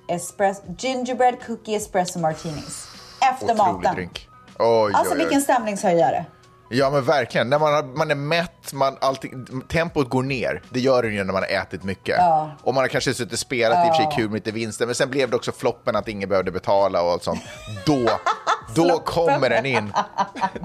espresso, 0.08 0.62
gingerbread 0.78 1.34
cookie 1.46 1.76
espresso 1.76 2.18
martinis. 2.18 2.88
Efter 3.32 3.54
Otrolig 3.54 3.72
maten. 3.74 3.94
drink. 3.94 4.28
Oj, 4.58 4.92
Alltså 4.94 5.12
oj, 5.14 5.18
oj. 5.18 5.24
vilken 5.24 5.40
stämningshöjare. 5.40 6.24
Ja, 6.70 6.90
men 6.90 7.04
verkligen. 7.04 7.50
När 7.50 7.58
man, 7.58 7.74
har, 7.74 7.82
man 7.82 8.10
är 8.10 8.14
mätt, 8.14 8.72
man, 8.72 8.96
allting, 9.00 9.62
tempot 9.68 10.08
går 10.10 10.22
ner. 10.22 10.62
Det 10.70 10.80
gör 10.80 11.02
det 11.02 11.08
ju 11.08 11.24
när 11.24 11.32
man 11.32 11.42
har 11.42 11.48
ätit 11.50 11.84
mycket. 11.84 12.16
Ja. 12.18 12.50
Och 12.62 12.74
man 12.74 12.82
har 12.84 12.88
kanske 12.88 13.14
suttit 13.14 13.32
och 13.32 13.38
spelat, 13.38 13.86
i 13.86 13.90
och 13.90 13.96
för 13.96 14.02
sig 14.02 14.12
kul 14.16 14.24
med 14.30 14.34
lite 14.34 14.50
vinster, 14.50 14.86
men 14.86 14.94
sen 14.94 15.10
blev 15.10 15.30
det 15.30 15.36
också 15.36 15.52
floppen 15.52 15.96
att 15.96 16.08
ingen 16.08 16.28
behövde 16.28 16.50
betala 16.50 17.02
och 17.02 17.10
allt 17.12 17.24
sånt. 17.24 17.40
Då, 17.86 18.08
då 18.74 18.98
kommer 18.98 19.50
den 19.50 19.66
in. 19.66 19.92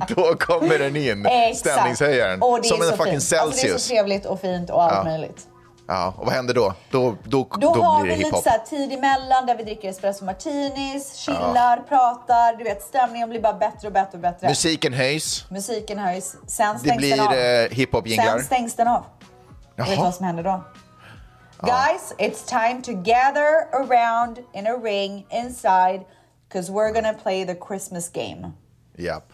Då 0.07 0.35
kommer 0.35 0.79
den 0.79 0.95
in, 0.95 1.27
stämningshöjaren. 1.55 2.39
Det 2.39 2.67
Som 2.67 2.81
en 2.81 2.87
så 2.89 2.95
fucking 2.97 3.19
fint. 3.21 3.33
Alltså, 3.33 3.33
det 3.33 3.37
är 3.37 3.51
Celsius. 3.51 3.83
så 3.83 3.89
trevligt 3.89 4.25
och 4.25 4.41
fint 4.41 4.69
och 4.69 4.83
allt 4.83 4.93
Ja. 4.93 5.03
möjligt. 5.03 5.47
ja, 5.87 6.13
och 6.17 6.25
vad 6.25 6.33
händer 6.33 6.53
då? 6.53 6.73
Då, 6.89 7.15
då, 7.23 7.47
Då, 7.59 7.69
har 7.83 8.01
blir 8.01 8.11
vi 8.15 8.17
det 8.23 8.25
lite 8.25 8.41
så 8.41 8.49
här 8.49 8.59
tid 8.59 8.91
emellan 8.93 9.45
där 9.45 9.55
vi 9.57 9.63
dricker 9.63 9.89
espresso 9.89 10.25
martinis, 10.25 11.15
chillar, 11.15 11.77
pratar. 11.89 12.55
Du 12.57 12.63
vet, 12.63 12.81
stämningen 12.83 13.29
blir 13.29 13.41
bara 13.41 13.53
bättre 13.53 13.87
och 13.87 13.93
bättre 13.93 14.09
och 14.13 14.19
bättre. 14.19 14.47
Musiken 14.47 14.93
höjs, 14.93 15.45
Musiken 15.49 15.99
höjs. 15.99 16.35
Sen 16.47 16.73
det 16.73 16.79
stängs 16.79 16.97
blir 16.97 17.09
den 17.17 17.27
av. 17.27 17.33
eh, 17.33 17.69
hiphop-jinglar. 17.69 18.25
Sen 18.37 18.43
stängs 18.43 18.75
den 18.75 18.87
av. 18.87 19.03
Vet 19.75 19.87
du 19.87 19.93
Jaha. 19.93 20.03
vad 20.03 20.15
som 20.15 20.25
händer 20.25 20.43
då? 20.43 20.63
Guys, 21.61 22.13
it's 22.17 22.45
time 22.49 22.81
to 22.81 22.91
gather 22.91 23.67
around 23.73 24.37
in 24.53 24.67
a 24.67 24.73
ring 24.83 25.25
inside 25.29 26.01
because 26.53 26.71
we're 26.71 26.91
gonna 26.93 27.13
play 27.13 27.45
the 27.45 27.55
Christmas 27.67 28.09
game. 28.09 28.51
Japp. 28.97 29.33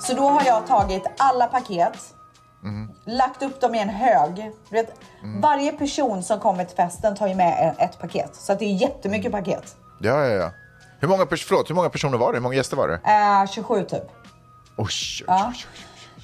Så 0.00 0.14
då 0.14 0.28
har 0.28 0.42
jag 0.46 0.66
tagit 0.66 1.02
alla 1.18 1.46
paket, 1.46 2.14
Mhm. 2.62 2.90
lagt 3.06 3.42
upp 3.42 3.60
dem 3.60 3.74
i 3.74 3.78
en 3.78 3.88
hög. 3.88 4.34
Du 4.68 4.74
vet, 4.76 4.92
Mm. 5.22 5.40
Varje 5.40 5.72
person 5.72 6.22
som 6.22 6.40
kommer 6.40 6.64
till 6.64 6.76
festen 6.76 7.16
tar 7.16 7.26
ju 7.26 7.34
med 7.34 7.74
ett 7.78 7.98
paket. 8.00 8.36
Så 8.36 8.52
att 8.52 8.58
det 8.58 8.64
är 8.64 8.72
jättemycket 8.74 9.32
paket. 9.32 9.76
Ja, 10.00 10.26
ja, 10.26 10.34
ja. 10.34 10.50
Hur 11.00 11.08
många, 11.08 11.26
förlåt, 11.26 11.70
hur 11.70 11.74
många 11.74 11.88
personer 11.90 12.18
var 12.18 12.32
det? 12.32 12.36
Hur 12.36 12.42
många 12.42 12.54
gäster 12.54 12.76
var 12.76 12.88
det? 12.88 13.00
Eh, 13.04 13.46
27 13.50 13.84
typ. 13.84 14.02
Oj, 14.76 14.86
oj, 15.28 15.44
oj. 15.44 15.54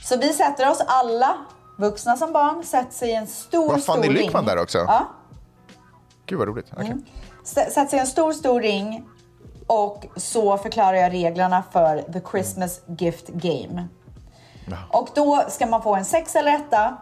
Så 0.05 0.17
vi 0.17 0.33
sätter 0.33 0.71
oss 0.71 0.83
alla, 0.87 1.35
vuxna 1.77 2.17
som 2.17 2.33
barn, 2.33 2.65
sätter 2.65 2.93
sig 2.93 3.09
i 3.11 3.15
en 3.15 3.27
stor, 3.27 3.69
Vad 3.69 3.85
fan, 3.85 3.97
stor 3.97 3.99
är 3.99 4.03
ring. 4.03 4.13
Lyckman 4.27 4.45
där 4.45 4.59
också? 4.63 4.79
Ja. 4.79 5.07
Gud 6.29 6.39
vad 6.39 6.49
roligt. 6.49 6.67
Okej. 6.73 6.87
Mm. 6.87 7.05
S- 7.45 7.75
Sätter 7.75 7.87
sig 7.87 7.99
en 7.99 8.07
stor, 8.07 8.33
stor 8.33 8.61
ring 8.61 9.05
och 9.67 10.07
så 10.17 10.59
förklarar 10.59 10.95
jag 10.95 11.13
reglerna 11.13 11.63
för 11.73 12.03
the 12.13 12.21
Christmas 12.31 12.81
gift 12.87 13.29
game. 13.29 13.89
Och 14.91 15.09
då 15.15 15.45
ska 15.49 15.67
man 15.67 15.83
få 15.83 15.95
en 15.95 16.05
sex 16.05 16.37
eller 16.37 16.53
etta 16.55 16.97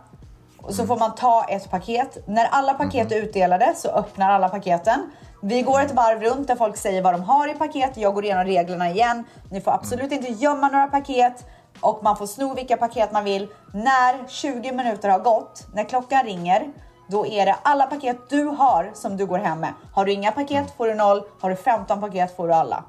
och 0.62 0.74
så 0.74 0.86
får 0.86 0.96
man 0.98 1.14
ta 1.14 1.44
ett 1.48 1.70
paket. 1.70 2.28
När 2.28 2.44
alla 2.50 2.74
paket 2.74 3.12
är 3.12 3.16
utdelade 3.16 3.74
så 3.76 3.88
öppnar 3.88 4.30
alla 4.30 4.48
paketen. 4.48 5.10
Vi 5.42 5.62
går 5.62 5.80
ett 5.80 5.92
varv 5.94 6.20
runt 6.22 6.48
där 6.48 6.56
folk 6.56 6.76
säger 6.76 7.02
vad 7.02 7.14
de 7.14 7.22
har 7.22 7.48
i 7.48 7.54
paket. 7.54 7.96
Jag 7.96 8.14
går 8.14 8.24
igenom 8.24 8.44
reglerna 8.44 8.90
igen. 8.90 9.24
Ni 9.50 9.60
får 9.60 9.70
absolut 9.72 10.12
inte 10.12 10.32
gömma 10.32 10.68
några 10.68 10.86
paket 10.86 11.44
och 11.80 12.00
man 12.02 12.16
får 12.16 12.26
sno 12.26 12.54
vilka 12.54 12.76
paket 12.76 13.12
man 13.12 13.24
vill. 13.24 13.48
När 13.72 14.28
20 14.28 14.72
minuter 14.72 15.08
har 15.08 15.18
gått, 15.18 15.66
när 15.74 15.84
klockan 15.84 16.24
ringer, 16.24 16.72
då 17.08 17.26
är 17.26 17.46
det 17.46 17.56
alla 17.62 17.86
paket 17.86 18.16
du 18.28 18.44
har 18.44 18.90
som 18.94 19.16
du 19.16 19.26
går 19.26 19.38
hem 19.38 19.60
med. 19.60 19.72
Har 19.92 20.04
du 20.04 20.12
inga 20.12 20.32
paket 20.32 20.76
får 20.76 20.86
du 20.86 20.94
noll. 20.94 21.22
Har 21.40 21.50
du 21.50 21.56
15 21.56 22.00
paket 22.00 22.36
får 22.36 22.48
du 22.48 22.54
alla. 22.54 22.84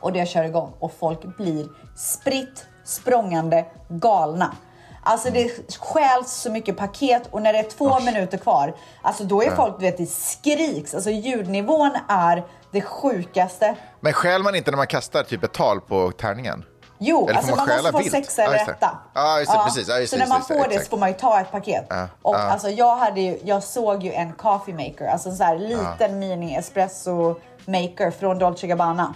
Och 0.00 0.12
det 0.12 0.26
kör 0.26 0.44
igång 0.44 0.72
och 0.78 0.92
folk 0.92 1.36
blir 1.36 1.68
spritt 1.96 2.66
språngande 2.84 3.66
galna. 3.88 4.54
Alltså 5.02 5.30
det 5.30 5.70
stjäls 5.78 6.32
så 6.32 6.50
mycket 6.50 6.76
paket 6.76 7.22
och 7.30 7.42
när 7.42 7.52
det 7.52 7.58
är 7.58 7.70
två 7.70 8.00
minuter 8.00 8.38
kvar, 8.38 8.74
alltså 9.02 9.24
då 9.24 9.42
är 9.42 9.56
folk, 9.56 9.78
du 9.78 9.84
vet, 9.84 9.98
det 9.98 10.06
skriks. 10.06 10.94
Alltså 10.94 11.10
ljudnivån 11.10 11.96
är 12.08 12.46
det 12.70 12.80
sjukaste. 12.80 13.76
Men 14.00 14.12
stjäl 14.12 14.42
man 14.42 14.54
inte 14.54 14.70
när 14.70 14.76
man 14.76 14.86
kastar 14.86 15.22
typ 15.22 15.44
ett 15.44 15.52
tal 15.52 15.80
på 15.80 16.12
tärningen? 16.12 16.64
Jo, 17.02 17.28
Eller 17.28 17.38
alltså 17.38 17.56
man 17.56 17.66
man, 17.66 17.76
måste 17.76 17.92
få 17.92 17.98
vilt? 17.98 18.10
sexa 18.10 18.42
eller 18.42 18.54
Ja, 18.54 18.58
just 18.58 18.66
det. 18.66 18.72
etta. 18.72 18.98
Ja, 19.14 19.38
just 19.38 19.52
det, 19.52 19.58
precis. 19.64 19.88
Ja, 19.88 19.98
just 19.98 20.10
så 20.10 20.16
det, 20.16 20.22
när 20.22 20.28
man 20.28 20.38
just 20.38 20.48
det, 20.48 20.54
får 20.54 20.64
det 20.64 20.70
exakt. 20.70 20.84
så 20.86 20.90
får 20.90 20.98
man 20.98 21.08
ju 21.08 21.14
ta 21.14 21.40
ett 21.40 21.50
paket. 21.50 21.86
och 22.22 22.34
ja. 22.34 22.38
alltså 22.38 22.68
jag 22.68 22.96
hade 22.96 23.20
ju, 23.20 23.38
jag 23.44 23.62
såg 23.62 24.02
ju 24.02 24.12
en 24.12 24.32
coffee 24.32 24.72
maker, 24.74 25.06
alltså 25.06 25.28
en 25.28 25.36
sån 25.36 25.46
här 25.46 25.58
liten 25.58 26.18
mini 26.18 26.56
espresso 26.56 27.34
maker 27.66 28.10
från 28.10 28.38
Dolce 28.38 28.66
Gabbana. 28.66 29.14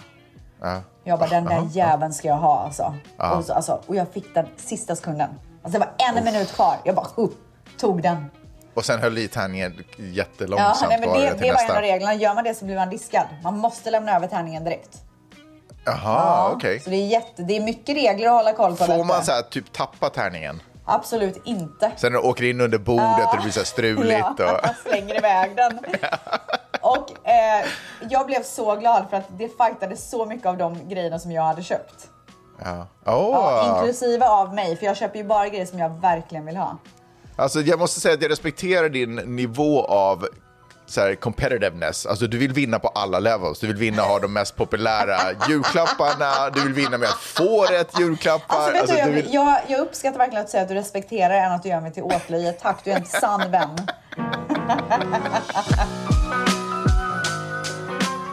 Jag 1.04 1.18
bara, 1.18 1.28
den 1.30 1.44
där 1.44 1.68
jäveln 1.70 2.14
ska 2.14 2.28
jag 2.28 2.36
ha 2.36 2.60
alltså. 2.60 2.94
Och, 3.36 3.44
så, 3.44 3.52
alltså. 3.52 3.80
och 3.86 3.96
jag 3.96 4.08
fick 4.08 4.34
den 4.34 4.46
sista 4.56 4.96
sekunden. 4.96 5.30
Alltså 5.62 5.78
det 5.80 5.86
var 5.86 6.18
en 6.18 6.24
minut 6.24 6.52
kvar. 6.52 6.76
Jag 6.84 6.94
bara, 6.94 7.06
uh, 7.18 7.28
tog 7.80 8.02
den. 8.02 8.30
Och 8.74 8.84
sen 8.84 9.00
höll 9.00 9.18
i 9.18 9.28
tärningen 9.28 9.74
Ja, 9.76 10.04
jättelångsamt 10.04 10.88
nej, 10.88 11.00
men 11.00 11.08
det, 11.08 11.20
det 11.20 11.30
var 11.30 11.48
en 11.48 11.52
nästa. 11.52 11.76
av 11.76 11.80
reglerna. 11.80 12.14
Gör 12.14 12.34
man 12.34 12.44
det 12.44 12.54
så 12.54 12.64
blir 12.64 12.76
man 12.76 12.90
diskad. 12.90 13.26
Man 13.42 13.58
måste 13.58 13.90
lämna 13.90 14.16
över 14.16 14.26
tärningen 14.26 14.64
direkt. 14.64 15.02
Jaha, 15.84 16.50
okej. 16.52 16.80
Så 16.80 16.90
det 16.90 16.96
är, 16.96 17.06
jätte, 17.06 17.42
det 17.42 17.56
är 17.56 17.60
mycket 17.60 17.96
regler 17.96 18.26
att 18.26 18.32
hålla 18.32 18.52
koll 18.52 18.76
på. 18.76 18.84
Får 18.84 19.04
man 19.04 19.24
så 19.24 19.32
här, 19.32 19.42
typ 19.42 19.72
tappa 19.72 20.10
tärningen? 20.10 20.62
Absolut 20.84 21.40
inte. 21.44 21.92
Sen 21.96 22.12
när 22.12 22.20
du 22.20 22.28
åker 22.28 22.44
in 22.44 22.60
under 22.60 22.78
bordet 22.78 23.28
och 23.30 23.36
det 23.36 23.42
blir 23.42 23.52
så 23.52 23.60
här 23.60 23.64
struligt. 23.64 24.26
Ja, 24.38 24.60
Och... 24.62 24.88
slänger 24.90 25.16
iväg 25.18 25.56
den. 25.56 25.78
Och 26.80 27.28
eh, 27.28 27.66
jag 28.10 28.26
blev 28.26 28.42
så 28.42 28.76
glad 28.76 29.04
för 29.10 29.16
att 29.16 29.38
det 29.38 29.48
fightade 29.48 29.96
så 29.96 30.26
mycket 30.26 30.46
av 30.46 30.56
de 30.56 30.88
grejerna 30.88 31.18
som 31.18 31.32
jag 31.32 31.42
hade 31.42 31.62
köpt. 31.62 32.08
Ja. 32.64 32.86
Ja, 33.04 33.16
Åh. 33.16 33.78
inklusive 33.78 34.26
av 34.26 34.54
mig, 34.54 34.76
för 34.76 34.86
jag 34.86 34.96
köper 34.96 35.18
ju 35.18 35.24
bara 35.24 35.48
grejer 35.48 35.66
som 35.66 35.78
jag 35.78 36.00
verkligen 36.00 36.46
vill 36.46 36.56
ha. 36.56 36.78
Alltså, 37.36 37.60
jag 37.60 37.78
måste 37.78 38.00
säga 38.00 38.14
att 38.14 38.22
jag 38.22 38.30
respekterar 38.30 38.88
din 38.88 39.14
nivå 39.14 39.84
av 39.84 40.26
så 40.86 41.00
här, 41.00 41.14
competitiveness. 41.14 42.06
Alltså, 42.06 42.26
du 42.26 42.38
vill 42.38 42.52
vinna 42.52 42.78
på 42.78 42.88
alla 42.88 43.18
levels. 43.18 43.60
Du 43.60 43.66
vill 43.66 43.76
vinna 43.76 44.02
och 44.02 44.08
ha 44.08 44.18
de 44.18 44.32
mest 44.32 44.56
populära 44.56 45.16
julklapparna. 45.48 46.50
Du 46.54 46.60
vill 46.60 46.72
vinna 46.72 46.98
med 46.98 47.08
att 47.08 47.14
få 47.14 47.64
rätt 47.64 47.98
julklappar. 48.00 48.56
Alltså, 48.56 48.80
Alltså, 48.80 48.94
du, 48.94 49.00
jag, 49.00 49.06
vill... 49.08 49.34
jag, 49.34 49.60
jag 49.68 49.80
uppskattar 49.80 50.18
verkligen 50.18 50.40
att 50.40 50.46
du 50.46 50.50
säger 50.50 50.62
att 50.64 50.68
du 50.68 50.74
respekterar 50.74 51.34
än 51.34 51.52
att 51.52 51.62
du 51.62 51.68
gör 51.68 51.80
mig 51.80 51.92
till 51.92 52.02
åtlöje. 52.02 52.52
Tack, 52.52 52.80
du 52.84 52.90
är 52.90 52.96
en 52.96 53.04
sann 53.06 53.50
vän. 53.50 53.78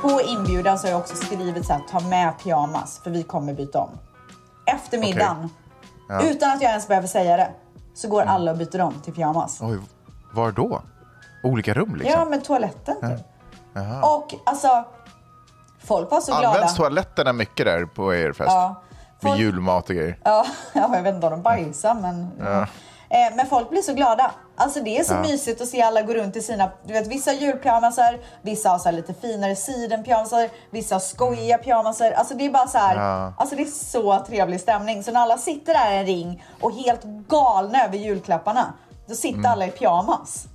På 0.02 0.22
inbjudan 0.22 0.80
så 0.80 0.88
har 0.88 0.92
jag 0.92 1.00
också 1.00 1.16
skrivit 1.16 1.66
så 1.66 1.74
här, 1.74 1.82
ta 1.92 2.00
med 2.00 2.34
pyjamas 2.44 3.00
för 3.04 3.10
vi 3.12 3.24
kommer 3.24 3.54
byta 3.54 3.80
om. 3.80 3.90
Efter 4.66 4.98
middagen, 4.98 5.50
utan 6.24 6.50
att 6.52 6.62
jag 6.62 6.70
ens 6.70 6.88
behöver 6.88 7.08
säga 7.08 7.38
det, 7.38 7.52
så 7.94 8.08
går 8.08 8.22
Mm. 8.22 8.34
alla 8.34 8.52
och 8.52 8.58
byter 8.58 8.82
om 8.82 8.94
till 9.04 9.14
pyjamas. 9.14 9.58
Oj, 9.62 9.78
var 10.34 10.52
då? 10.52 10.82
Olika 11.44 11.74
rum 11.74 11.96
liksom? 11.96 12.20
Ja, 12.20 12.26
men 12.30 12.42
toaletten 12.42 12.96
typ. 13.02 13.26
Och 14.04 14.34
alltså, 14.44 14.86
folk 15.84 16.12
var 16.12 16.22
så 16.22 16.32
glada. 16.32 16.48
Används 16.48 16.76
toaletterna 16.76 17.34
mycket 17.34 17.66
där 17.66 17.86
på 17.86 18.16
er 18.16 18.34
fest? 18.34 18.52
Ja. 18.52 18.82
Med 19.22 19.32
Folk- 19.32 19.42
julmat 19.42 19.90
och 19.90 19.96
grejer? 19.96 20.20
Ja, 20.24 20.46
ja, 20.74 20.96
jag 20.96 21.04
vet 21.04 21.16
inte 21.16 21.28
om 21.28 21.32
de 21.32 21.42
bajsar 21.42 21.94
men... 21.94 22.32
Ja. 22.40 22.68
Eh, 23.10 23.36
men 23.36 23.46
folk 23.46 23.70
blir 23.70 23.82
så 23.82 23.94
glada. 23.94 24.32
Alltså 24.56 24.80
det 24.84 24.98
är 24.98 25.04
så 25.04 25.14
mysigt 25.14 25.62
att 25.62 25.68
se 25.68 25.82
alla 25.82 26.02
gå 26.02 26.14
runt 26.14 26.36
i 26.36 26.42
sina... 26.42 26.72
Du 26.84 26.94
vet 26.94 27.08
vissa 27.08 27.32
har 27.32 27.36
julpyjamasar, 27.36 28.20
vissa 28.42 28.70
har 28.70 28.78
så 28.80 28.90
här 28.90 28.96
lite 28.96 29.14
finare 29.14 29.56
sidenpyjamasar, 29.56 30.50
vissa 30.70 30.96
har 30.96 31.00
skojiga 31.00 31.58
pyjamasar. 31.58 32.12
Alltså 32.12 32.34
det 32.34 32.46
är 32.46 32.50
bara 32.50 32.68
så 32.68 32.78
här... 32.78 32.98
Alltså 33.38 33.56
det 33.56 33.62
är 33.62 33.66
så 33.66 34.24
trevlig 34.28 34.60
stämning. 34.62 35.04
Så 35.04 35.12
när 35.12 35.20
alla 35.22 35.38
sitter 35.38 35.74
där 35.74 35.92
i 35.92 35.98
en 35.98 36.06
ring 36.06 36.44
och 36.62 36.72
helt 36.74 37.04
galna 37.04 37.86
över 37.86 37.98
julklapparna, 37.98 38.74
då 39.08 39.16
sitter 39.16 39.50
alla 39.50 39.66
i 39.66 39.72
pyjamas. 39.72 40.48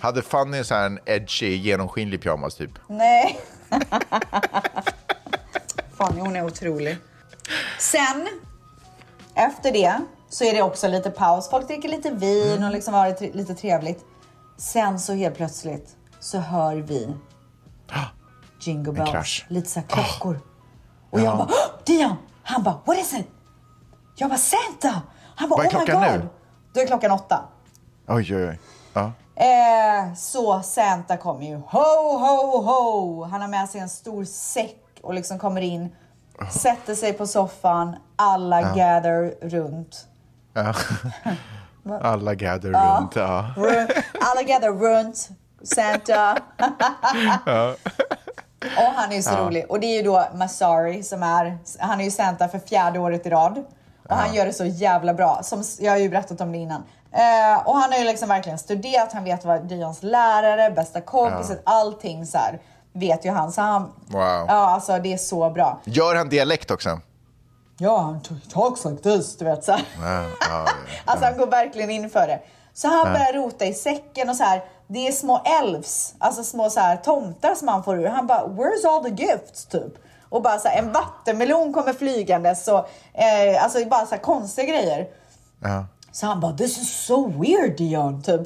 Hade 0.00 0.22
Fanny 0.22 0.64
så 0.64 0.74
här 0.74 0.86
en 0.86 0.98
edgy, 1.06 1.56
genomskinlig 1.56 2.22
pyjamas 2.22 2.54
typ? 2.54 2.70
Nej. 2.88 3.40
Fanny 5.96 6.20
hon 6.20 6.36
är 6.36 6.44
otrolig. 6.44 6.96
Sen, 7.78 8.28
efter 9.34 9.72
det, 9.72 10.00
så 10.28 10.44
är 10.44 10.54
det 10.54 10.62
också 10.62 10.88
lite 10.88 11.10
paus. 11.10 11.50
Folk 11.50 11.66
dricker 11.68 11.88
lite 11.88 12.10
vin 12.10 12.64
och 12.64 12.70
liksom 12.72 12.94
har 12.94 13.06
det 13.08 13.34
lite 13.34 13.54
trevligt. 13.54 14.04
Sen 14.56 15.00
så 15.00 15.12
helt 15.12 15.36
plötsligt 15.36 15.96
så 16.20 16.38
hör 16.38 16.76
vi 16.76 17.14
Jingle 18.60 18.92
bells. 18.92 19.44
Lite 19.48 19.68
så 19.68 19.80
här 19.80 19.86
klockor. 19.86 20.40
Och 21.10 21.20
jag 21.20 21.36
bara, 21.38 21.48
"Åh, 21.50 21.80
Dion! 21.86 22.16
Han 22.42 22.62
bara, 22.62 22.80
what 22.84 22.98
is 22.98 23.14
it? 23.14 23.26
Jag 24.16 24.30
bara, 24.30 24.38
Santa! 24.38 25.02
Han 25.36 25.48
bara, 25.48 25.56
Vad 25.56 25.66
är 25.66 25.70
oh 25.76 25.80
my 25.80 25.86
klockan 25.86 26.12
god. 26.12 26.20
nu? 26.20 26.28
Då 26.72 26.80
är 26.80 26.86
klockan 26.86 27.10
åtta. 27.10 27.44
Oj, 28.06 28.36
oj, 28.36 28.48
oj. 28.48 28.58
Ja. 28.92 29.12
Eh, 29.36 30.14
så 30.14 30.62
Santa 30.62 31.16
kommer 31.16 31.46
ju. 31.46 31.54
Ho, 31.56 32.18
ho, 32.18 32.60
ho! 32.62 33.24
Han 33.24 33.40
har 33.40 33.48
med 33.48 33.68
sig 33.68 33.80
en 33.80 33.88
stor 33.88 34.24
säck 34.24 34.82
och 35.02 35.14
liksom 35.14 35.38
kommer 35.38 35.60
in, 35.60 35.96
sätter 36.50 36.94
sig 36.94 37.12
på 37.12 37.26
soffan, 37.26 37.96
alla 38.16 38.62
gather 38.62 39.34
runt. 39.48 40.06
Alla 42.02 42.34
gather 42.34 42.68
runt. 42.68 43.14
Ja. 43.16 43.44
Alla 44.20 44.42
gather 44.42 44.70
runt 44.70 45.28
Santa. 45.62 46.38
och 48.62 48.92
han 48.94 49.12
är 49.12 49.16
ju 49.16 49.22
så 49.22 49.36
rolig. 49.36 49.64
Och 49.68 49.80
det 49.80 49.86
är 49.86 49.96
ju 49.96 50.02
då 50.02 50.26
Masari 50.34 51.02
som 51.02 51.22
är, 51.22 51.58
han 51.78 52.00
är 52.00 52.04
ju 52.04 52.10
Santa 52.10 52.48
för 52.48 52.58
fjärde 52.58 52.98
året 52.98 53.26
i 53.26 53.30
rad. 53.30 53.64
Och 54.08 54.16
han 54.16 54.34
gör 54.34 54.46
det 54.46 54.52
så 54.52 54.64
jävla 54.64 55.14
bra. 55.14 55.40
Som, 55.42 55.62
jag 55.80 55.92
har 55.92 55.98
ju 55.98 56.08
berättat 56.08 56.40
om 56.40 56.52
det 56.52 56.58
innan. 56.58 56.82
Eh, 57.16 57.66
och 57.66 57.76
han 57.76 57.92
har 57.92 57.98
ju 57.98 58.04
liksom 58.04 58.28
verkligen 58.28 58.58
studerat, 58.58 59.12
han 59.12 59.24
vet 59.24 59.44
vad 59.44 59.62
Dions 59.68 60.02
lärare, 60.02 60.70
bästa 60.70 61.00
kompiset, 61.00 61.62
allting 61.64 62.26
så 62.26 62.38
här 62.38 62.60
vet 62.92 63.24
ju 63.24 63.30
han. 63.30 63.52
Så 63.52 63.60
han 63.60 63.82
Wow. 64.06 64.44
Ja, 64.48 64.70
alltså 64.70 64.98
det 64.98 65.12
är 65.12 65.18
så 65.18 65.50
bra. 65.50 65.80
Gör 65.84 66.14
han 66.14 66.28
dialekt 66.28 66.70
också? 66.70 67.00
Ja, 67.78 67.98
han 67.98 68.20
talks 68.52 68.84
like 68.84 69.02
this, 69.02 69.36
du 69.36 69.44
vet 69.44 69.64
så 69.64 69.72
här. 69.72 69.82
Ja, 70.00 70.24
ja, 70.40 70.66
Alltså 71.04 71.26
han 71.26 71.38
går 71.38 71.46
verkligen 71.46 71.90
in 71.90 72.10
för 72.10 72.26
det. 72.26 72.40
Så 72.74 72.88
han 72.88 73.12
börjar 73.12 73.32
rota 73.32 73.64
i 73.64 73.74
säcken 73.74 74.28
och 74.30 74.36
så 74.36 74.44
här. 74.44 74.64
Det 74.86 75.08
är 75.08 75.12
små 75.12 75.42
elves, 75.44 76.14
alltså 76.18 76.44
små 76.44 76.70
så 76.70 76.80
här 76.80 76.96
tomtar 76.96 77.54
som 77.54 77.68
han 77.68 77.84
får 77.84 77.98
ur. 78.00 78.08
Han 78.08 78.26
bara, 78.26 78.46
where's 78.46 78.86
all 78.88 79.04
the 79.04 79.22
gifts 79.24 79.66
typ? 79.66 79.92
Och 80.28 80.42
bara 80.42 80.58
så 80.58 80.68
här, 80.68 80.78
en 80.78 80.92
vattenmelon 80.92 81.72
kommer 81.72 81.92
flygandes 81.92 82.68
och 82.68 82.88
eh, 83.14 83.64
alltså 83.64 83.84
bara 83.84 84.06
så 84.06 84.14
här 84.14 84.22
konstiga 84.22 84.66
grejer. 84.66 85.06
ja. 85.62 85.84
Så 86.16 86.26
han 86.26 86.40
bara, 86.40 86.56
this 86.56 86.78
is 86.78 87.04
so 87.06 87.26
weird 87.26 87.76
Dion, 87.76 88.22
typ. 88.22 88.40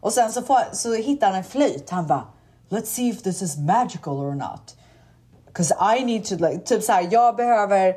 Och 0.00 0.12
sen 0.12 0.32
så, 0.32 0.42
får, 0.42 0.58
så 0.72 0.94
hittar 0.94 1.26
han 1.26 1.36
en 1.36 1.44
flöjt. 1.44 1.90
Han 1.90 2.06
bara, 2.06 2.26
let's 2.68 2.84
see 2.84 3.08
if 3.08 3.22
this 3.22 3.42
is 3.42 3.56
magical 3.56 4.14
or 4.14 4.34
not. 4.34 4.76
Cause 5.52 5.74
I 5.98 6.04
need 6.04 6.24
to, 6.24 6.34
like, 6.34 6.58
typ 6.58 6.82
så 6.82 6.92
här, 6.92 7.08
jag 7.10 7.36
behöver 7.36 7.94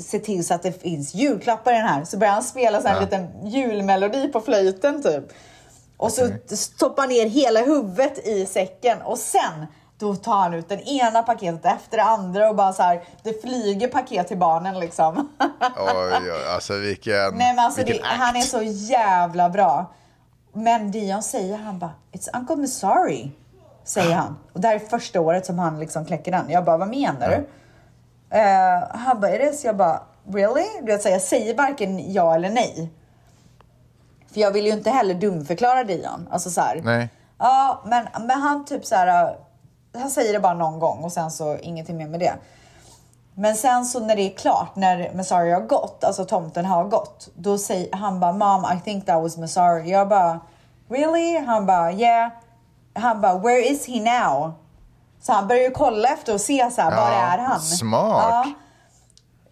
se 0.00 0.18
till 0.18 0.46
så 0.46 0.54
att 0.54 0.62
det 0.62 0.82
finns 0.82 1.14
julklappar 1.14 1.72
i 1.72 1.74
den 1.74 1.86
här. 1.86 2.04
Så 2.04 2.18
börjar 2.18 2.32
han 2.32 2.42
spela 2.42 2.82
så 2.82 2.88
här 2.88 2.96
en 2.96 3.02
liten 3.02 3.46
julmelodi 3.46 4.28
på 4.28 4.40
flöjten 4.40 5.02
typ. 5.02 5.24
Och 5.96 6.12
så 6.12 6.30
stoppar 6.48 7.02
han 7.02 7.08
ner 7.08 7.26
hela 7.26 7.60
huvudet 7.60 8.26
i 8.26 8.46
säcken 8.46 9.02
och 9.02 9.18
sen 9.18 9.66
då 9.98 10.14
tar 10.14 10.36
han 10.36 10.54
ut 10.54 10.68
den 10.68 10.80
ena 10.80 11.22
paketet 11.22 11.64
efter 11.64 11.96
det 11.96 12.02
andra 12.02 12.48
och 12.48 12.56
bara 12.56 12.72
så 12.72 12.82
här, 12.82 13.04
det 13.22 13.42
flyger 13.42 13.88
paket 13.88 14.28
till 14.28 14.38
barnen 14.38 14.80
liksom. 14.80 15.16
Oj, 15.76 16.30
oj, 16.30 16.54
alltså 16.54 16.74
vilken, 16.74 17.34
Nej 17.34 17.54
men 17.54 17.64
alltså 17.64 17.84
vilken 17.84 18.02
det, 18.02 18.08
han 18.08 18.36
är 18.36 18.40
så 18.40 18.62
jävla 18.62 19.48
bra. 19.48 19.86
Men 20.52 20.90
Dion 20.90 21.22
säger 21.22 21.56
han 21.56 21.78
bara, 21.78 21.92
It's 22.12 22.38
Uncle 22.38 22.56
Missouri. 22.56 23.32
Säger 23.84 24.14
han. 24.14 24.38
Och 24.52 24.60
det 24.60 24.68
här 24.68 24.74
är 24.74 24.78
första 24.78 25.20
året 25.20 25.46
som 25.46 25.58
han 25.58 25.80
liksom 25.80 26.04
kläcker 26.04 26.32
den. 26.32 26.50
Jag 26.50 26.64
bara, 26.64 26.76
vad 26.76 26.88
menar 26.88 27.28
du? 27.28 27.46
Eh, 28.36 28.84
han 28.90 29.20
bara, 29.20 29.30
är 29.30 29.38
det 29.38 29.52
så? 29.52 29.66
Jag 29.66 29.76
bara, 29.76 30.02
really? 30.32 30.66
Du 30.80 30.86
vet, 30.86 31.02
så 31.02 31.08
jag 31.08 31.22
säger 31.22 31.54
varken 31.54 32.12
ja 32.12 32.34
eller 32.34 32.50
nej. 32.50 32.90
För 34.32 34.40
jag 34.40 34.50
vill 34.50 34.66
ju 34.66 34.72
inte 34.72 34.90
heller 34.90 35.14
dumförklara 35.14 35.84
Dion. 35.84 36.28
Alltså 36.30 36.50
så 36.50 36.60
här. 36.60 36.80
Nej. 36.84 37.08
Ja, 37.38 37.82
men, 37.86 38.06
men 38.26 38.40
han 38.40 38.64
typ 38.64 38.84
så 38.84 38.94
här. 38.94 39.36
Han 39.92 40.10
säger 40.10 40.32
det 40.32 40.40
bara 40.40 40.54
någon 40.54 40.78
gång 40.78 41.04
och 41.04 41.12
sen 41.12 41.30
så 41.30 41.56
ingenting 41.56 41.96
mer 41.96 42.06
med 42.06 42.20
det. 42.20 42.34
Men 43.34 43.56
sen 43.56 43.84
så 43.84 44.00
när 44.00 44.16
det 44.16 44.22
är 44.22 44.36
klart, 44.36 44.76
när 44.76 45.14
Masari 45.14 45.52
har 45.52 45.60
gått, 45.60 46.04
alltså 46.04 46.24
tomten 46.24 46.64
har 46.64 46.84
gått, 46.84 47.28
då 47.34 47.58
säger 47.58 47.96
han 47.96 48.20
bara 48.20 48.32
Mom, 48.32 48.78
I 48.78 48.80
think 48.80 49.06
that 49.06 49.22
was 49.22 49.36
Masari. 49.36 49.90
Jag 49.90 50.08
bara 50.08 50.40
Really? 50.88 51.38
Han 51.38 51.66
bara 51.66 51.92
Yeah. 51.92 52.30
Han 52.94 53.20
bara 53.20 53.38
Where 53.38 53.68
is 53.68 53.86
he 53.86 54.00
now? 54.00 54.52
Så 55.20 55.32
han 55.32 55.48
börjar 55.48 55.62
ju 55.62 55.70
kolla 55.70 56.08
efter 56.08 56.34
och 56.34 56.40
se 56.40 56.70
så 56.70 56.82
här, 56.82 56.90
var 56.90 57.10
är 57.10 57.38
han? 57.38 57.60
smart. 57.60 58.24
Ja. 58.28 58.52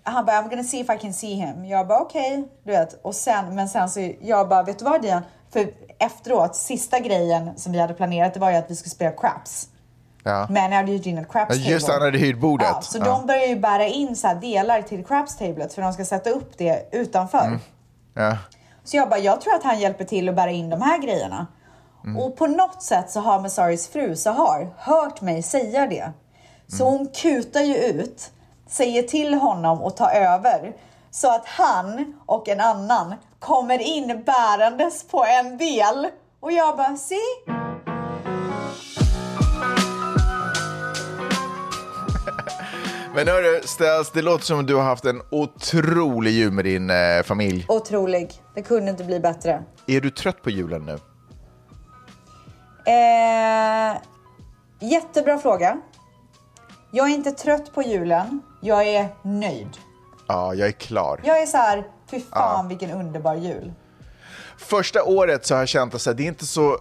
Han 0.03 0.25
bara, 0.25 0.43
I'm 0.43 0.51
gonna 0.51 0.65
see 0.65 0.81
if 0.81 0.91
I 0.91 0.99
can 0.99 1.13
see 1.13 1.35
him. 1.35 1.65
Jag 1.65 1.87
bara, 1.87 2.01
okej. 2.01 2.49
du 2.65 2.71
vet. 2.71 3.05
Och 3.05 3.15
sen, 3.15 3.55
men 3.55 3.69
sen 3.69 3.91
så, 3.91 4.13
jag 4.21 4.49
bara, 4.49 4.63
vet 4.63 4.79
du 4.79 4.85
vad 4.85 5.03
Dian? 5.03 5.23
För 5.53 5.69
efteråt, 5.99 6.57
sista 6.57 6.99
grejen 6.99 7.59
som 7.59 7.73
vi 7.73 7.79
hade 7.79 7.95
planerat, 7.95 8.35
det 8.35 8.41
var 8.41 8.51
ju 8.51 8.57
att 8.57 8.71
vi 8.71 8.77
skulle 8.77 8.91
spela 8.91 9.11
craps. 9.11 9.69
Ja. 10.27 10.47
Men 10.51 10.71
jag 10.73 10.79
hade 10.79 10.93
ju 10.93 11.11
in 11.11 11.19
ett 11.19 11.29
craps 11.33 11.57
Ja, 11.57 11.71
just 11.71 11.87
table. 11.87 11.99
han 11.99 12.07
hade 12.07 12.19
hyrt 12.19 12.39
bordet. 12.41 12.69
Ja, 12.71 12.81
så 12.83 12.99
Ja. 12.99 13.05
de 13.05 13.27
börjar 13.27 13.47
ju 13.47 13.57
bära 13.57 13.85
in 13.87 14.17
så 14.17 14.35
delar 14.41 14.83
till 14.83 15.05
craps 15.05 15.37
tablet 15.37 15.75
för 15.75 15.83
de 15.83 15.93
ska 15.93 16.05
sätta 16.05 16.31
upp 16.31 16.59
det 16.59 16.89
utanför. 16.93 17.59
Ja. 18.15 18.39
Så 18.85 18.97
jag 18.97 19.09
bara, 19.09 19.21
jag 19.21 19.41
tror 19.41 19.55
att 19.55 19.63
han 19.63 19.79
hjälper 19.81 20.05
till 20.05 20.29
att 20.29 20.35
bära 20.37 20.51
in 20.51 20.71
de 20.71 20.83
här 20.83 20.99
grejerna. 20.99 21.47
Och 22.19 22.37
på 22.37 22.47
något 22.47 22.83
sätt 22.83 23.11
så 23.11 23.21
har 23.21 23.41
Masaris 23.41 23.89
fru 23.89 24.17
Sahar 24.17 24.69
hört 24.79 25.21
mig 25.21 25.43
säga 25.43 25.87
det. 25.87 26.13
Så 26.69 26.85
hon 26.85 27.07
kutar 27.09 27.61
ju 27.61 27.75
ut, 27.77 28.31
säger 28.69 29.03
till 29.03 29.35
honom 29.35 29.83
att 29.85 29.97
ta 29.97 30.11
över. 30.11 30.73
Så 31.11 31.35
att 31.35 31.47
han 31.47 32.15
och 32.27 32.49
en 32.49 32.61
annan 32.61 33.15
kommer 33.39 33.79
in 33.79 34.23
bärandes 34.27 35.09
på 35.09 35.25
en 35.25 35.59
del. 35.59 36.09
Och 36.41 36.53
jag 36.53 36.77
bara, 36.77 36.97
se. 36.97 37.17
Men 43.17 43.29
hörru, 43.29 43.61
Stels, 43.65 44.11
det 44.11 44.23
låter 44.23 44.45
som 44.45 44.61
att 44.61 44.67
du 44.67 44.75
har 44.75 44.83
haft 44.83 45.05
en 45.05 45.23
otrolig 45.31 46.31
jul 46.31 46.53
med 46.53 46.65
din 46.65 46.91
eh, 46.91 47.23
familj. 47.25 47.67
Otrolig. 47.69 48.33
Det 48.55 48.63
kunde 48.63 48.91
inte 48.91 49.05
bli 49.05 49.21
bättre. 49.21 49.63
Är 49.87 50.01
du 50.01 50.11
trött 50.11 50.43
på 50.43 50.51
julen 50.51 50.83
nu? 50.87 50.93
Eh, 52.93 53.97
jättebra 54.81 55.39
fråga. 55.39 55.81
Jag 56.91 57.11
är 57.11 57.15
inte 57.15 57.31
trött 57.31 57.75
på 57.75 57.83
julen. 57.83 58.43
Jag 58.61 58.87
är 58.87 59.09
nöjd. 59.23 59.77
Ja, 60.29 60.55
jag 60.55 60.69
är 60.69 60.73
klar. 60.73 61.21
Jag 61.25 61.43
är 61.43 61.47
så 61.47 61.57
här, 61.57 61.85
fy 62.11 62.21
fan 62.21 62.69
vilken 62.69 62.91
underbar 62.91 63.35
jul. 63.35 63.73
Första 64.59 65.03
året 65.05 65.47
så 65.47 65.55
har 65.55 65.61
jag 65.61 65.69
känt 65.69 65.95
att 65.95 66.01
så 66.01 66.11
här, 66.11 66.17
det 66.17 66.23
är 66.23 66.29
inte 66.29 66.47
så... 66.47 66.79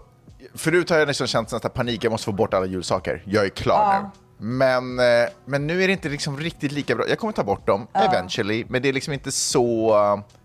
Förut 0.56 0.90
har 0.90 0.98
jag 0.98 1.08
nästan 1.08 1.28
känt 1.28 1.52
nästan 1.52 1.72
panik, 1.72 2.04
jag 2.04 2.12
måste 2.12 2.26
få 2.26 2.32
bort 2.32 2.54
alla 2.54 2.66
julsaker. 2.66 3.24
Jag 3.26 3.46
är 3.46 3.50
klar 3.50 3.94
Ja. 3.94 4.02
nu. 4.02 4.24
Men, 4.38 5.00
eh, 5.00 5.30
men 5.46 5.68
nu 5.68 5.84
är 5.84 5.88
det 5.88 5.94
inte 5.94 6.10
liksom 6.10 6.40
riktigt 6.40 6.72
lika 6.72 6.96
bra. 6.96 7.08
Jag 7.08 7.20
kommer 7.20 7.34
ta 7.34 7.44
bort 7.44 7.68
dem 7.68 7.88
eventually, 7.94 8.66
men 8.70 8.82
det 8.82 8.90
är 8.90 8.94
liksom 8.94 9.14
inte 9.14 9.32
så... 9.32 9.96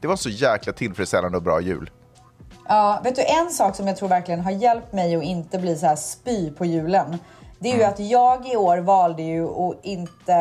Det 0.01 0.07
var 0.07 0.15
en 0.15 0.19
så 0.19 0.31
jäkla 0.31 0.73
tillfredsställande 0.73 1.37
och 1.37 1.43
bra 1.43 1.61
jul. 1.61 1.91
Ja, 2.69 3.01
vet 3.05 3.17
du 3.17 3.23
en 3.23 3.51
sak 3.51 3.77
som 3.77 3.87
jag 3.87 3.97
tror 3.97 4.09
verkligen 4.09 4.41
har 4.41 4.51
hjälpt 4.51 4.93
mig 4.93 5.17
att 5.17 5.23
inte 5.23 5.59
bli 5.59 5.77
så 5.77 5.87
här 5.87 5.97
spy 5.97 6.51
på 6.51 6.65
julen. 6.65 7.19
Det 7.59 7.73
är 7.73 7.77
ju 7.77 7.83
att 7.83 8.01
jag 8.01 8.49
i 8.49 8.57
år 8.57 8.79
valde 8.79 9.23
ju 9.23 9.49
att 9.49 9.79
inte... 9.83 10.33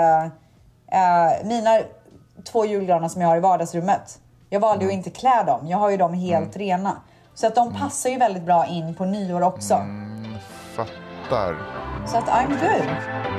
Eh, 0.92 1.48
mina 1.48 1.80
två 2.52 2.66
julgranar 2.66 3.08
som 3.08 3.22
jag 3.22 3.30
har 3.30 3.38
i 3.38 3.40
vardagsrummet. 3.40 4.20
Jag 4.50 4.60
valde 4.60 4.86
ju 4.86 4.90
att 4.92 4.94
inte 4.94 5.10
klä 5.10 5.44
dem. 5.44 5.68
Jag 5.68 5.78
har 5.78 5.90
ju 5.90 5.98
dem 5.98 6.14
helt 6.14 6.58
rena. 6.58 6.98
Så 7.34 7.48
att 7.48 7.56
de 7.56 7.74
passar 7.74 8.10
ju 8.10 8.18
väldigt 8.18 8.44
bra 8.44 8.66
in 8.66 8.96
på 8.96 9.06
nyår 9.06 9.42
också. 9.42 9.82
Fattar. 10.76 11.58
Så 12.08 12.18
att 12.18 12.28
I'm 12.28 12.50
good. 12.50 13.39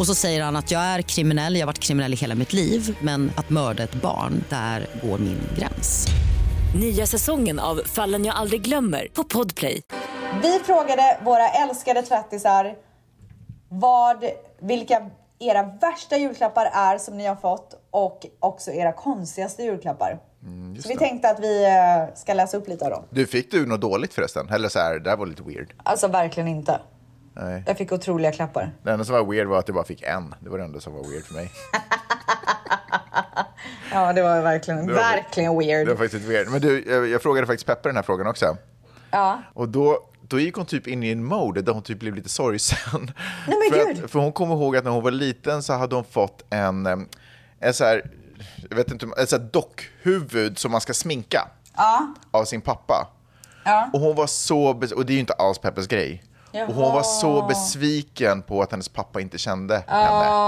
Och 0.00 0.06
så 0.06 0.14
säger 0.14 0.42
han 0.42 0.56
att 0.56 0.70
jag 0.70 0.80
är 0.80 1.02
kriminell, 1.02 1.54
jag 1.54 1.60
har 1.60 1.66
varit 1.66 1.78
kriminell 1.78 2.12
i 2.12 2.16
hela 2.16 2.34
mitt 2.34 2.52
liv 2.52 2.98
men 3.00 3.32
att 3.36 3.50
mörda 3.50 3.82
ett 3.82 3.94
barn, 3.94 4.44
där 4.48 4.86
går 5.02 5.18
min 5.18 5.40
gräns. 5.58 6.06
Nya 6.80 7.06
säsongen 7.06 7.58
av 7.58 7.80
Fallen 7.84 8.24
jag 8.24 8.36
aldrig 8.36 8.62
glömmer 8.62 9.08
på 9.14 9.24
Podplay. 9.24 9.82
Vi 10.42 10.58
frågade 10.58 11.18
våra 11.24 11.48
älskade 11.48 12.02
tvättisar 12.02 12.74
vad, 13.68 14.24
vilka 14.60 15.10
era 15.38 15.62
värsta 15.62 16.16
julklappar 16.16 16.70
är 16.74 16.98
som 16.98 17.18
ni 17.18 17.26
har 17.26 17.36
fått 17.36 17.80
och 17.90 18.26
också 18.38 18.70
era 18.70 18.92
konstigaste 18.92 19.62
julklappar. 19.62 20.18
så 20.82 20.88
vi 20.88 20.96
tänkte 20.96 21.30
att 21.30 21.40
vi 21.40 21.64
eh, 21.64 22.14
ska 22.14 22.34
läsa 22.34 22.56
upp 22.56 22.68
lite 22.68 22.84
av 22.84 22.90
dem. 22.90 23.04
Du, 23.10 23.26
fick 23.26 23.50
du 23.50 23.66
något 23.66 23.80
dåligt 23.80 24.14
förresten? 24.14 24.48
Eller 24.48 24.68
så 24.68 24.78
här, 24.78 24.98
det 24.98 25.10
här 25.10 25.16
var 25.16 25.26
lite 25.26 25.42
weird. 25.42 25.72
Alltså 25.82 26.08
verkligen 26.08 26.48
inte. 26.48 26.80
Nej. 27.40 27.62
Jag 27.66 27.78
fick 27.78 27.92
otroliga 27.92 28.32
klappar. 28.32 28.72
Det 28.82 28.90
enda 28.90 29.04
som 29.04 29.14
var 29.14 29.24
weird 29.24 29.46
var 29.46 29.58
att 29.58 29.66
du 29.66 29.72
bara 29.72 29.84
fick 29.84 30.02
en. 30.02 30.34
Det 30.40 30.50
var 30.50 30.58
det 30.58 30.64
enda 30.64 30.80
som 30.80 30.92
var 30.94 31.02
weird 31.10 31.24
för 31.24 31.34
mig. 31.34 31.50
Ja, 33.92 34.12
det 34.12 34.22
var 34.22 34.40
verkligen, 34.42 34.86
Det 34.86 34.92
var- 34.92 35.00
verkligen 35.00 35.58
weird. 35.58 35.86
Det 35.86 35.94
var 35.94 35.98
faktiskt 36.04 36.24
weird. 36.28 36.48
Men 36.48 36.60
du, 36.60 36.84
jag, 36.88 37.08
jag 37.08 37.22
frågade 37.22 37.46
faktiskt 37.46 37.66
Pepper 37.66 37.88
den 37.88 37.96
här 37.96 38.02
frågan 38.02 38.26
också. 38.26 38.56
Ja. 39.10 39.42
Och 39.54 39.68
då, 39.68 39.98
då 40.22 40.40
gick 40.40 40.54
hon 40.56 40.66
typ 40.66 40.86
in 40.86 41.02
i 41.02 41.10
en 41.10 41.24
mode 41.24 41.62
där 41.62 41.72
hon 41.72 41.82
typ 41.82 41.98
blev 42.00 42.14
lite 42.14 42.28
sorgsen. 42.28 42.78
Nej, 43.46 43.56
men 43.70 43.78
för, 43.80 43.86
gud. 43.94 44.04
att, 44.04 44.10
för 44.10 44.18
hon 44.18 44.32
kommer 44.32 44.54
ihåg 44.54 44.76
att 44.76 44.84
när 44.84 44.90
hon 44.90 45.02
var 45.04 45.10
liten 45.10 45.62
så 45.62 45.72
hade 45.72 45.94
hon 45.94 46.04
fått 46.04 46.44
en, 46.50 46.86
en 47.60 47.74
så 47.74 47.84
här, 47.84 48.10
jag 48.70 48.76
vet 48.76 48.90
inte, 48.90 49.06
en 49.18 49.26
så 49.26 49.36
här 49.38 49.48
dockhuvud 49.52 50.58
som 50.58 50.72
man 50.72 50.80
ska 50.80 50.92
sminka 50.94 51.48
av 52.30 52.44
sin 52.44 52.60
pappa. 52.60 53.08
Ja. 53.64 53.90
Och 53.92 54.00
hon 54.00 54.16
var 54.16 54.26
så, 54.26 54.64
och 54.96 55.06
det 55.06 55.12
är 55.12 55.14
ju 55.14 55.20
inte 55.20 55.32
alls 55.32 55.58
Peppers 55.58 55.86
grej. 55.86 56.22
Och 56.52 56.74
hon 56.74 56.92
var 56.92 57.02
så 57.02 57.42
besviken 57.46 58.42
på 58.42 58.62
att 58.62 58.70
hennes 58.70 58.88
pappa 58.88 59.20
inte 59.20 59.38
kände 59.38 59.82
Ja, 59.86 59.92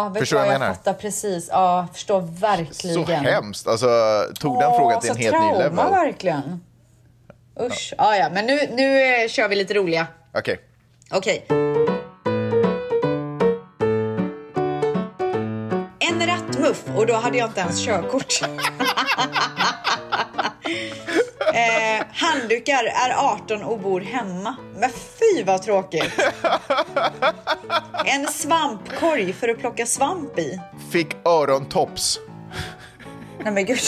henne. 0.05 0.21
Förstår 0.21 0.37
du 0.37 0.41
vad 0.41 0.49
jag 0.49 0.55
jag 0.55 0.61
menar? 0.61 0.75
fattar 0.75 0.93
precis. 0.95 1.49
Ja, 1.53 1.87
förstår 1.93 2.21
verkligen. 2.21 3.07
Så 3.07 3.13
hemskt. 3.13 3.69
Alltså, 3.69 3.87
tog 4.41 4.59
den 4.59 4.69
Åh, 4.71 4.79
frågan 4.79 5.01
till 5.01 5.11
en 5.11 5.17
helt 5.17 5.33
ny 5.35 5.39
trauma, 5.41 5.59
level. 5.59 5.77
verkligen. 5.91 6.61
Usch. 7.61 7.95
Ja, 7.99 8.17
ja, 8.17 8.29
men 8.33 8.47
nu, 8.47 8.59
nu 8.73 9.03
eh, 9.23 9.29
kör 9.29 9.49
vi 9.49 9.57
lite 9.57 9.75
roliga. 9.75 10.07
Okej. 10.35 10.61
Okej. 11.11 11.47
En 15.99 16.27
rattmuff 16.27 16.83
och 16.97 17.07
då 17.07 17.15
hade 17.15 17.39
jag 17.39 17.49
inte 17.49 17.61
ens 17.61 17.85
körkort. 17.85 18.41
eh, 21.53 22.07
handdukar 22.13 22.85
är 22.85 23.15
18 23.35 23.63
och 23.63 23.79
bor 23.81 24.01
hemma. 24.01 24.57
Men 24.77 24.91
fy 24.91 25.43
vad 25.45 25.63
tråkigt. 25.63 26.13
En 28.05 28.27
svampkorg 28.27 29.33
för 29.33 29.49
att 29.49 29.59
plocka 29.59 29.87
svamp 29.87 30.39
i. 30.39 30.61
Fick 30.93 31.17
örontops. 31.27 32.19
Nej 33.45 33.53
men 33.53 33.67
gud. 33.67 33.79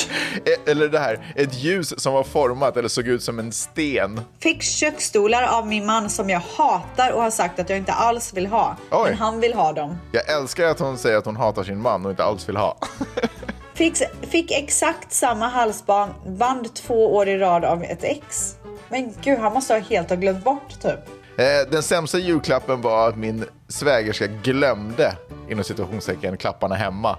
E- 0.45 0.71
Eller 0.71 0.89
det 0.89 0.99
här, 0.99 1.33
ett 1.37 1.55
ljus 1.55 2.01
som 2.03 2.13
var 2.13 2.25
format 2.25 2.77
eller 2.77 2.89
såg 2.89 3.09
ut 3.09 3.23
som 3.23 3.39
en 3.39 3.53
sten. 3.53 4.21
Fick 4.41 4.63
köksstolar 4.63 5.43
av 5.43 5.67
min 5.67 5.87
man 5.87 6.11
som 6.11 6.31
jag 6.31 6.41
hatar 6.57 7.13
och 7.13 7.23
har 7.23 7.31
sagt 7.31 7.59
att 7.59 7.69
jag 7.71 7.79
inte 7.79 7.93
alls 7.93 8.33
vill 8.35 8.47
ha. 8.47 8.77
Oj. 8.91 9.11
Men 9.11 9.19
han 9.19 9.41
vill 9.41 9.55
ha 9.55 9.73
dem. 9.73 9.99
Jag 10.13 10.29
älskar 10.31 10.65
att 10.67 10.79
hon 10.81 10.99
säger 10.99 11.17
att 11.19 11.25
hon 11.25 11.37
hatar 11.37 11.65
sin 11.65 11.83
man 11.83 12.05
och 12.05 12.11
inte 12.11 12.25
alls 12.25 12.49
vill 12.49 12.57
ha. 12.57 12.79
Fick, 13.75 13.97
fick 14.31 14.51
exakt 14.51 15.13
samma 15.13 15.49
halsband 15.49 16.13
band 16.27 16.75
två 16.75 17.15
år 17.15 17.29
i 17.29 17.39
rad 17.39 17.65
av 17.65 17.83
ett 17.83 18.05
ex. 18.05 18.55
Men 18.89 19.15
gud, 19.23 19.39
han 19.39 19.53
måste 19.53 19.73
ha 19.75 19.81
helt 19.81 20.09
ha 20.09 20.17
glömt 20.17 20.45
bort 20.45 20.81
typ. 20.83 21.01
Eh, 21.39 21.71
Den 21.71 21.83
sämsta 21.83 22.19
julklappen 22.19 22.81
var 22.83 23.09
att 23.09 23.17
min 23.17 23.45
svägerska 23.69 24.27
glömde, 24.27 25.17
inom 25.49 25.65
situationstecken, 25.65 26.37
klapparna 26.37 26.75
hemma. 26.75 27.17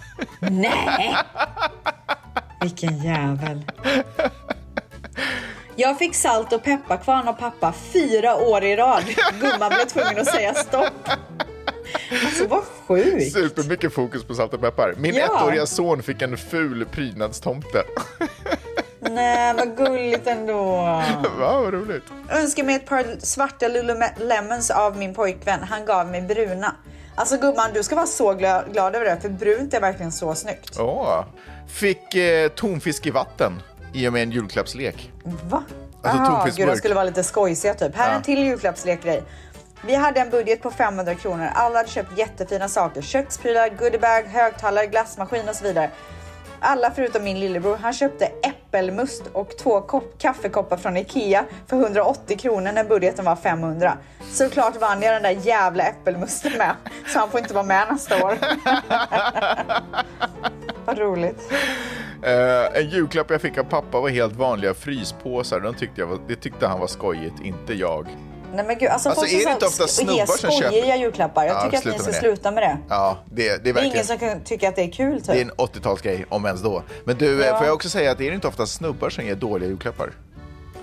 Nej! 0.40 1.16
Vilken 2.60 2.98
jävel. 3.02 3.62
Jag 5.76 5.98
fick 5.98 6.14
salt 6.14 6.52
och 6.52 6.64
pepparkvarn 6.64 7.28
av 7.28 7.32
pappa 7.32 7.72
fyra 7.92 8.36
år 8.36 8.64
i 8.64 8.76
rad. 8.76 9.04
Gumman 9.40 9.68
blev 9.68 9.84
tvungen 9.86 10.18
att 10.18 10.26
säga 10.26 10.54
stopp. 10.54 11.08
Alltså 12.24 12.46
vad 12.46 12.64
sjukt. 12.86 13.32
Supermycket 13.32 13.92
fokus 13.94 14.24
på 14.24 14.34
salt 14.34 14.54
och 14.54 14.60
peppar. 14.60 14.94
Min 14.96 15.14
Ja. 15.14 15.24
ettåriga 15.24 15.66
son 15.66 16.02
fick 16.02 16.22
en 16.22 16.36
ful 16.36 16.86
prydnadstomte. 16.92 17.82
Nej, 19.00 19.54
vad 19.54 19.76
gulligt 19.76 20.26
ändå. 20.26 20.66
Va, 21.38 21.60
vad 21.62 21.74
roligt. 21.74 22.02
önskar 22.30 22.64
mig 22.64 22.74
ett 22.74 22.86
par 22.86 23.04
svarta 23.18 23.68
Lululemons 23.68 24.70
av 24.70 24.96
min 24.96 25.14
pojkvän. 25.14 25.62
Han 25.62 25.84
gav 25.84 26.06
mig 26.06 26.22
bruna. 26.22 26.74
Alltså 27.14 27.36
gumman, 27.36 27.70
du 27.74 27.82
ska 27.82 27.94
vara 27.96 28.06
så 28.06 28.34
glad, 28.34 28.94
över 28.96 29.04
det, 29.04 29.18
för 29.20 29.28
brunt 29.28 29.74
är 29.74 29.80
verkligen 29.80 30.12
så 30.12 30.34
snyggt. 30.34 30.76
Åh. 30.80 31.24
Fick 31.68 32.14
eh, 32.14 32.48
tonfisk 32.48 33.06
i 33.06 33.10
vatten 33.10 33.52
i 33.94 34.08
och 34.08 34.12
med 34.12 34.22
en 34.22 34.30
julklappslek. 34.30 35.12
Va? 35.24 35.62
Alltså, 36.02 36.22
Aha, 36.22 36.48
gud, 36.56 36.68
de 36.68 36.76
skulle 36.76 36.94
vara 36.94 37.04
lite 37.04 37.24
skojsiga 37.24 37.74
typ. 37.74 37.96
Här 37.96 38.10
är 38.10 38.16
en 38.16 38.22
till 38.22 38.38
julklappslekgrej. 38.38 39.22
Vi 39.84 39.94
hade 39.94 40.20
en 40.20 40.30
budget 40.30 40.62
på 40.62 40.70
500 40.70 41.14
kronor. 41.14 41.48
Alla 41.54 41.76
hade 41.76 41.88
köpt 41.88 42.18
jättefina 42.18 42.68
saker. 42.68 43.02
Köksprylar, 43.02 43.68
goodiebag, 43.68 44.22
högtalare, 44.22 44.86
glassmaskin 44.86 45.48
och 45.48 45.54
så 45.54 45.64
vidare. 45.64 45.90
Alla 46.60 46.90
förutom 46.90 47.24
min 47.24 47.40
lillebror. 47.40 47.76
Han 47.76 47.92
köpte 47.92 48.24
äppelmust 48.24 49.22
och 49.32 49.56
två 49.58 49.80
kopp, 49.80 50.18
kaffekoppar 50.18 50.76
från 50.76 50.96
Ikea 50.96 51.44
för 51.66 51.76
180 51.76 52.38
kronor 52.38 52.72
när 52.72 52.84
budgeten 52.84 53.24
var 53.24 53.36
500. 53.36 53.98
Såklart 54.32 54.80
vann 54.80 55.02
jag 55.02 55.14
den 55.14 55.22
där 55.22 55.46
jävla 55.46 55.84
äppelmusten 55.84 56.52
med. 56.58 56.76
Så 57.06 57.18
han 57.18 57.30
får 57.30 57.40
inte 57.40 57.54
vara 57.54 57.64
med 57.64 57.86
nästa 57.90 58.24
år. 58.24 58.38
Vad 60.86 60.98
roligt. 60.98 61.52
Eh, 62.22 62.80
en 62.80 62.88
julklapp 62.88 63.30
jag 63.30 63.40
fick 63.40 63.58
av 63.58 63.64
pappa 63.64 64.00
var 64.00 64.08
helt 64.08 64.36
vanliga 64.36 64.74
fryspåsar. 64.74 65.60
De 65.60 65.74
tyckte 65.74 66.04
var, 66.04 66.18
det 66.28 66.36
tyckte 66.36 66.66
han 66.66 66.80
var 66.80 66.86
skojigt, 66.86 67.40
inte 67.44 67.74
jag. 67.74 68.08
Nej 68.54 68.64
men 68.66 68.78
gud, 68.78 68.88
alltså, 68.88 69.08
Alltså, 69.08 69.26
är 69.26 69.44
det 69.46 69.52
inte 69.52 69.66
ofta 69.66 69.86
snubbar 69.88 70.26
som 70.26 70.36
skojiga 70.50 70.70
köper- 70.72 70.96
julklappar. 70.96 71.44
Jag 71.44 71.56
Ja, 71.56 71.60
tycker 71.62 71.78
att 71.78 71.84
ni 71.84 71.92
ska 71.98 72.06
med 72.10 72.14
sluta 72.14 72.50
med 72.50 72.62
det. 72.62 72.78
Ja, 72.88 73.18
det, 73.30 73.42
det 73.42 73.48
är 73.48 73.58
Det 73.58 73.68
är 73.70 73.72
verkligen... 73.72 73.94
ingen 73.94 74.04
som 74.06 74.18
kan 74.18 74.40
tycka 74.40 74.68
att 74.68 74.76
det 74.76 74.82
är 74.82 74.92
kul 74.92 75.16
typ. 75.20 75.26
Det 75.26 75.38
är 75.38 75.42
en 75.42 75.50
80-talsgrej, 75.52 76.24
om 76.28 76.46
ens 76.46 76.62
då. 76.62 76.82
Men 77.04 77.16
du, 77.16 77.40
eh, 77.42 77.46
Ja. 77.48 77.56
får 77.58 77.66
jag 77.66 77.74
också 77.74 77.88
säga 77.88 78.10
att 78.10 78.18
det 78.18 78.28
är 78.28 78.32
inte 78.32 78.48
ofta 78.48 78.66
snubbar 78.66 79.10
som 79.10 79.24
ger 79.24 79.34
dåliga 79.34 79.68
julklappar? 79.68 80.10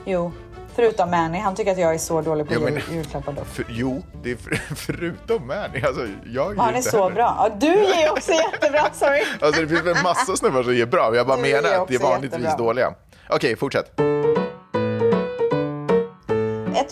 Jo, 0.05 0.32
förutom 0.76 1.11
Manny. 1.11 1.38
Han 1.39 1.55
tycker 1.55 1.72
att 1.72 1.78
jag 1.78 1.93
är 1.93 1.97
så 1.97 2.22
dålig 2.22 2.47
på 2.47 2.53
Jo, 2.53 2.59
men- 2.61 2.74
jul- 2.74 2.84
julklappar 2.91 3.32
dock. 3.34 3.47
För, 3.47 3.66
jo, 3.70 4.03
det 4.24 4.32
är 4.32 4.36
för, 4.36 4.55
förutom 4.76 5.47
Manny. 5.47 5.82
Alltså, 5.82 6.01
jag 6.26 6.53
ger 6.55 6.61
Han 6.61 6.76
är 6.76 6.82
så 6.82 7.03
heller. 7.03 7.16
bra. 7.16 7.36
Ja, 7.39 7.55
du 7.59 7.68
ger 7.95 8.11
också 8.11 8.32
jättebra, 8.32 8.84
sorry. 8.93 9.24
Alltså 9.41 9.61
det 9.61 9.68
finns 9.68 9.82
väl 9.84 10.03
massa 10.03 10.36
snubbar 10.38 10.64
som 10.64 10.76
ger 10.76 10.86
bra, 10.86 11.16
jag 11.16 11.28
bara 11.28 11.38
Du 11.38 11.41
menar 11.43 11.74
att 11.82 11.88
det 11.88 11.95
är 11.95 11.99
vanligtvis 11.99 12.41
jättebra. 12.43 12.66
dåliga. 12.66 12.93
Okej, 13.30 13.55
fortsätt. 13.55 13.99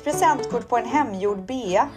Ett 0.02 0.06
presentkort 0.14 0.70
på 0.70 0.78
en 0.78 0.86
hemgjord 0.86 1.46
bea. 1.46 1.90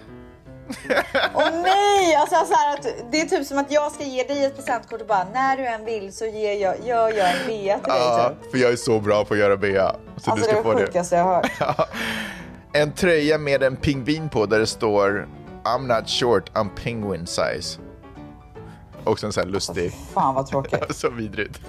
Åh 1.34 1.50
nej! 1.62 2.14
Alltså, 2.14 2.34
så 2.36 2.52
att 2.54 2.86
det 3.12 3.20
är 3.20 3.26
typ 3.26 3.46
som 3.46 3.58
att 3.58 3.72
jag 3.72 3.92
ska 3.92 4.04
ge 4.04 4.22
dig 4.22 4.44
ett 4.44 4.56
presentkort 4.56 5.00
och 5.00 5.06
bara 5.06 5.24
när 5.34 5.56
du 5.56 5.66
än 5.66 5.84
vill 5.84 6.12
så 6.12 6.24
ger 6.26 6.52
jag, 6.62 6.86
gör 6.86 7.08
jag 7.08 7.30
en 7.30 7.46
bea 7.46 7.78
till 7.78 7.92
dig. 7.92 8.00
Ja, 8.02 8.32
Typ. 8.42 8.50
för 8.50 8.58
jag 8.58 8.72
är 8.72 8.76
så 8.76 9.00
bra 9.00 9.24
på 9.24 9.34
att 9.34 9.40
göra 9.40 9.56
bea. 9.56 9.94
Så 10.16 10.30
Alltså 10.30 10.34
du 10.34 10.40
det 10.40 10.44
ska 10.44 10.58
är 10.58 10.62
få 10.62 10.72
det 10.72 10.80
det. 10.80 10.86
sjukaste 10.86 11.16
jag 11.16 11.24
har 11.24 11.34
hört. 11.34 11.88
En 12.72 12.92
tröja 12.92 13.38
med 13.38 13.62
en 13.62 13.76
pingvin 13.76 14.28
på 14.28 14.46
där 14.46 14.58
det 14.58 14.66
står 14.66 15.28
I'm 15.64 15.96
not 15.98 16.08
short, 16.10 16.50
I'm 16.52 16.68
penguin 16.84 17.26
size. 17.26 17.78
Också 19.04 19.26
en 19.26 19.32
sån 19.32 19.44
här 19.44 19.50
lustig, 19.50 19.92
Fan 20.14 20.34
vad 20.34 20.46
tråkigt. 20.46 20.84
så 20.96 21.10
vidrigt. 21.10 21.60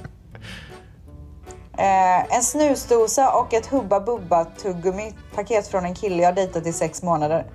Eh, 1.78 2.36
en 2.36 2.44
snusdosa 2.44 3.32
och 3.32 3.54
ett 3.54 3.66
Hubba 3.66 4.00
Bubba 4.00 4.46
tuggummi 4.46 5.14
paket 5.36 5.68
från 5.68 5.86
en 5.86 5.96
kille 5.96 6.24
jag 6.24 6.36
dejtat 6.36 6.66
i 6.68 6.74
sex 6.74 7.04
månader. 7.04 7.46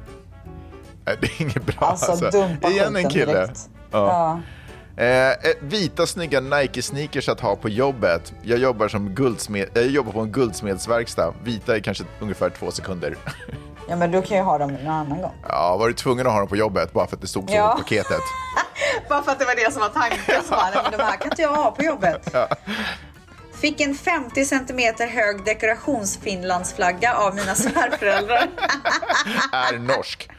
Nej, 1.07 1.17
Det 1.21 1.27
är 1.27 1.43
inget 1.43 1.67
bra 1.67 1.87
Alltså, 1.87 2.31
dumpa 2.31 2.69
Igen 2.71 2.97
en 2.97 3.09
kille. 3.11 3.33
direkt. 3.33 3.69
Ja. 3.91 3.99
Ja. 4.07 4.41
Eh, 5.05 5.29
eh, 5.31 5.35
vita 5.61 6.07
snygga 6.07 6.41
Nike-sneakers 6.41 7.29
att 7.33 7.41
ha 7.41 7.57
på 7.57 7.69
jobbet. 7.69 8.33
Jag 8.43 8.59
jobbar, 8.59 8.89
som 8.89 9.09
guldsmed, 9.09 9.69
eh, 9.77 9.83
jag 9.83 9.91
jobbar 9.91 10.13
på 10.13 10.21
en 10.21 10.33
guldsmedsverkstad. 10.33 11.35
Vita 11.45 11.77
är 11.77 11.81
kanske 11.81 12.05
ungefär 12.21 12.51
två 12.51 12.71
sekunder. 12.71 13.17
ja 13.89 13.97
men 13.97 14.11
du 14.11 14.23
kan 14.23 14.37
ju 14.37 14.43
ha 14.43 14.59
dem 14.59 14.73
någon 14.73 14.89
annan 14.89 15.23
gång. 15.23 15.33
Ja, 15.49 15.77
var 15.77 15.89
du 15.89 15.95
tvungen 15.95 16.27
att 16.27 16.33
ha 16.33 16.39
dem 16.39 16.49
på 16.49 16.57
jobbet 16.57 16.93
bara 16.93 17.07
för 17.07 17.17
att 17.17 17.23
det 17.23 17.29
stod 17.29 17.51
så 17.51 17.57
Ja. 17.57 17.73
på 17.77 17.83
paketet? 17.83 18.21
Bara 19.09 19.23
för 19.23 19.33
att 19.33 19.39
det 19.39 19.45
var 19.45 19.55
det 19.67 19.73
som 19.73 19.81
var 19.83 19.89
tanken. 19.89 20.45
Så 20.45 20.51
bara, 20.51 20.83
men 20.83 20.99
de 20.99 21.05
här 21.05 21.17
kan 21.17 21.31
inte 21.31 21.43
jag 21.43 21.55
ha 21.55 21.71
på 21.71 21.83
jobbet. 21.83 22.35
Fick 23.61 23.81
en 23.81 23.95
50 23.95 24.45
centimeter 24.45 25.07
hög 25.07 25.45
dekorationsfinlandsflagga 25.45 27.15
av 27.15 27.35
mina 27.35 27.55
svärföräldrar. 27.55 28.51
Är 29.53 29.79
norsk. 29.79 30.31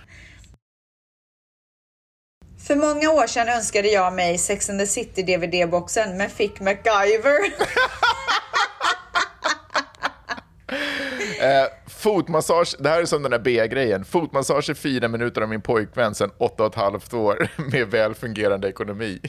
För 2.67 2.75
många 2.75 3.09
år 3.09 3.27
sedan 3.27 3.49
önskade 3.49 3.87
jag 3.87 4.13
mig 4.13 4.37
Sex 4.37 4.69
and 4.69 4.79
the 4.79 4.87
City 4.87 5.23
DVD-boxen 5.23 6.17
men 6.17 6.29
fick 6.29 6.59
MacGyver. 6.59 7.39
Eh, 11.41 11.67
fotmassage, 11.87 12.75
det 12.79 12.89
här 12.89 13.01
är 13.01 13.05
som 13.05 13.21
den 13.21 13.31
där 13.31 13.39
B-grejen. 13.39 14.05
Fotmassage 14.05 14.69
i 14.69 14.75
fyra 14.75 15.07
minuter 15.07 15.41
av 15.41 15.49
min 15.49 15.61
pojkvän 15.61 16.15
sedan 16.15 16.31
åtta 16.37 16.63
och 16.63 16.69
ett 16.69 16.75
halvt 16.75 17.13
år 17.13 17.47
med 17.71 17.87
väl 17.87 18.15
fungerande 18.15 18.69
ekonomi. 18.69 19.19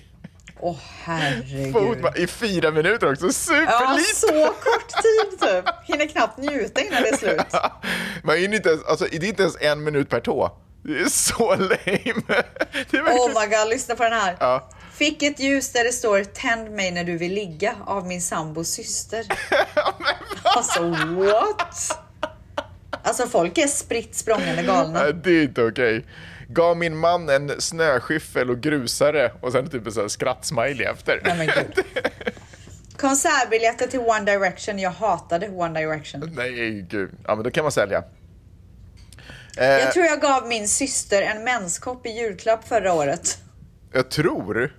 Åh 0.65 0.77
herregud. 1.03 1.75
Fotma- 1.75 2.17
I 2.17 2.27
fyra 2.27 2.71
minuter 2.71 3.13
också, 3.13 3.27
Ja, 3.27 3.33
superlite! 3.33 4.15
så 4.15 4.27
kort 4.47 4.89
tid 5.03 5.41
typ. 5.41 5.65
Hinner 5.85 6.07
knappt 6.07 6.39
njuta 6.39 6.81
innan 6.81 7.03
det 7.03 7.09
är 7.09 7.17
slut. 7.17 7.47
Man 8.25 8.37
hinner 8.37 8.57
inte 8.57 8.69
ens, 8.69 8.85
alltså, 8.85 9.05
det 9.11 9.17
är 9.17 9.29
inte 9.29 9.43
ens 9.43 9.57
en 9.61 9.85
minut 9.85 10.09
per 10.09 10.21
tå. 10.21 10.59
Det 10.85 10.93
är 11.01 11.05
så 11.09 11.55
lame. 11.55 11.77
Det 12.91 12.97
är 12.97 13.01
Oh 13.01 13.05
verkligen... 13.05 13.51
my 13.51 13.57
god, 13.57 13.69
lyssna 13.71 13.95
på 13.95 14.03
den 14.03 14.13
här. 14.13 14.37
Ja. 14.41 14.71
Fick 14.95 15.23
ett 15.23 15.41
ljus 15.41 15.73
där 15.73 15.85
det 15.85 15.93
står 15.93 16.25
Tänd 16.25 16.71
mig 16.71 16.91
när 16.91 17.05
du 17.05 17.19
vill 17.19 17.33
ligga 17.35 17.75
av 17.87 18.07
min 18.07 18.23
sambos 18.23 18.69
syster. 18.69 19.27
alltså 20.43 20.83
what? 21.19 21.99
Alltså 23.05 23.27
folk 23.27 23.59
är 23.59 23.67
spritt 23.67 24.15
språngande 24.17 24.63
galna. 24.63 25.03
Nej, 25.03 25.13
det 25.25 25.31
är 25.31 25.43
inte 25.43 25.63
okej. 25.65 26.07
Gav 26.53 26.77
min 26.77 26.97
man 26.97 27.29
en 27.29 27.61
snöskyffel 27.61 28.51
och 28.51 28.61
grusare 28.61 29.33
och 29.41 29.53
sen 29.53 29.71
typ 29.71 29.87
en 29.87 29.93
sån 29.93 30.01
här 30.03 30.09
skrattsmiley 30.09 30.87
efter. 30.87 31.21
Nej 31.25 31.37
men 31.39 31.47
gud. 31.47 31.85
Konsertbiljetter 32.97 33.87
till 33.87 34.01
One 34.01 34.25
Direction. 34.33 34.79
Jag 34.79 34.91
hatade 34.91 35.49
One 35.49 35.81
Direction. 35.81 36.31
Nej, 36.37 36.87
gud. 36.91 37.11
Ja, 37.27 37.35
men 37.35 37.45
då 37.45 37.51
kan 37.51 37.65
man 37.65 37.73
sälja. 37.73 38.05
Eh, 39.59 39.65
Jag 39.67 39.93
tror 39.93 40.05
jag 40.07 40.21
gav 40.21 40.47
min 40.49 40.69
syster 40.69 41.23
en 41.23 41.45
menskopp 41.45 42.07
i 42.07 42.11
julklapp 42.11 42.69
förra 42.69 42.93
året. 42.93 43.39
jag 43.93 44.09
tror... 44.11 44.73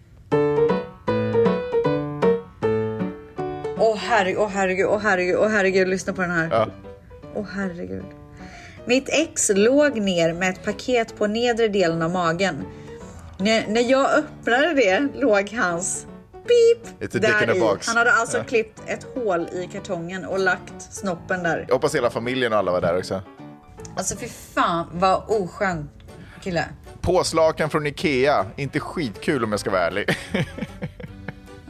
Åh 3.78 3.98
herregud, 3.98 4.38
åh 4.40 4.50
herregud, 4.50 4.86
åh 4.90 5.00
herregud, 5.00 5.36
åh 5.40 5.48
herregud, 5.50 5.88
lyssna 5.88 6.14
på 6.14 6.22
den 6.22 6.32
här. 6.32 6.48
Ja. 6.52 6.68
Åh 7.36 7.46
herregud. 7.56 8.06
Mitt 8.86 9.10
ex 9.10 9.52
låg 9.56 10.02
ner 10.02 10.34
med 10.34 10.50
ett 10.50 10.64
paket 10.64 11.18
på 11.18 11.28
nedre 11.28 11.68
delen 11.68 12.02
av 12.02 12.12
magen. 12.12 12.66
När, 13.38 13.68
när 13.68 13.82
jag 13.82 14.12
öppnade 14.14 14.74
det 14.74 15.08
låg 15.16 15.50
hans 15.52 16.06
beep 16.32 16.88
a 17.02 17.20
där 17.20 17.56
i. 17.56 17.60
Han 17.86 17.98
hade 17.98 18.12
alltså 18.14 18.38
Ja. 18.38 18.44
klippt 18.44 18.82
ett 18.88 19.04
hål 19.16 19.48
i 19.52 19.70
kartongen 19.74 20.26
och 20.26 20.40
lagt 20.40 20.82
snoppen 20.94 21.44
där. 21.44 21.66
Jag 21.68 21.76
hoppas 21.76 21.96
hela 21.96 22.10
familjen 22.10 22.54
och 22.54 22.60
alla 22.60 22.72
var 22.72 22.82
där 22.82 22.98
också. 22.98 23.22
Alltså 23.98 24.18
fy 24.18 24.28
fan 24.28 24.88
vad 24.94 25.24
oskön 25.28 25.90
kille. 26.44 26.66
Påslakan 27.02 27.70
från 27.70 27.88
Ikea. 27.88 28.46
Inte 28.56 28.80
skitkul 28.80 29.44
om 29.44 29.52
jag 29.52 29.60
ska 29.60 29.70
vara 29.72 29.82
ärlig. 29.88 30.18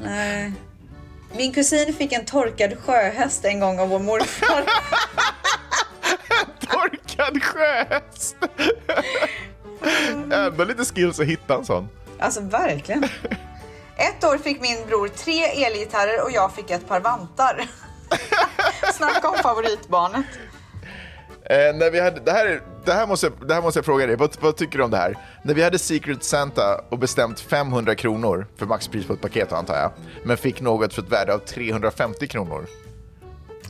Nej. 0.04 0.54
Min 1.38 1.54
kusin 1.54 1.94
fick 1.94 2.12
en 2.14 2.26
torkad 2.26 2.74
sjöhäst 2.86 3.46
en 3.46 3.60
gång 3.60 3.80
av 3.80 3.90
vår 3.90 4.00
morfar. 4.00 4.64
Torkad 7.18 7.44
sjöhäst. 7.44 8.36
Ändå 10.32 10.64
lite 10.64 10.86
skills 10.86 11.20
att 11.20 11.26
hitta 11.26 11.56
en 11.56 11.66
sån. 11.66 11.90
Alltså 12.20 12.42
verkligen. 12.42 13.04
Ett 13.96 14.24
år 14.24 14.38
fick 14.38 14.62
min 14.62 14.86
bror 14.88 15.08
tre 15.08 15.44
elgitarrer 15.66 16.24
och 16.24 16.32
jag 16.32 16.52
fick 16.56 16.70
ett 16.72 16.88
par 16.88 17.00
vantar. 17.00 17.66
Snacka 18.94 19.30
om 19.30 19.36
favoritbarnet. 19.44 20.26
Eh, 21.46 21.76
när 21.76 21.92
vi 21.92 22.00
hade, 22.00 22.20
det, 22.20 22.32
här, 22.32 22.46
är- 22.46 22.62
det, 22.86 22.94
här 22.94 23.08
måste, 23.08 23.28
jag- 23.28 23.48
det 23.48 23.54
här 23.54 23.62
måste 23.62 23.78
jag 23.78 23.86
fråga 23.86 24.08
dig, 24.08 24.16
vad, 24.16 24.38
vad 24.42 24.58
tycker 24.58 24.78
du 24.78 24.84
om 24.84 24.92
det 24.92 24.98
här? 24.98 25.18
När 25.44 25.54
vi 25.54 25.64
hade 25.64 25.80
Secret 25.80 26.24
Santa 26.24 26.82
och 26.90 27.00
bestämt 27.00 27.40
500 27.40 27.96
kronor 27.96 28.48
för 28.58 28.66
maxpris 28.66 29.06
på 29.08 29.14
ett 29.14 29.22
paket 29.22 29.52
antar 29.54 29.76
jag, 29.76 29.92
men 30.26 30.38
fick 30.38 30.62
något 30.62 30.94
för 30.94 31.02
ett 31.02 31.10
värde 31.12 31.34
av 31.34 31.40
350 31.40 32.28
kronor. 32.28 32.66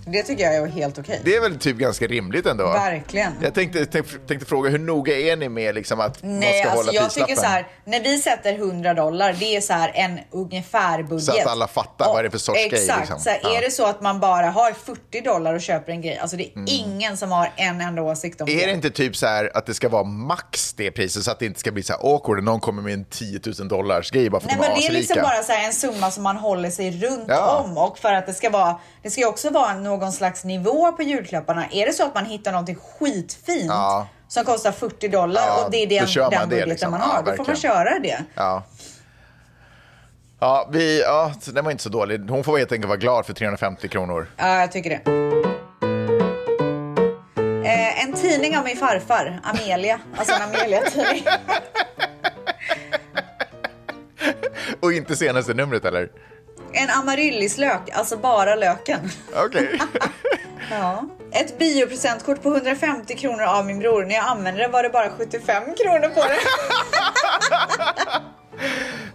Det 0.05 0.23
tycker 0.23 0.43
jag 0.43 0.55
är 0.55 0.67
helt 0.67 0.99
okej. 0.99 1.21
Det 1.23 1.35
är 1.35 1.41
väl 1.41 1.59
typ 1.59 1.77
ganska 1.77 2.07
rimligt 2.07 2.45
ändå? 2.45 2.63
Verkligen. 2.67 3.33
Jag 3.41 3.53
tänkte, 3.53 3.85
tänkte, 3.85 4.17
tänkte 4.27 4.45
fråga, 4.45 4.69
hur 4.69 4.79
noga 4.79 5.19
är 5.19 5.35
ni 5.35 5.49
med 5.49 5.75
liksom 5.75 5.99
att 5.99 6.23
man 6.23 6.39
Nej, 6.39 6.59
ska 6.59 6.69
alltså 6.69 6.79
hålla 6.85 6.93
jag 6.93 7.03
prislappen? 7.03 7.27
tycker 7.35 7.41
så 7.41 7.47
här, 7.47 7.67
när 7.85 7.99
vi 8.03 8.17
sätter 8.17 8.53
100 8.53 8.93
dollar, 8.93 9.35
det 9.39 9.55
är 9.55 9.61
så 9.61 9.73
här 9.73 9.91
en 9.95 10.19
ungefär 10.31 11.03
budget. 11.03 11.23
Så 11.25 11.31
att 11.41 11.47
alla 11.47 11.67
fattar 11.67 12.05
vad 12.05 12.23
det 12.23 12.27
är 12.27 12.29
för 12.31 12.37
sorts 12.37 12.59
grej, 12.69 12.81
Exakt, 12.81 12.99
liksom. 12.99 13.19
så 13.19 13.29
här, 13.29 13.39
Ja. 13.43 13.57
är 13.57 13.61
det 13.61 13.71
så 13.71 13.85
att 13.85 14.01
man 14.01 14.19
bara 14.19 14.45
har 14.49 14.71
40 14.71 15.21
dollar 15.21 15.53
och 15.53 15.61
köper 15.61 15.91
en 15.91 16.01
grej, 16.01 16.17
alltså 16.17 16.37
det 16.37 16.43
är 16.43 16.51
ingen 16.65 17.17
som 17.17 17.31
har 17.31 17.51
en 17.55 17.81
enda 17.81 18.01
åsikt 18.01 18.41
om 18.41 18.47
Mm. 18.47 18.63
Är 18.63 18.67
det 18.67 18.73
inte 18.73 18.89
typ 18.89 19.15
så 19.15 19.25
här 19.27 19.51
att 19.57 19.65
det 19.65 19.73
ska 19.73 19.89
vara 19.89 20.03
max 20.03 20.73
det 20.73 20.91
priset 20.91 21.23
så 21.23 21.31
att 21.31 21.39
det 21.39 21.45
inte 21.45 21.59
ska 21.59 21.71
bli 21.71 21.83
så 21.83 21.93
här 21.93 22.13
awkward 22.13 22.43
någon 22.43 22.59
kommer 22.59 22.81
med 22.81 22.93
en 22.93 23.05
10 23.05 23.39
000 23.59 23.67
dollars 23.67 24.11
grej 24.11 24.29
bara 24.29 24.41
för 24.41 24.47
Nej 24.47 24.55
att 24.55 24.61
de 24.61 24.67
men 24.67 24.77
är 24.77 24.81
det 24.81 24.87
är 24.87 24.99
liksom 24.99 25.21
bara 25.21 25.43
så 25.43 25.51
här 25.51 25.67
en 25.67 25.73
summa 25.73 26.11
som 26.11 26.23
man 26.23 26.37
håller 26.37 26.69
sig 26.69 26.91
runt 26.91 27.25
Ja. 27.27 27.63
om 27.65 27.77
och 27.77 27.97
för 27.97 28.13
att 28.13 28.25
det 28.27 28.33
ska 28.33 28.49
vara, 28.49 28.79
det 29.03 29.09
ska 29.11 29.21
ju 29.21 29.27
också 29.27 29.49
vara 29.49 29.73
någon 29.97 30.11
slags 30.11 30.43
nivå 30.43 30.91
på 30.91 31.03
julklapparna. 31.03 31.65
Är 31.71 31.85
det 31.85 31.93
så 31.93 32.05
att 32.05 32.15
man 32.15 32.25
hittar 32.25 32.51
någonting 32.51 32.75
skitfint 32.75 33.65
Ja. 33.67 34.07
som 34.27 34.43
kostar 34.45 34.71
40 34.71 35.07
dollar 35.07 35.41
Ja, 35.47 35.65
och 35.65 35.71
det 35.71 35.77
är 35.77 35.87
den, 35.87 36.29
den 36.31 36.49
det, 36.49 36.55
budgeten 36.55 36.69
liksom. 36.69 36.91
man 36.91 36.99
Ja, 36.99 37.05
har, 37.07 37.23
då 37.23 37.35
får 37.35 37.45
man 37.45 37.55
köra 37.55 37.99
det. 37.99 38.23
Ja. 38.35 38.63
Ja, 40.39 40.69
vi, 40.71 41.01
ja, 41.01 41.33
den 41.45 41.63
var 41.65 41.71
inte 41.71 41.83
så 41.83 41.89
dålig. 41.89 42.29
Hon 42.29 42.43
får 42.43 42.57
helt 42.57 42.71
enkelt 42.71 42.87
vara 42.87 42.97
glad 42.97 43.25
för 43.25 43.33
350 43.33 43.87
kronor. 43.87 44.27
Ja, 44.37 44.59
jag 44.59 44.71
tycker 44.71 44.89
det. 44.89 45.11
Eh, 47.65 48.03
en 48.03 48.13
tidning 48.13 48.57
av 48.57 48.63
min 48.63 48.77
farfar, 48.77 49.39
Amelia. 49.43 49.99
Alltså 50.17 50.33
en 50.35 50.41
Amelia-tidning. 50.41 51.23
Och 54.79 54.93
inte 54.93 55.15
senaste 55.15 55.53
numret 55.53 55.85
eller? 55.85 56.09
En 56.73 56.89
amaryllislök, 56.89 57.81
alltså 57.93 58.17
bara 58.17 58.55
löken. 58.55 58.99
Okej. 59.35 59.79
Ja. 60.71 61.03
Ett 61.31 61.59
biopresentkort 61.59 62.43
på 62.43 62.49
150 62.49 63.15
kronor 63.15 63.43
av 63.43 63.65
min 63.65 63.79
bror. 63.79 64.03
När 64.05 64.15
jag 64.15 64.25
använde 64.25 64.61
det 64.61 64.67
var 64.67 64.83
det 64.83 64.89
bara 64.89 65.09
75 65.09 65.63
kronor 65.63 66.09
på 66.09 66.21
det. 66.21 66.37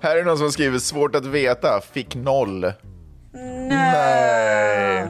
Här 0.09 0.17
är 0.17 0.25
någon 0.25 0.39
som 0.39 0.53
skriver 0.53 0.79
svårt 0.79 1.15
att 1.15 1.27
veta, 1.27 1.81
fick 1.93 2.15
noll. 2.15 2.73
Nej. 3.69 5.07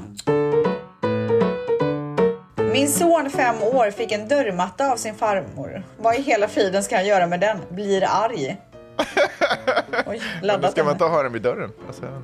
Min 2.72 2.88
son 2.88 3.30
fem 3.30 3.62
år 3.62 3.90
fick 3.90 4.12
en 4.12 4.28
dörrmatta 4.28 4.92
av 4.92 4.96
sin 4.96 5.14
farmor. 5.14 5.82
Vad 5.98 6.14
i 6.14 6.22
hela 6.22 6.48
friden 6.48 6.82
ska 6.84 6.96
han 6.96 7.06
göra 7.06 7.26
med 7.26 7.40
den? 7.40 7.58
Blir 7.70 8.04
arg. 8.04 8.56
Oj, 10.06 10.22
laddat 10.42 10.72
ska 10.72 10.84
man 10.84 10.92
inte 10.92 11.04
ha 11.04 11.22
den 11.22 11.32
vid 11.32 11.42
dörren? 11.42 11.72
Alltså. 11.86 12.22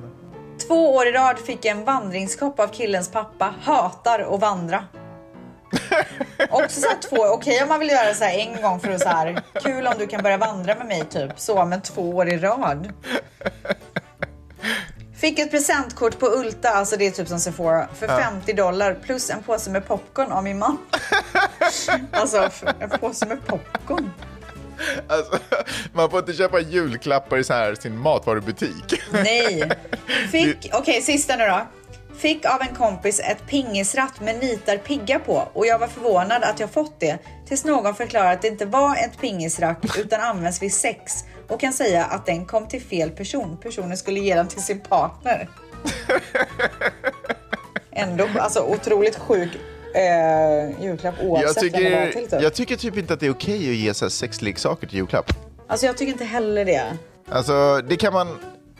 Två 0.67 0.95
år 0.95 1.07
i 1.07 1.11
rad 1.11 1.39
fick 1.39 1.65
en 1.65 1.85
vandringskopp 1.85 2.59
av 2.59 2.67
killens 2.67 3.11
pappa. 3.11 3.53
Hatar 3.61 4.19
att 4.19 4.41
vandra. 4.41 4.83
Också 6.49 6.81
så 6.81 6.87
två, 7.09 7.25
okej 7.25 7.63
om 7.63 7.69
man 7.69 7.79
vill 7.79 7.89
göra 7.89 8.13
så 8.13 8.23
här 8.23 8.39
en 8.39 8.61
gång 8.61 8.79
för 8.79 8.91
att 8.91 9.01
så 9.01 9.09
här, 9.09 9.41
kul 9.61 9.87
om 9.87 9.93
du 9.97 10.07
kan 10.07 10.23
börja 10.23 10.37
vandra 10.37 10.75
med 10.75 10.87
mig 10.87 11.05
typ. 11.05 11.31
Så, 11.39 11.65
men 11.65 11.81
två 11.81 12.09
år 12.09 12.29
i 12.29 12.37
rad. 12.37 12.93
Fick 15.15 15.39
ett 15.39 15.51
presentkort 15.51 16.19
på 16.19 16.25
Ulta, 16.25 16.69
alltså 16.69 16.97
det 16.97 17.07
är 17.07 17.11
typ 17.11 17.27
som 17.27 17.39
Sephora, 17.39 17.87
för 17.93 18.07
50 18.07 18.53
dollar 18.53 18.93
plus 18.93 19.29
en 19.29 19.43
påse 19.43 19.69
med 19.69 19.87
popcorn 19.87 20.31
av 20.31 20.43
min 20.43 20.59
man. 20.59 20.77
Alltså 22.11 22.49
en 22.79 22.89
påse 22.89 23.25
med 23.25 23.45
popcorn. 23.47 24.11
Alltså, 25.07 25.39
man 25.93 26.09
får 26.09 26.19
inte 26.19 26.33
köpa 26.33 26.59
julklappar 26.59 27.37
i 27.37 27.43
så 27.43 27.53
här, 27.53 27.75
sin 27.75 27.97
matvarubutik. 27.97 29.01
Nej. 29.11 29.69
Fick, 30.31 30.69
okej 30.73 31.01
sista 31.01 31.35
nu 31.35 31.45
då. 31.45 31.67
Fick 32.17 32.45
av 32.45 32.61
en 32.61 32.75
kompis 32.75 33.19
ett 33.19 33.47
pingisratt 33.47 34.21
med 34.21 34.39
nitar 34.39 34.77
pigga 34.77 35.19
på 35.19 35.47
och 35.53 35.67
jag 35.67 35.79
var 35.79 35.87
förvånad 35.87 36.43
att 36.43 36.59
jag 36.59 36.71
fått 36.71 36.99
det 36.99 37.17
tills 37.47 37.65
någon 37.65 37.95
förklarade 37.95 38.31
att 38.31 38.41
det 38.41 38.47
inte 38.47 38.65
var 38.65 38.95
ett 38.95 39.21
pingisratt 39.21 39.85
utan 39.97 40.21
används 40.21 40.61
vid 40.61 40.73
sex 40.73 41.13
och 41.47 41.59
kan 41.59 41.73
säga 41.73 42.05
att 42.05 42.25
den 42.25 42.45
kom 42.45 42.67
till 42.67 42.81
fel 42.81 43.09
person. 43.09 43.57
Personen 43.57 43.97
skulle 43.97 44.19
ge 44.19 44.35
den 44.35 44.47
till 44.47 44.63
sin 44.63 44.79
partner. 44.79 45.49
Ändå 47.91 48.27
alltså 48.39 48.59
otroligt 48.59 49.15
sjuk 49.15 49.51
eh, 49.95 50.83
julklapp 50.83 51.15
Jag 51.19 51.27
oavsett 51.29 51.63
vem 51.63 51.71
det 51.83 51.89
var 51.95 52.05
tycker, 52.05 52.19
till 52.19 52.29
typ. 52.29 52.41
jag 52.41 52.53
tycker 52.53 52.75
typ 52.75 52.97
inte 52.97 53.13
att 53.13 53.19
det 53.19 53.25
är 53.25 53.31
okej 53.31 53.57
att 53.69 53.75
ge 53.75 53.93
så 53.93 54.05
här 54.05 54.09
sexleksaker 54.09 54.87
till 54.87 54.97
julklapp. 54.97 55.31
Alltså 55.67 55.85
jag 55.85 55.97
tycker 55.97 56.11
inte 56.11 56.25
heller 56.25 56.65
det. 56.65 56.83
Alltså, 57.31 57.81
det 57.89 57.95
kan 57.95 58.13
man 58.13 58.27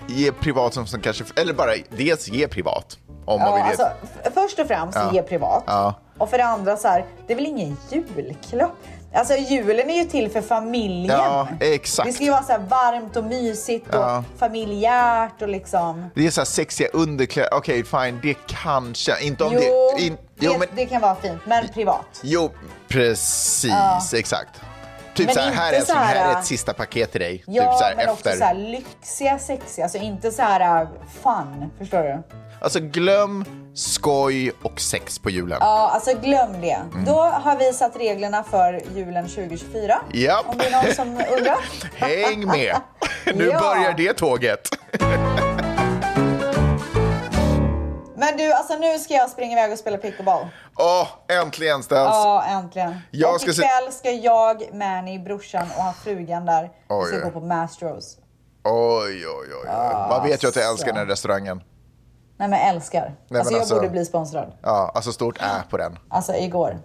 ge 0.08 0.32
privat 0.32 0.74
som, 0.74 0.88
som 0.88 1.02
kanske, 1.02 1.24
eller 1.36 1.54
bara 1.54 1.72
dels 1.98 2.28
ge 2.28 2.48
privat. 2.48 2.98
Om 3.26 3.40
man 3.42 3.50
Ja, 3.50 3.56
vill 3.56 3.64
ge. 3.78 3.84
alltså, 3.84 4.40
först 4.42 4.60
och 4.60 4.68
främst 4.68 4.98
Ja. 4.98 5.10
ge 5.14 5.22
privat. 5.22 5.64
Ja. 5.68 5.94
Och 6.18 6.30
för 6.30 6.38
det 6.38 6.46
andra 6.46 6.78
så 6.78 6.88
här, 6.88 7.06
det 7.28 7.34
är 7.34 7.38
väl 7.38 7.46
ingen 7.46 7.78
julklapp? 7.92 8.72
Alltså 9.14 9.34
julen 9.36 9.90
är 9.90 9.98
ju 9.98 10.04
till 10.10 10.30
för 10.30 10.42
familjen. 10.42 11.18
Ja, 11.20 11.48
exakt. 11.60 12.08
Det 12.08 12.14
ska 12.14 12.24
ju 12.24 12.32
vara 12.32 12.44
så 12.44 12.52
här 12.52 12.60
varmt 12.60 13.16
och 13.16 13.24
mysigt 13.24 13.88
och 13.88 13.96
Ja. 13.96 14.24
familjärt 14.38 15.42
och 15.42 15.48
liksom. 15.50 16.10
Det 16.16 16.28
är 16.28 16.32
så 16.32 16.42
här 16.42 16.46
sexiga 16.46 16.88
underkläder, 16.94 17.50
okej 17.54 17.84
fine, 17.84 18.20
det 18.24 18.36
kanske, 18.48 19.22
inte 19.22 19.44
om 19.44 19.54
Jo, 19.54 19.60
det... 19.98 20.04
In, 20.04 20.18
det, 20.36 20.46
jo, 20.46 20.56
men, 20.60 20.68
det 20.76 20.86
kan 20.86 21.02
vara 21.02 21.16
fint, 21.16 21.42
men 21.46 21.68
privat. 21.68 22.20
jo, 22.24 22.52
precis, 22.88 24.14
exakt. 24.14 24.62
Typ 25.14 25.26
Men 25.26 25.36
så 25.36 25.42
här, 25.42 25.52
här 25.52 25.72
är, 25.74 25.76
inte 25.76 25.88
som, 25.88 25.98
här 25.98 26.16
är 26.16 26.20
så 26.20 26.32
här- 26.32 26.40
ett 26.40 26.46
sista 26.46 26.74
paket 26.74 27.12
till 27.12 27.22
dig. 27.22 27.44
Ja, 27.48 27.64
typ 27.64 27.78
så 27.80 27.84
här 27.84 27.96
men 27.96 28.10
efter. 28.10 28.30
också 28.30 28.40
så 28.40 28.46
här 28.46 28.54
lyxiga, 28.56 29.40
sexiga. 29.40 29.86
Alltså 29.86 29.98
inte 29.98 30.32
så 30.32 30.42
här 30.42 30.82
uh, 30.84 30.90
fun, 31.24 31.72
förstår 31.80 32.04
du? 32.04 32.24
Alltså 32.62 32.80
glöm 32.80 33.46
skoj 33.74 34.52
och 34.64 34.80
sex 34.80 35.20
på 35.20 35.30
julen. 35.30 35.58
Ja, 35.62 35.90
alltså 35.94 36.14
glöm 36.14 36.62
det. 36.62 36.72
Mm. 36.94 37.06
Då 37.06 37.22
har 37.22 37.58
vi 37.58 37.74
satt 37.74 37.96
reglerna 37.96 38.44
för 38.44 38.82
julen 38.96 39.28
2024. 39.28 40.00
Japp. 40.14 40.46
Om 40.50 40.58
det 40.58 40.66
är 40.68 40.72
någon 40.84 40.94
som 40.96 41.08
undrar. 41.38 41.58
Häng 41.96 42.46
med! 42.48 42.76
Nu 43.36 43.46
Ja. 43.46 43.60
börjar 43.60 43.94
det 43.98 44.14
tåget. 44.14 44.70
Men 48.18 48.38
du, 48.38 48.52
alltså 48.54 48.76
nu 48.76 49.00
ska 49.00 49.14
jag 49.14 49.30
springa 49.30 49.54
iväg 49.54 49.72
och 49.72 49.80
spela 49.80 49.98
pickleball. 49.98 50.48
Åh, 50.78 51.08
äntligen 51.28 51.84
ställs. 51.84 52.10
Ja, 52.14 52.44
äntligen. 52.50 53.00
Jag 53.12 53.34
och 53.36 53.42
ska 53.42 53.52
ikväll 53.52 53.92
ska 53.92 54.12
jag, 54.12 54.64
Manny, 54.74 55.20
brorsan 55.20 55.68
och 55.78 55.84
han 55.84 55.94
frugan 55.94 56.46
där. 56.46 56.72
Oj, 56.90 57.12
vi 57.12 57.18
ska 57.18 57.26
gå 57.30 57.40
på 57.40 57.46
Mastros. 57.46 58.18
Oj, 58.64 59.28
oj, 59.28 59.48
oj. 59.64 59.70
Man 60.10 60.24
vet 60.28 60.44
ju 60.44 60.48
att 60.48 60.56
jag 60.56 60.70
älskar 60.70 60.88
den 60.88 60.98
här 60.98 61.06
restaurangen. 61.06 61.62
Nej 62.38 62.48
men 62.50 62.60
älskar. 62.60 63.16
men 63.30 63.38
alltså 63.40 63.54
jag 63.54 63.60
alltså- 63.60 63.76
borde 63.76 63.90
bli 63.90 64.06
sponsrad. 64.06 64.54
Ja, 64.62 64.92
alltså 64.96 65.12
stort 65.12 65.42
ä 65.42 65.64
på 65.70 65.78
den. 65.78 66.00
Alltså 66.10 66.34
igår. 66.34 66.80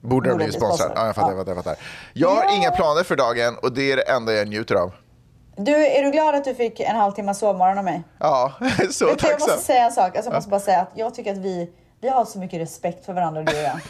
Borde 0.00 0.30
Borde 0.30 0.44
bli 0.44 0.52
sponsrad? 0.52 0.74
sponsrad. 0.78 0.92
Ja, 0.96 1.06
jag 1.06 1.14
fattar, 1.14 1.28
Ja. 1.32 1.36
jag 1.36 1.46
fattar, 1.46 1.54
jag 1.54 1.64
fattar. 1.64 1.84
Jag 2.12 2.28
har 2.28 2.44
Ja. 2.44 2.56
inga 2.56 2.70
planer 2.70 3.02
för 3.02 3.16
dagen 3.16 3.56
och 3.62 3.72
det 3.72 3.92
är 3.92 3.96
det 3.96 4.02
enda 4.02 4.32
jag 4.32 4.48
njuter 4.48 4.74
av. 4.74 4.92
Du, 5.56 5.86
är 5.86 6.02
du 6.02 6.10
glad 6.10 6.34
att 6.34 6.44
du 6.44 6.54
fick 6.54 6.80
en 6.80 6.96
halvtimme 6.96 7.34
sovmorgon 7.34 7.78
av 7.78 7.84
mig? 7.84 8.02
Ja, 8.18 8.52
så 8.90 9.04
du, 9.04 9.10
jag 9.10 9.14
måste 9.14 9.28
tacksam. 9.28 9.58
säga 9.58 9.84
en 9.84 9.92
sak. 9.92 10.16
Alltså, 10.16 10.30
jag 10.30 10.36
måste 10.36 10.50
bara 10.50 10.60
säga 10.60 10.80
att 10.80 10.90
jag 10.94 11.14
tycker 11.14 11.32
att 11.32 11.38
vi, 11.38 11.70
vi 12.00 12.08
har 12.08 12.24
så 12.24 12.38
mycket 12.38 12.60
respekt 12.60 13.06
för 13.06 13.12
varandra, 13.12 13.42
du 13.42 13.52
och 13.52 13.62
jag. 13.62 13.70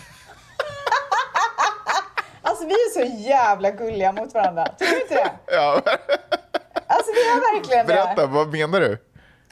alltså 2.43 2.65
vi 2.67 2.73
är 2.73 2.93
så 2.93 3.29
jävla 3.29 3.71
gulliga 3.71 4.12
mot 4.12 4.35
varandra. 4.35 4.69
Tycker 4.79 4.95
du 4.95 5.03
inte 5.03 5.15
det? 5.15 5.31
Ja. 5.47 5.81
Alltså 6.87 7.12
vi 7.12 7.21
är 7.21 7.55
verkligen 7.55 7.87
det. 7.87 7.93
Berätta, 7.93 8.27
vad 8.27 8.53
menar 8.53 8.81
du? 8.81 8.99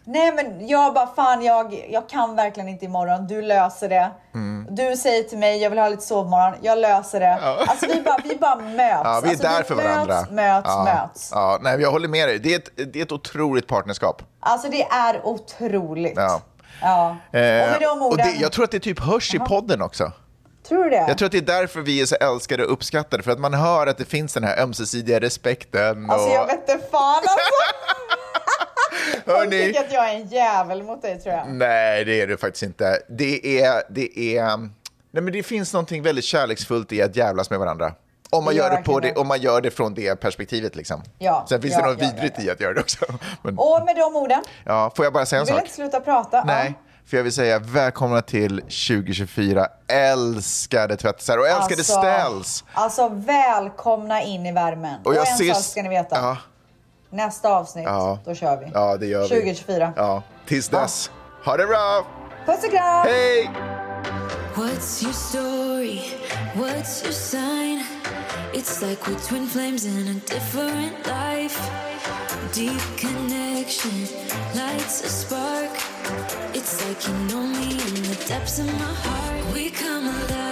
Nej 0.05 0.32
men 0.32 0.68
jag 0.68 0.94
bara 0.94 1.07
fan 1.07 1.42
jag, 1.42 1.86
jag 1.90 2.09
kan 2.09 2.36
verkligen 2.36 2.68
inte 2.68 2.84
imorgon. 2.84 3.26
Du 3.26 3.42
löser 3.42 3.88
det. 3.88 4.11
Mm. 4.34 4.66
Du 4.70 4.96
säger 4.96 5.22
till 5.22 5.38
mig 5.38 5.62
jag 5.62 5.70
vill 5.70 5.78
ha 5.78 5.88
lite 5.88 6.03
sovmorgon. 6.03 6.55
Jag 6.62 6.78
löser 6.78 7.20
det. 7.20 7.34
Alltså 7.66 7.86
vi 7.86 8.03
bara, 8.03 8.16
vi 8.24 8.36
bara 8.36 8.57
möts. 8.76 9.00
Ja, 9.05 9.20
vi 9.22 9.28
är 9.28 9.32
alltså, 9.32 9.48
där 9.48 9.62
för 9.62 9.74
möts, 9.74 9.88
varandra. 9.88 10.26
Möts, 10.30 10.68
ja. 10.68 10.84
möts. 10.84 11.30
Ja, 11.34 11.59
nej, 11.62 11.80
jag 11.80 11.90
håller 11.90 12.09
med 12.09 12.28
dig. 12.28 12.38
Det 12.38 12.55
är 12.55 12.59
ett, 12.59 12.92
det 12.92 12.98
är 12.98 13.03
ett 13.03 13.12
otroligt 13.12 13.66
partnerskap. 13.66 14.22
Alltså 14.40 14.68
det 14.68 14.82
är 14.82 15.26
otroligt. 15.26 16.16
Ja. 16.16 16.40
Ja. 16.82 17.09
Eh, 17.09 17.64
och 17.64 17.70
med 17.70 17.80
de 17.80 18.03
och 18.03 18.09
orden. 18.09 18.26
det, 18.26 18.40
jag 18.40 18.53
tror 18.53 18.64
att 18.64 18.70
det 18.70 18.80
typ 18.80 19.00
hörs 19.00 19.34
i 19.34 19.38
podden 19.38 19.82
också. 19.82 20.12
Tror 20.68 20.84
du 20.84 20.90
det? 20.90 21.05
Jag 21.09 21.18
tror 21.18 21.26
att 21.26 21.32
det 21.32 21.38
är 21.38 21.61
därför 21.61 21.80
vi 21.80 22.00
är 22.00 22.07
så 22.07 22.14
älskade 22.14 22.64
och 22.64 22.72
uppskattade. 22.72 23.22
För 23.22 23.30
att 23.30 23.38
man 23.38 23.55
hör 23.55 23.86
att 23.86 23.98
det 23.98 24.05
finns 24.05 24.34
den 24.34 24.44
här 24.44 24.62
ömsesidiga 24.62 25.20
respekten. 25.20 26.11
Alltså 26.11 26.28
och... 26.28 26.34
jag 26.34 26.46
vet 26.46 26.68
inte 26.68 26.86
fan 26.90 27.14
alltså. 27.14 27.36
Hörni, 29.27 29.66
tycker 29.66 29.81
att 29.81 29.93
jag 29.93 30.11
är 30.11 30.14
en 30.14 30.27
jävel 30.29 30.83
mot 30.83 31.03
dig 31.03 31.20
tror 31.20 31.35
jag. 31.35 31.49
nej 31.49 32.05
det 32.05 32.20
är 32.20 32.27
det 32.27 32.37
faktiskt 32.37 32.62
inte. 32.62 32.99
Det 33.09 33.61
är, 33.62 33.83
det 33.91 34.18
är, 34.39 34.57
nej 35.11 35.23
men 35.23 35.33
det 35.33 35.43
finns 35.43 35.73
någonting 35.73 36.03
väldigt 36.03 36.25
kärleksfullt 36.25 36.93
i 36.93 37.03
att 37.03 37.16
jävlas 37.16 37.51
med 37.51 37.59
varandra. 37.59 37.93
Om 38.31 38.45
man, 38.45 38.55
gör 38.57 38.70
det 38.70 38.77
på 38.83 39.01
det, 39.01 39.14
om 39.16 39.27
man 39.29 39.41
gör 39.41 39.61
det 39.61 39.70
från 39.70 39.95
det 39.95 40.16
perspektivet 40.20 40.77
liksom. 40.77 41.03
Ja, 41.18 41.47
Sen 41.49 41.62
finns 41.62 41.75
ja, 41.75 41.81
det 41.81 41.87
något 41.93 42.03
ja, 42.03 42.09
vidrigt 42.14 42.35
ja, 42.39 42.45
i 42.45 42.51
att 42.51 42.61
göra 42.61 42.73
det 42.75 42.81
också. 42.81 43.05
Men, 43.43 43.59
Och 43.59 43.83
med 43.87 43.97
de 43.97 44.16
orden. 44.16 44.43
ja, 44.64 44.93
får 44.97 45.05
jag 45.07 45.12
bara 45.12 45.27
säga 45.27 45.41
en 45.41 45.47
Du 45.47 45.53
vill 45.53 45.59
sak? 45.61 45.64
inte 45.66 45.75
sluta 45.77 46.01
prata. 46.01 46.45
Nej, 46.45 46.75
för 47.07 47.16
jag 47.16 47.25
vill 47.25 47.33
säga 47.33 47.59
välkomna 47.59 48.23
till 48.23 48.57
2024. 48.61 49.66
Älskade 49.89 50.97
tvättisar 50.97 51.39
och 51.39 51.47
älskade 51.47 51.75
Alltså, 51.81 51.93
ställs. 51.93 52.64
Alltså 52.73 53.09
välkomna 53.09 54.23
in 54.23 54.47
i 54.47 54.53
värmen. 54.53 55.01
Och, 55.01 55.07
Och 55.07 55.14
jag 55.14 55.29
en 55.31 55.37
ser- 55.37 55.53
sak 55.55 55.62
ska 55.64 55.83
ni 55.83 55.89
veta. 55.89 56.16
Ja. 56.16 56.37
Nästa 57.13 57.49
avsnitt, 57.49 57.85
Ja. 57.85 58.19
då 58.25 58.35
kör 58.35 58.57
vi. 58.57 58.71
Ja, 58.75 58.97
det 58.97 59.07
gör 59.07 59.23
vi. 59.23 59.29
2024. 59.29 59.93
Ja, 59.97 60.23
tills 60.47 60.69
dess. 60.69 61.11
Ha 61.45 61.57
det 61.57 61.67
bra! 61.67 62.07
Puss 62.47 62.65
och 62.65 62.71
kram! 62.71 63.07
Hej! 63.07 63.51
What's 64.55 65.03
your 65.03 65.13
story? 65.13 66.01
What's 66.55 67.03
your 67.05 67.13
sign? 67.13 67.85
It's 68.53 68.83
like 68.89 69.07
we're 69.11 69.29
twin 69.29 69.47
flames 69.47 69.85
in 69.87 70.09
a 70.09 70.35
different 70.35 71.07
life. 71.07 71.61
Deep 72.55 72.83
connection 72.99 74.07
lights 74.55 75.05
a 75.05 75.09
spark. 75.09 75.71
It's 76.55 76.89
like 76.89 77.09
you 77.09 77.15
know 77.29 77.47
me 77.47 77.71
in 77.73 78.03
the 78.03 78.25
depths 78.29 78.59
of 78.59 78.67
my 78.67 78.95
heart. 79.05 79.55
We 79.55 79.71
come 79.71 80.07
alive. 80.09 80.51